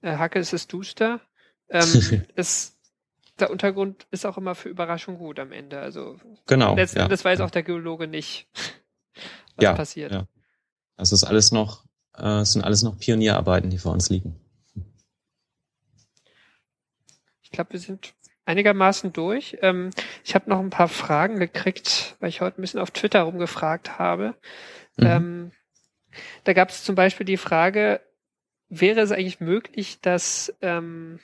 Hacke 0.05 0.39
ist 0.39 0.53
es 0.53 0.67
duster. 0.67 1.21
Ähm, 1.69 2.25
ist, 2.35 2.77
der 3.39 3.51
Untergrund 3.51 4.07
ist 4.11 4.25
auch 4.25 4.37
immer 4.37 4.55
für 4.55 4.69
Überraschung 4.69 5.17
gut 5.17 5.39
am 5.39 5.51
Ende. 5.51 5.79
Also 5.79 6.17
genau, 6.47 6.75
letzten 6.75 6.99
ja, 6.99 7.05
Endes 7.05 7.25
weiß 7.25 7.39
ja. 7.39 7.45
auch 7.45 7.51
der 7.51 7.63
Geologe 7.63 8.07
nicht, 8.07 8.47
was 9.55 9.63
ja, 9.63 9.73
passiert. 9.73 10.11
Ja. 10.11 10.27
Also 10.97 11.15
es 11.15 11.23
ist 11.23 11.27
alles 11.27 11.51
noch, 11.51 11.85
äh, 12.17 12.39
es 12.39 12.53
sind 12.53 12.63
alles 12.63 12.83
noch 12.83 12.97
Pionierarbeiten, 12.97 13.69
die 13.69 13.77
vor 13.77 13.91
uns 13.91 14.09
liegen. 14.09 14.39
Ich 17.41 17.51
glaube, 17.51 17.73
wir 17.73 17.79
sind 17.79 18.13
einigermaßen 18.45 19.11
durch. 19.11 19.57
Ähm, 19.61 19.89
ich 20.23 20.35
habe 20.35 20.49
noch 20.49 20.59
ein 20.59 20.69
paar 20.69 20.87
Fragen 20.87 21.39
gekriegt, 21.39 22.15
weil 22.19 22.29
ich 22.29 22.41
heute 22.41 22.59
ein 22.59 22.61
bisschen 22.61 22.79
auf 22.79 22.91
Twitter 22.91 23.23
rumgefragt 23.23 23.97
habe. 23.97 24.35
Mhm. 24.97 25.05
Ähm, 25.05 25.51
da 26.43 26.53
gab 26.53 26.69
es 26.69 26.83
zum 26.83 26.95
Beispiel 26.95 27.25
die 27.25 27.37
Frage, 27.37 28.01
wäre 28.69 29.01
es 29.01 29.11
eigentlich 29.11 29.39
möglich, 29.39 29.99
dass 30.01 30.53
ähm, 30.61 31.19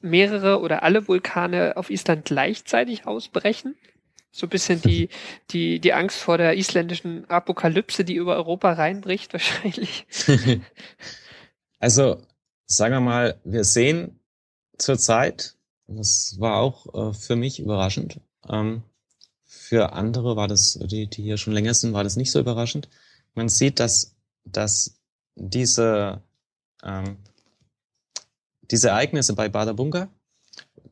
mehrere 0.00 0.60
oder 0.60 0.82
alle 0.82 1.08
Vulkane 1.08 1.76
auf 1.76 1.90
Island 1.90 2.24
gleichzeitig 2.24 3.06
ausbrechen? 3.06 3.76
So 4.32 4.46
ein 4.46 4.50
bisschen 4.50 4.80
die, 4.80 5.08
die, 5.50 5.80
die 5.80 5.92
Angst 5.92 6.18
vor 6.18 6.38
der 6.38 6.56
isländischen 6.56 7.28
Apokalypse, 7.28 8.04
die 8.04 8.14
über 8.14 8.36
Europa 8.36 8.72
reinbricht, 8.72 9.32
wahrscheinlich. 9.32 10.06
Also, 11.82 12.20
sagen 12.66 12.92
wir 12.92 13.00
mal, 13.00 13.40
wir 13.42 13.64
sehen 13.64 14.20
zurzeit 14.76 15.56
das 15.90 16.36
war 16.38 16.56
auch 16.56 16.86
äh, 16.94 17.12
für 17.12 17.36
mich 17.36 17.58
überraschend. 17.58 18.20
Ähm, 18.48 18.82
für 19.44 19.92
andere 19.92 20.36
war 20.36 20.46
das, 20.46 20.78
die, 20.84 21.08
die 21.08 21.22
hier 21.22 21.36
schon 21.36 21.52
länger 21.52 21.74
sind, 21.74 21.92
war 21.92 22.04
das 22.04 22.16
nicht 22.16 22.30
so 22.30 22.38
überraschend. 22.38 22.88
Man 23.34 23.48
sieht, 23.48 23.80
dass, 23.80 24.14
dass 24.44 25.00
diese, 25.34 26.22
ähm, 26.84 27.16
diese 28.70 28.88
Ereignisse 28.90 29.34
bei 29.34 29.48
Badabunga, 29.48 30.08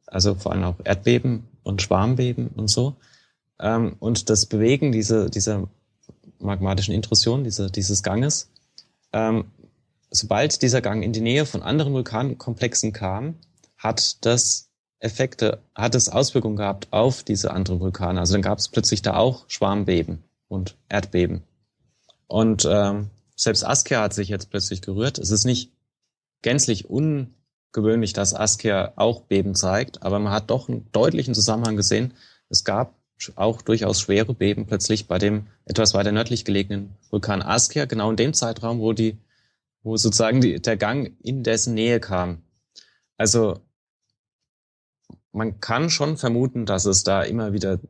also 0.07 0.34
vor 0.34 0.53
allem 0.53 0.64
auch 0.64 0.76
Erdbeben 0.84 1.47
und 1.62 1.82
Schwarmbeben 1.82 2.49
und 2.49 2.68
so, 2.68 2.97
ähm, 3.61 3.97
und 3.99 4.30
das 4.30 4.47
Bewegen 4.47 4.93
dieser, 4.93 5.28
dieser 5.28 5.68
magmatischen 6.39 6.95
Intrusion, 6.95 7.45
dieser, 7.45 7.70
dieses 7.70 8.03
Ganges, 8.03 8.51
ähm, 9.12 9.47
sobald 10.11 10.62
dieser 10.62 10.80
Gang 10.80 11.03
in 11.03 11.12
die 11.12 11.20
Nähe 11.20 11.47
von 11.47 11.62
anderen 11.62 11.93
Vulkankomplexen 11.93 12.93
kam, 12.93 13.34
hat 13.76 14.24
das 14.24 14.68
Effekte, 15.01 15.61
hat 15.74 15.95
es 15.95 16.09
Auswirkungen 16.09 16.57
gehabt 16.57 16.89
auf 16.91 17.22
diese 17.22 17.53
anderen 17.53 17.80
Vulkane. 17.80 18.18
Also 18.18 18.32
dann 18.32 18.43
gab 18.43 18.59
es 18.59 18.68
plötzlich 18.68 19.03
da 19.03 19.16
auch 19.16 19.45
Schwarmbeben 19.49 20.24
und 20.49 20.76
Erdbeben. 20.89 21.43
Und 22.26 22.66
ähm, 22.68 23.11
selbst 23.36 23.64
Askja 23.64 24.03
hat 24.03 24.14
sich 24.14 24.28
jetzt 24.28 24.51
plötzlich 24.51 24.82
gerührt. 24.82 25.18
Es 25.18 25.30
ist 25.30 25.45
nicht 25.45 25.70
gänzlich 26.43 26.89
ungewöhnlich, 26.89 28.12
dass 28.12 28.34
Askja 28.34 28.93
auch 28.97 29.22
Beben 29.22 29.55
zeigt, 29.55 30.03
aber 30.03 30.18
man 30.18 30.32
hat 30.32 30.51
doch 30.51 30.68
einen 30.68 30.91
deutlichen 30.93 31.34
Zusammenhang 31.34 31.76
gesehen. 31.76 32.14
Es 32.49 32.64
gab 32.64 32.95
auch 33.34 33.62
durchaus 33.62 34.01
schwere 34.01 34.34
Beben 34.34 34.66
plötzlich 34.66 35.09
bei 35.09 35.18
dem 35.18 35.49
etwas 35.64 35.95
weiter 35.95 36.12
nördlich 36.12 36.45
gelegenen 36.45 36.95
Vulkan 37.11 37.43
Askja, 37.43 37.84
genau 37.84 38.11
in 38.11 38.16
dem 38.16 38.34
Zeitraum, 38.34 38.78
wo 38.78 38.93
die, 38.93 39.18
wo 39.82 39.97
sozusagen 39.97 40.41
die, 40.41 40.61
der 40.61 40.76
Gang 40.76 41.16
in 41.22 41.43
dessen 41.43 41.74
Nähe 41.74 42.01
kam. 42.01 42.43
Also 43.16 43.61
man 45.32 45.61
kann 45.61 45.91
schon 45.91 46.16
vermuten, 46.16 46.66
dass 46.66 46.84
es 46.84 47.03
da 47.03 47.22
immer 47.22 47.53
wieder 47.53 47.80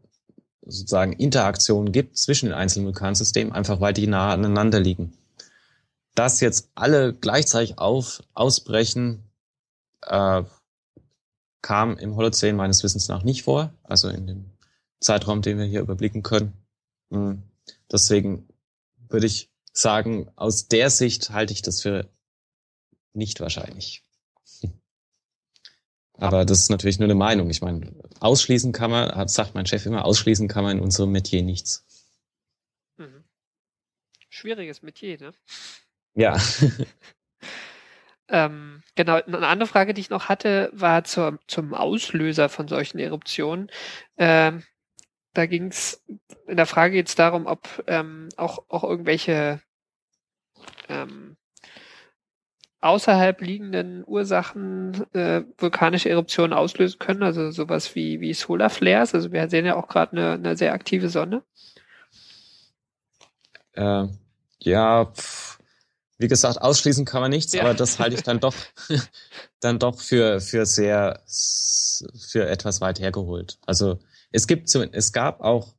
sozusagen 0.63 1.13
Interaktionen 1.13 1.93
gibt 1.93 2.17
zwischen 2.17 2.47
den 2.47 2.55
einzelnen 2.55 2.87
Vulkansystemen, 2.87 3.53
einfach 3.53 3.81
weil 3.81 3.93
die 3.93 4.07
nah 4.07 4.33
aneinander 4.33 4.81
liegen. 4.81 5.18
Dass 6.19 6.41
jetzt 6.41 6.73
alle 6.75 7.15
gleichzeitig 7.15 7.79
auf, 7.79 8.25
ausbrechen, 8.35 9.23
äh, 10.03 10.43
kam 11.63 11.97
im 11.97 12.17
Holozän 12.17 12.57
meines 12.57 12.83
Wissens 12.83 13.07
nach 13.07 13.23
nicht 13.23 13.45
vor, 13.45 13.73
also 13.85 14.09
in 14.09 14.27
dem 14.27 14.51
Zeitraum, 14.99 15.43
den 15.43 15.59
wir 15.59 15.67
hier 15.67 15.81
überblicken 15.81 16.25
können. 16.25 16.55
Hm. 17.13 17.45
Deswegen 17.93 18.49
würde 19.09 19.27
ich 19.27 19.49
sagen, 19.73 20.29
aus 20.35 20.67
der 20.67 20.91
Sicht 20.91 21.31
halte 21.31 21.53
ich 21.53 21.63
das 21.63 21.83
für 21.83 22.11
nicht 23.13 23.39
wahrscheinlich. 23.39 24.05
Aber 26.15 26.45
das 26.45 26.63
ist 26.63 26.71
natürlich 26.71 26.99
nur 26.99 27.07
eine 27.07 27.15
Meinung. 27.15 27.49
Ich 27.49 27.63
meine, 27.63 27.95
ausschließen 28.19 28.73
kann 28.73 28.91
man, 28.91 29.29
sagt 29.29 29.55
mein 29.55 29.67
Chef 29.67 29.87
immer, 29.87 30.05
ausschließen 30.05 30.49
kann 30.49 30.65
man 30.65 30.79
in 30.79 30.83
unserem 30.83 31.13
Metier 31.13 31.45
nichts. 31.45 31.87
Mhm. 32.97 33.23
Schwieriges 34.31 34.83
Metier, 34.83 35.17
ne? 35.21 35.33
Ja. 36.19 36.37
ähm, 38.29 38.83
genau, 38.97 39.23
eine 39.23 39.47
andere 39.47 39.69
Frage, 39.69 39.95
die 39.95 40.01
ich 40.01 40.11
noch 40.11 40.29
hatte, 40.29 40.69
war 40.73 41.05
zur, 41.05 41.39
zum 41.47 41.75
Auslöser 41.75 42.49
von 42.49 42.67
solchen 42.67 42.99
Eruptionen. 42.99 43.71
Ähm, 44.17 44.65
da 45.33 45.47
ging 45.47 45.69
es 45.69 46.05
in 46.49 46.57
der 46.57 46.67
Frage 46.67 46.97
jetzt 46.97 47.21
darum, 47.21 47.47
ob 47.47 47.85
ähm, 47.87 48.31
auch, 48.37 48.65
auch 48.69 48.83
irgendwelche 48.83 49.61
ähm, 50.89 51.37
außerhalb 52.81 53.41
liegenden 53.41 54.03
Ursachen 54.05 55.07
äh, 55.15 55.45
vulkanische 55.57 56.11
Eruptionen 56.11 56.53
auslösen 56.53 56.99
können, 56.99 57.23
also 57.23 57.53
sowas 57.53 57.95
wie, 57.95 58.21
wie 58.21 58.35
Solar 58.35 58.71
Flares. 58.71 59.15
Also 59.15 59.31
wir 59.31 59.49
sehen 59.49 59.67
ja 59.67 59.77
auch 59.77 59.87
gerade 59.87 60.17
eine, 60.17 60.33
eine 60.33 60.57
sehr 60.57 60.73
aktive 60.73 61.11
Sonne. 61.11 61.45
Äh, 63.75 64.09
ja, 64.59 65.05
pff, 65.05 65.58
wie 66.19 66.29
gesagt, 66.29 66.61
ausschließen 66.61 67.05
kann 67.05 67.21
man 67.21 67.31
nichts, 67.31 67.53
ja. 67.53 67.63
aber 67.63 67.75
das 67.75 67.99
halte 67.99 68.17
ich 68.17 68.23
dann 68.23 68.41
doch, 68.41 68.55
dann 69.61 69.79
doch 69.79 70.01
für, 70.01 70.41
für 70.41 70.67
sehr, 70.67 71.23
für 71.27 72.47
etwas 72.47 72.81
weit 72.81 72.99
hergeholt. 72.99 73.59
Also 73.65 73.99
es 74.33 74.47
gibt 74.47 74.69
so, 74.69 74.83
es 74.83 75.13
gab 75.13 75.41
auch 75.41 75.75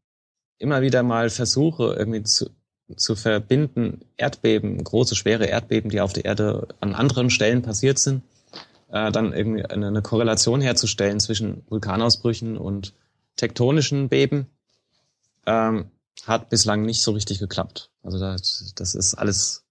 immer 0.58 0.82
wieder 0.82 1.04
mal 1.04 1.30
Versuche, 1.30 1.96
irgendwie 1.98 2.24
zu, 2.24 2.50
zu 2.96 3.16
verbinden, 3.16 4.02
Erdbeben, 4.18 4.84
große, 4.84 5.16
schwere 5.16 5.46
Erdbeben, 5.46 5.92
die 5.92 6.02
auf 6.02 6.14
der 6.14 6.26
Erde 6.26 6.68
an 6.80 6.96
anderen 6.96 7.30
Stellen 7.30 7.62
passiert 7.62 8.00
sind, 8.00 8.24
äh, 8.90 9.12
dann 9.12 9.34
irgendwie 9.34 9.66
eine, 9.66 9.88
eine, 9.88 10.02
Korrelation 10.02 10.62
herzustellen 10.62 11.20
zwischen 11.20 11.64
Vulkanausbrüchen 11.70 12.58
und 12.58 12.94
tektonischen 13.36 14.10
Beben, 14.10 14.48
ähm, 15.46 15.92
hat 16.26 16.50
bislang 16.50 16.84
nicht 16.84 17.02
so 17.02 17.12
richtig 17.12 17.40
geklappt. 17.40 17.92
Also 18.04 18.20
das, 18.20 18.74
das 18.76 18.96
ist 18.96 19.14
alles 19.14 19.64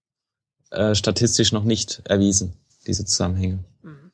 äh, 0.71 0.95
statistisch 0.95 1.51
noch 1.51 1.63
nicht 1.63 2.01
erwiesen, 2.05 2.53
diese 2.85 3.05
Zusammenhänge. 3.05 3.59
Mhm. 3.81 4.11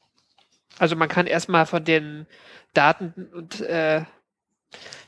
Also 0.78 0.95
man 0.95 1.10
kann 1.10 1.28
erstmal 1.28 1.66
von 1.66 1.84
den 1.84 2.28
Daten 2.74 3.30
und 3.34 3.62
äh, 3.62 4.03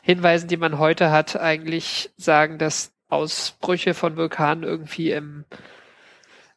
Hinweisen, 0.01 0.47
die 0.47 0.57
man 0.57 0.79
heute 0.79 1.11
hat, 1.11 1.35
eigentlich 1.35 2.11
sagen, 2.15 2.57
dass 2.57 2.93
Ausbrüche 3.09 3.93
von 3.93 4.15
Vulkanen 4.15 4.63
irgendwie 4.63 5.11
im, 5.11 5.45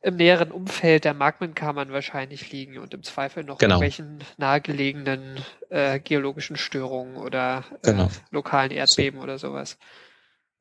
im 0.02 0.16
näheren 0.16 0.52
Umfeld 0.52 1.04
der 1.04 1.14
Magmenkammern 1.14 1.92
wahrscheinlich 1.92 2.52
liegen 2.52 2.78
und 2.78 2.94
im 2.94 3.02
Zweifel 3.02 3.44
noch 3.44 3.58
genau. 3.58 3.80
irgendwelchen 3.80 4.24
nahegelegenen 4.36 5.38
äh, 5.68 5.98
geologischen 5.98 6.56
Störungen 6.56 7.16
oder 7.16 7.64
äh, 7.82 7.90
genau. 7.90 8.08
lokalen 8.30 8.70
Erdbeben 8.70 9.18
so. 9.18 9.24
oder 9.24 9.38
sowas. 9.38 9.78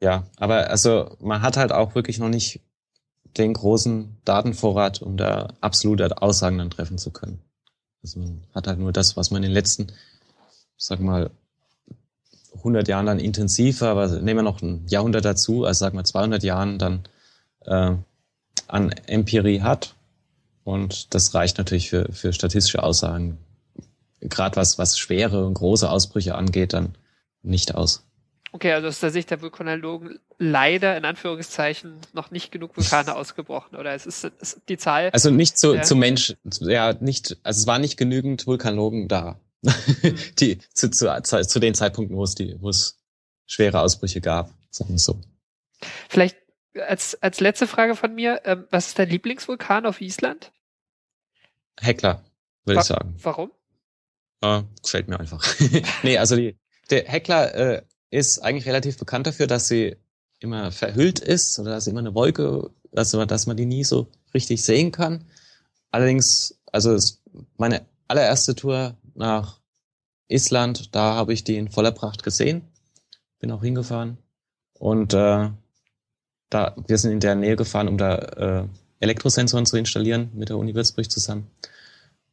Ja, 0.02 0.24
aber 0.38 0.70
also 0.70 1.16
man 1.20 1.42
hat 1.42 1.58
halt 1.58 1.72
auch 1.72 1.94
wirklich 1.94 2.20
noch 2.20 2.30
nicht 2.30 2.62
den 3.38 3.54
großen 3.54 4.18
Datenvorrat, 4.26 5.02
um 5.02 5.18
da 5.18 5.54
absolute 5.62 6.22
Aussagen 6.22 6.58
dann 6.58 6.70
treffen 6.70 6.98
zu 6.98 7.12
können. 7.12 7.40
Also 8.04 8.20
man 8.20 8.44
hat 8.54 8.68
halt 8.68 8.80
nur 8.80 8.92
das, 8.92 9.18
was 9.18 9.32
man 9.32 9.44
in 9.44 9.50
den 9.50 9.54
letzten, 9.54 9.88
sag 10.78 11.00
mal, 11.00 11.32
100 12.56 12.88
Jahren 12.88 13.06
dann 13.06 13.20
intensiver, 13.20 13.90
aber 13.90 14.08
nehmen 14.08 14.40
wir 14.40 14.44
noch 14.44 14.62
ein 14.62 14.86
Jahrhundert 14.88 15.26
dazu, 15.26 15.66
also 15.66 15.80
sagen 15.80 15.98
wir 15.98 16.04
200 16.04 16.44
Jahren 16.44 16.80
dann 16.80 17.04
äh, 17.66 17.96
an 18.68 18.92
Empirie 19.08 19.62
hat. 19.62 19.96
Und 20.64 21.14
das 21.14 21.34
reicht 21.34 21.58
natürlich 21.58 21.90
für, 21.90 22.12
für 22.12 22.34
statistische 22.34 22.84
Aussagen, 22.84 23.38
gerade 24.22 24.56
was, 24.56 24.78
was 24.78 24.98
schwere 24.98 25.46
und 25.46 25.54
große 25.54 25.90
Ausbrüche 25.90 26.36
angeht, 26.36 26.74
dann 26.74 26.96
nicht 27.42 27.76
aus. 27.76 28.04
Okay, 28.52 28.74
also 28.74 28.88
aus 28.88 29.00
der 29.00 29.12
Sicht 29.12 29.30
der 29.30 29.42
Vulkanologen 29.42 30.20
leider 30.38 30.98
in 30.98 31.06
Anführungszeichen 31.06 31.98
noch 32.14 32.32
nicht 32.32 32.52
genug 32.52 32.76
Vulkane 32.76 33.16
ausgebrochen, 33.16 33.76
oder 33.78 33.94
es 33.94 34.06
ist, 34.06 34.24
ist 34.24 34.62
die 34.70 34.78
Zahl. 34.78 35.10
Also 35.12 35.30
nicht 35.30 35.58
zu, 35.58 35.76
ja. 35.76 35.84
zu 35.84 35.96
Mensch, 35.96 36.36
ja, 36.62 36.94
nicht, 36.94 37.38
also 37.44 37.60
es 37.62 37.68
war 37.68 37.80
nicht 37.80 37.98
genügend 37.98 38.48
Vulkanologen 38.48 39.08
da. 39.08 39.40
die 40.40 40.60
zu, 40.74 40.90
zu, 40.90 41.22
zu 41.22 41.60
den 41.60 41.76
Zeitpunkten, 41.76 42.16
wo 42.16 42.24
es 42.24 42.34
die, 42.34 42.56
wo 42.62 42.70
es 42.70 42.98
schwere 43.46 43.82
Ausbrüche 43.82 44.22
gab, 44.22 44.54
sagen 44.70 44.92
wir 44.92 45.00
so. 45.00 45.20
Vielleicht 46.08 46.38
als, 46.76 47.22
als 47.22 47.40
letzte 47.40 47.68
Frage 47.68 47.96
von 47.96 48.16
mir, 48.16 48.42
ähm, 48.46 48.68
was 48.70 48.88
ist 48.88 49.00
dein 49.00 49.10
Lieblingsvulkan 49.10 49.86
auf 49.86 50.02
Island? 50.02 50.52
Heckler, 51.80 52.24
würde 52.66 52.82
ich 52.82 52.86
sagen. 52.86 53.16
Warum? 53.22 53.52
Äh, 54.42 54.64
gefällt 54.82 55.08
mir 55.08 55.20
einfach. 55.20 55.44
nee, 56.04 56.18
also 56.18 56.36
die, 56.36 56.58
der 56.90 57.06
Heckler 57.06 57.54
äh, 57.56 57.82
ist 58.12 58.40
eigentlich 58.40 58.68
relativ 58.68 58.98
bekannt 58.98 59.28
dafür, 59.28 59.48
dass 59.48 59.68
sie 59.68 59.96
immer 60.40 60.72
verhüllt 60.72 61.20
ist 61.20 61.60
oder 61.60 61.72
dass 61.72 61.88
immer 61.88 62.00
eine 62.00 62.16
Wolke, 62.16 62.70
also 62.96 63.24
dass 63.26 63.46
man 63.46 63.58
die 63.58 63.66
nie 63.66 63.84
so 63.84 64.08
richtig 64.34 64.64
sehen 64.64 64.92
kann. 64.92 65.26
Allerdings, 65.92 66.60
also 66.72 66.98
meine 67.58 67.86
allererste 68.08 68.56
Tour 68.56 68.98
nach 69.16 69.60
Island, 70.28 70.96
da 70.96 71.16
habe 71.16 71.34
ich 71.34 71.44
die 71.44 71.58
in 71.58 71.70
voller 71.70 71.92
Pracht 71.92 72.24
gesehen. 72.24 72.62
Bin 73.40 73.52
auch 73.52 73.62
hingefahren. 73.62 74.18
Und 74.74 75.14
äh, 75.14 75.50
da, 76.50 76.76
wir 76.88 76.98
sind 76.98 77.12
in 77.12 77.20
der 77.20 77.36
Nähe 77.36 77.56
gefahren, 77.56 77.88
um 77.88 77.98
da 77.98 78.16
äh, 78.16 78.68
Elektrosensoren 79.00 79.66
zu 79.66 79.78
installieren 79.78 80.30
mit 80.34 80.50
der 80.50 80.58
Uni 80.58 80.74
Würzburg 80.76 81.10
zusammen. 81.12 81.50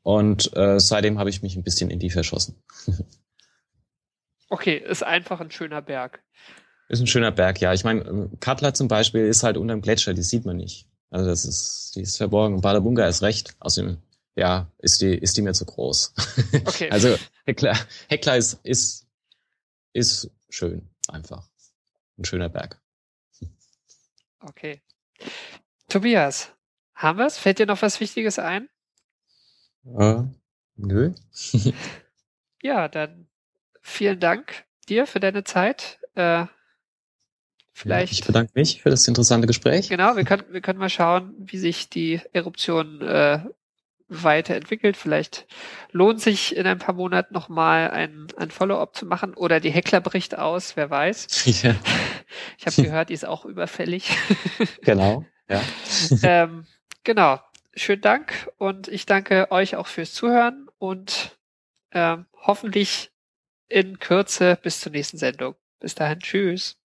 Und 0.02 0.54
äh, 0.56 0.78
seitdem 0.78 1.18
habe 1.18 1.30
ich 1.30 1.42
mich 1.42 1.56
ein 1.56 1.64
bisschen 1.64 1.90
in 1.90 1.98
die 1.98 2.10
verschossen. 2.10 2.56
Okay, 4.48 4.76
ist 4.76 5.02
einfach 5.02 5.40
ein 5.40 5.50
schöner 5.50 5.82
Berg. 5.82 6.22
Ist 6.88 7.00
ein 7.00 7.06
schöner 7.06 7.32
Berg, 7.32 7.60
ja. 7.60 7.72
Ich 7.72 7.84
meine, 7.84 8.30
Katla 8.40 8.72
zum 8.72 8.88
Beispiel 8.88 9.26
ist 9.26 9.42
halt 9.42 9.56
unterm 9.56 9.82
Gletscher, 9.82 10.14
die 10.14 10.22
sieht 10.22 10.44
man 10.44 10.56
nicht. 10.56 10.86
Also 11.10 11.28
das 11.28 11.44
ist, 11.44 11.92
die 11.96 12.02
ist 12.02 12.16
verborgen. 12.16 12.60
Badabunga 12.60 13.06
ist 13.06 13.22
recht. 13.22 13.56
Außerdem, 13.58 13.98
ja, 14.36 14.70
ist 14.78 15.02
die, 15.02 15.14
ist 15.14 15.36
die 15.36 15.42
mir 15.42 15.52
zu 15.52 15.64
groß. 15.64 16.14
Okay. 16.66 16.90
also 16.90 17.16
Heckler, 17.44 17.76
Heckler 18.08 18.36
ist, 18.36 18.60
ist, 18.64 19.06
ist 19.92 20.30
schön, 20.48 20.88
einfach. 21.08 21.48
Ein 22.18 22.24
schöner 22.24 22.48
Berg. 22.48 22.80
Okay. 24.40 24.80
Tobias, 25.88 26.52
haben 26.94 27.18
wir's? 27.18 27.38
Fällt 27.38 27.58
dir 27.58 27.66
noch 27.66 27.82
was 27.82 28.00
Wichtiges 28.00 28.38
ein? 28.38 28.68
Äh, 29.98 30.22
nö. 30.76 31.12
Ja, 32.62 32.88
dann 32.88 33.25
vielen 33.86 34.20
Dank 34.20 34.64
dir 34.88 35.06
für 35.06 35.20
deine 35.20 35.44
Zeit. 35.44 35.98
Äh, 36.14 36.46
vielleicht. 37.72 38.12
Ich 38.12 38.24
bedanke 38.24 38.52
mich 38.54 38.82
für 38.82 38.90
das 38.90 39.06
interessante 39.06 39.46
Gespräch. 39.46 39.88
Genau, 39.88 40.16
wir 40.16 40.24
können, 40.24 40.44
wir 40.50 40.60
können 40.60 40.78
mal 40.78 40.90
schauen, 40.90 41.34
wie 41.38 41.58
sich 41.58 41.88
die 41.88 42.20
Eruption 42.32 43.00
äh, 43.00 43.40
weiterentwickelt. 44.08 44.96
Vielleicht 44.96 45.46
lohnt 45.92 46.20
sich 46.20 46.56
in 46.56 46.66
ein 46.66 46.78
paar 46.78 46.94
Monaten 46.94 47.32
nochmal 47.32 47.90
ein, 47.90 48.28
ein 48.36 48.50
Follow-up 48.50 48.94
zu 48.94 49.06
machen 49.06 49.34
oder 49.34 49.60
die 49.60 49.70
Heckler 49.70 50.00
bricht 50.00 50.36
aus, 50.36 50.76
wer 50.76 50.90
weiß. 50.90 51.44
ja, 51.62 51.76
Ich 52.58 52.66
habe 52.66 52.82
gehört, 52.82 53.08
die 53.08 53.14
ist 53.14 53.26
auch 53.26 53.44
überfällig. 53.44 54.10
genau. 54.82 55.24
Ja. 55.48 55.62
ähm, 56.22 56.66
genau. 57.04 57.40
Schönen 57.74 58.02
Dank 58.02 58.50
und 58.56 58.88
ich 58.88 59.04
danke 59.04 59.50
euch 59.50 59.76
auch 59.76 59.86
fürs 59.86 60.14
Zuhören 60.14 60.66
und 60.78 61.36
ähm, 61.92 62.24
hoffentlich 62.34 63.10
in 63.68 63.98
Kürze 63.98 64.58
bis 64.62 64.80
zur 64.80 64.92
nächsten 64.92 65.18
Sendung. 65.18 65.56
Bis 65.80 65.94
dahin, 65.94 66.20
tschüss. 66.20 66.76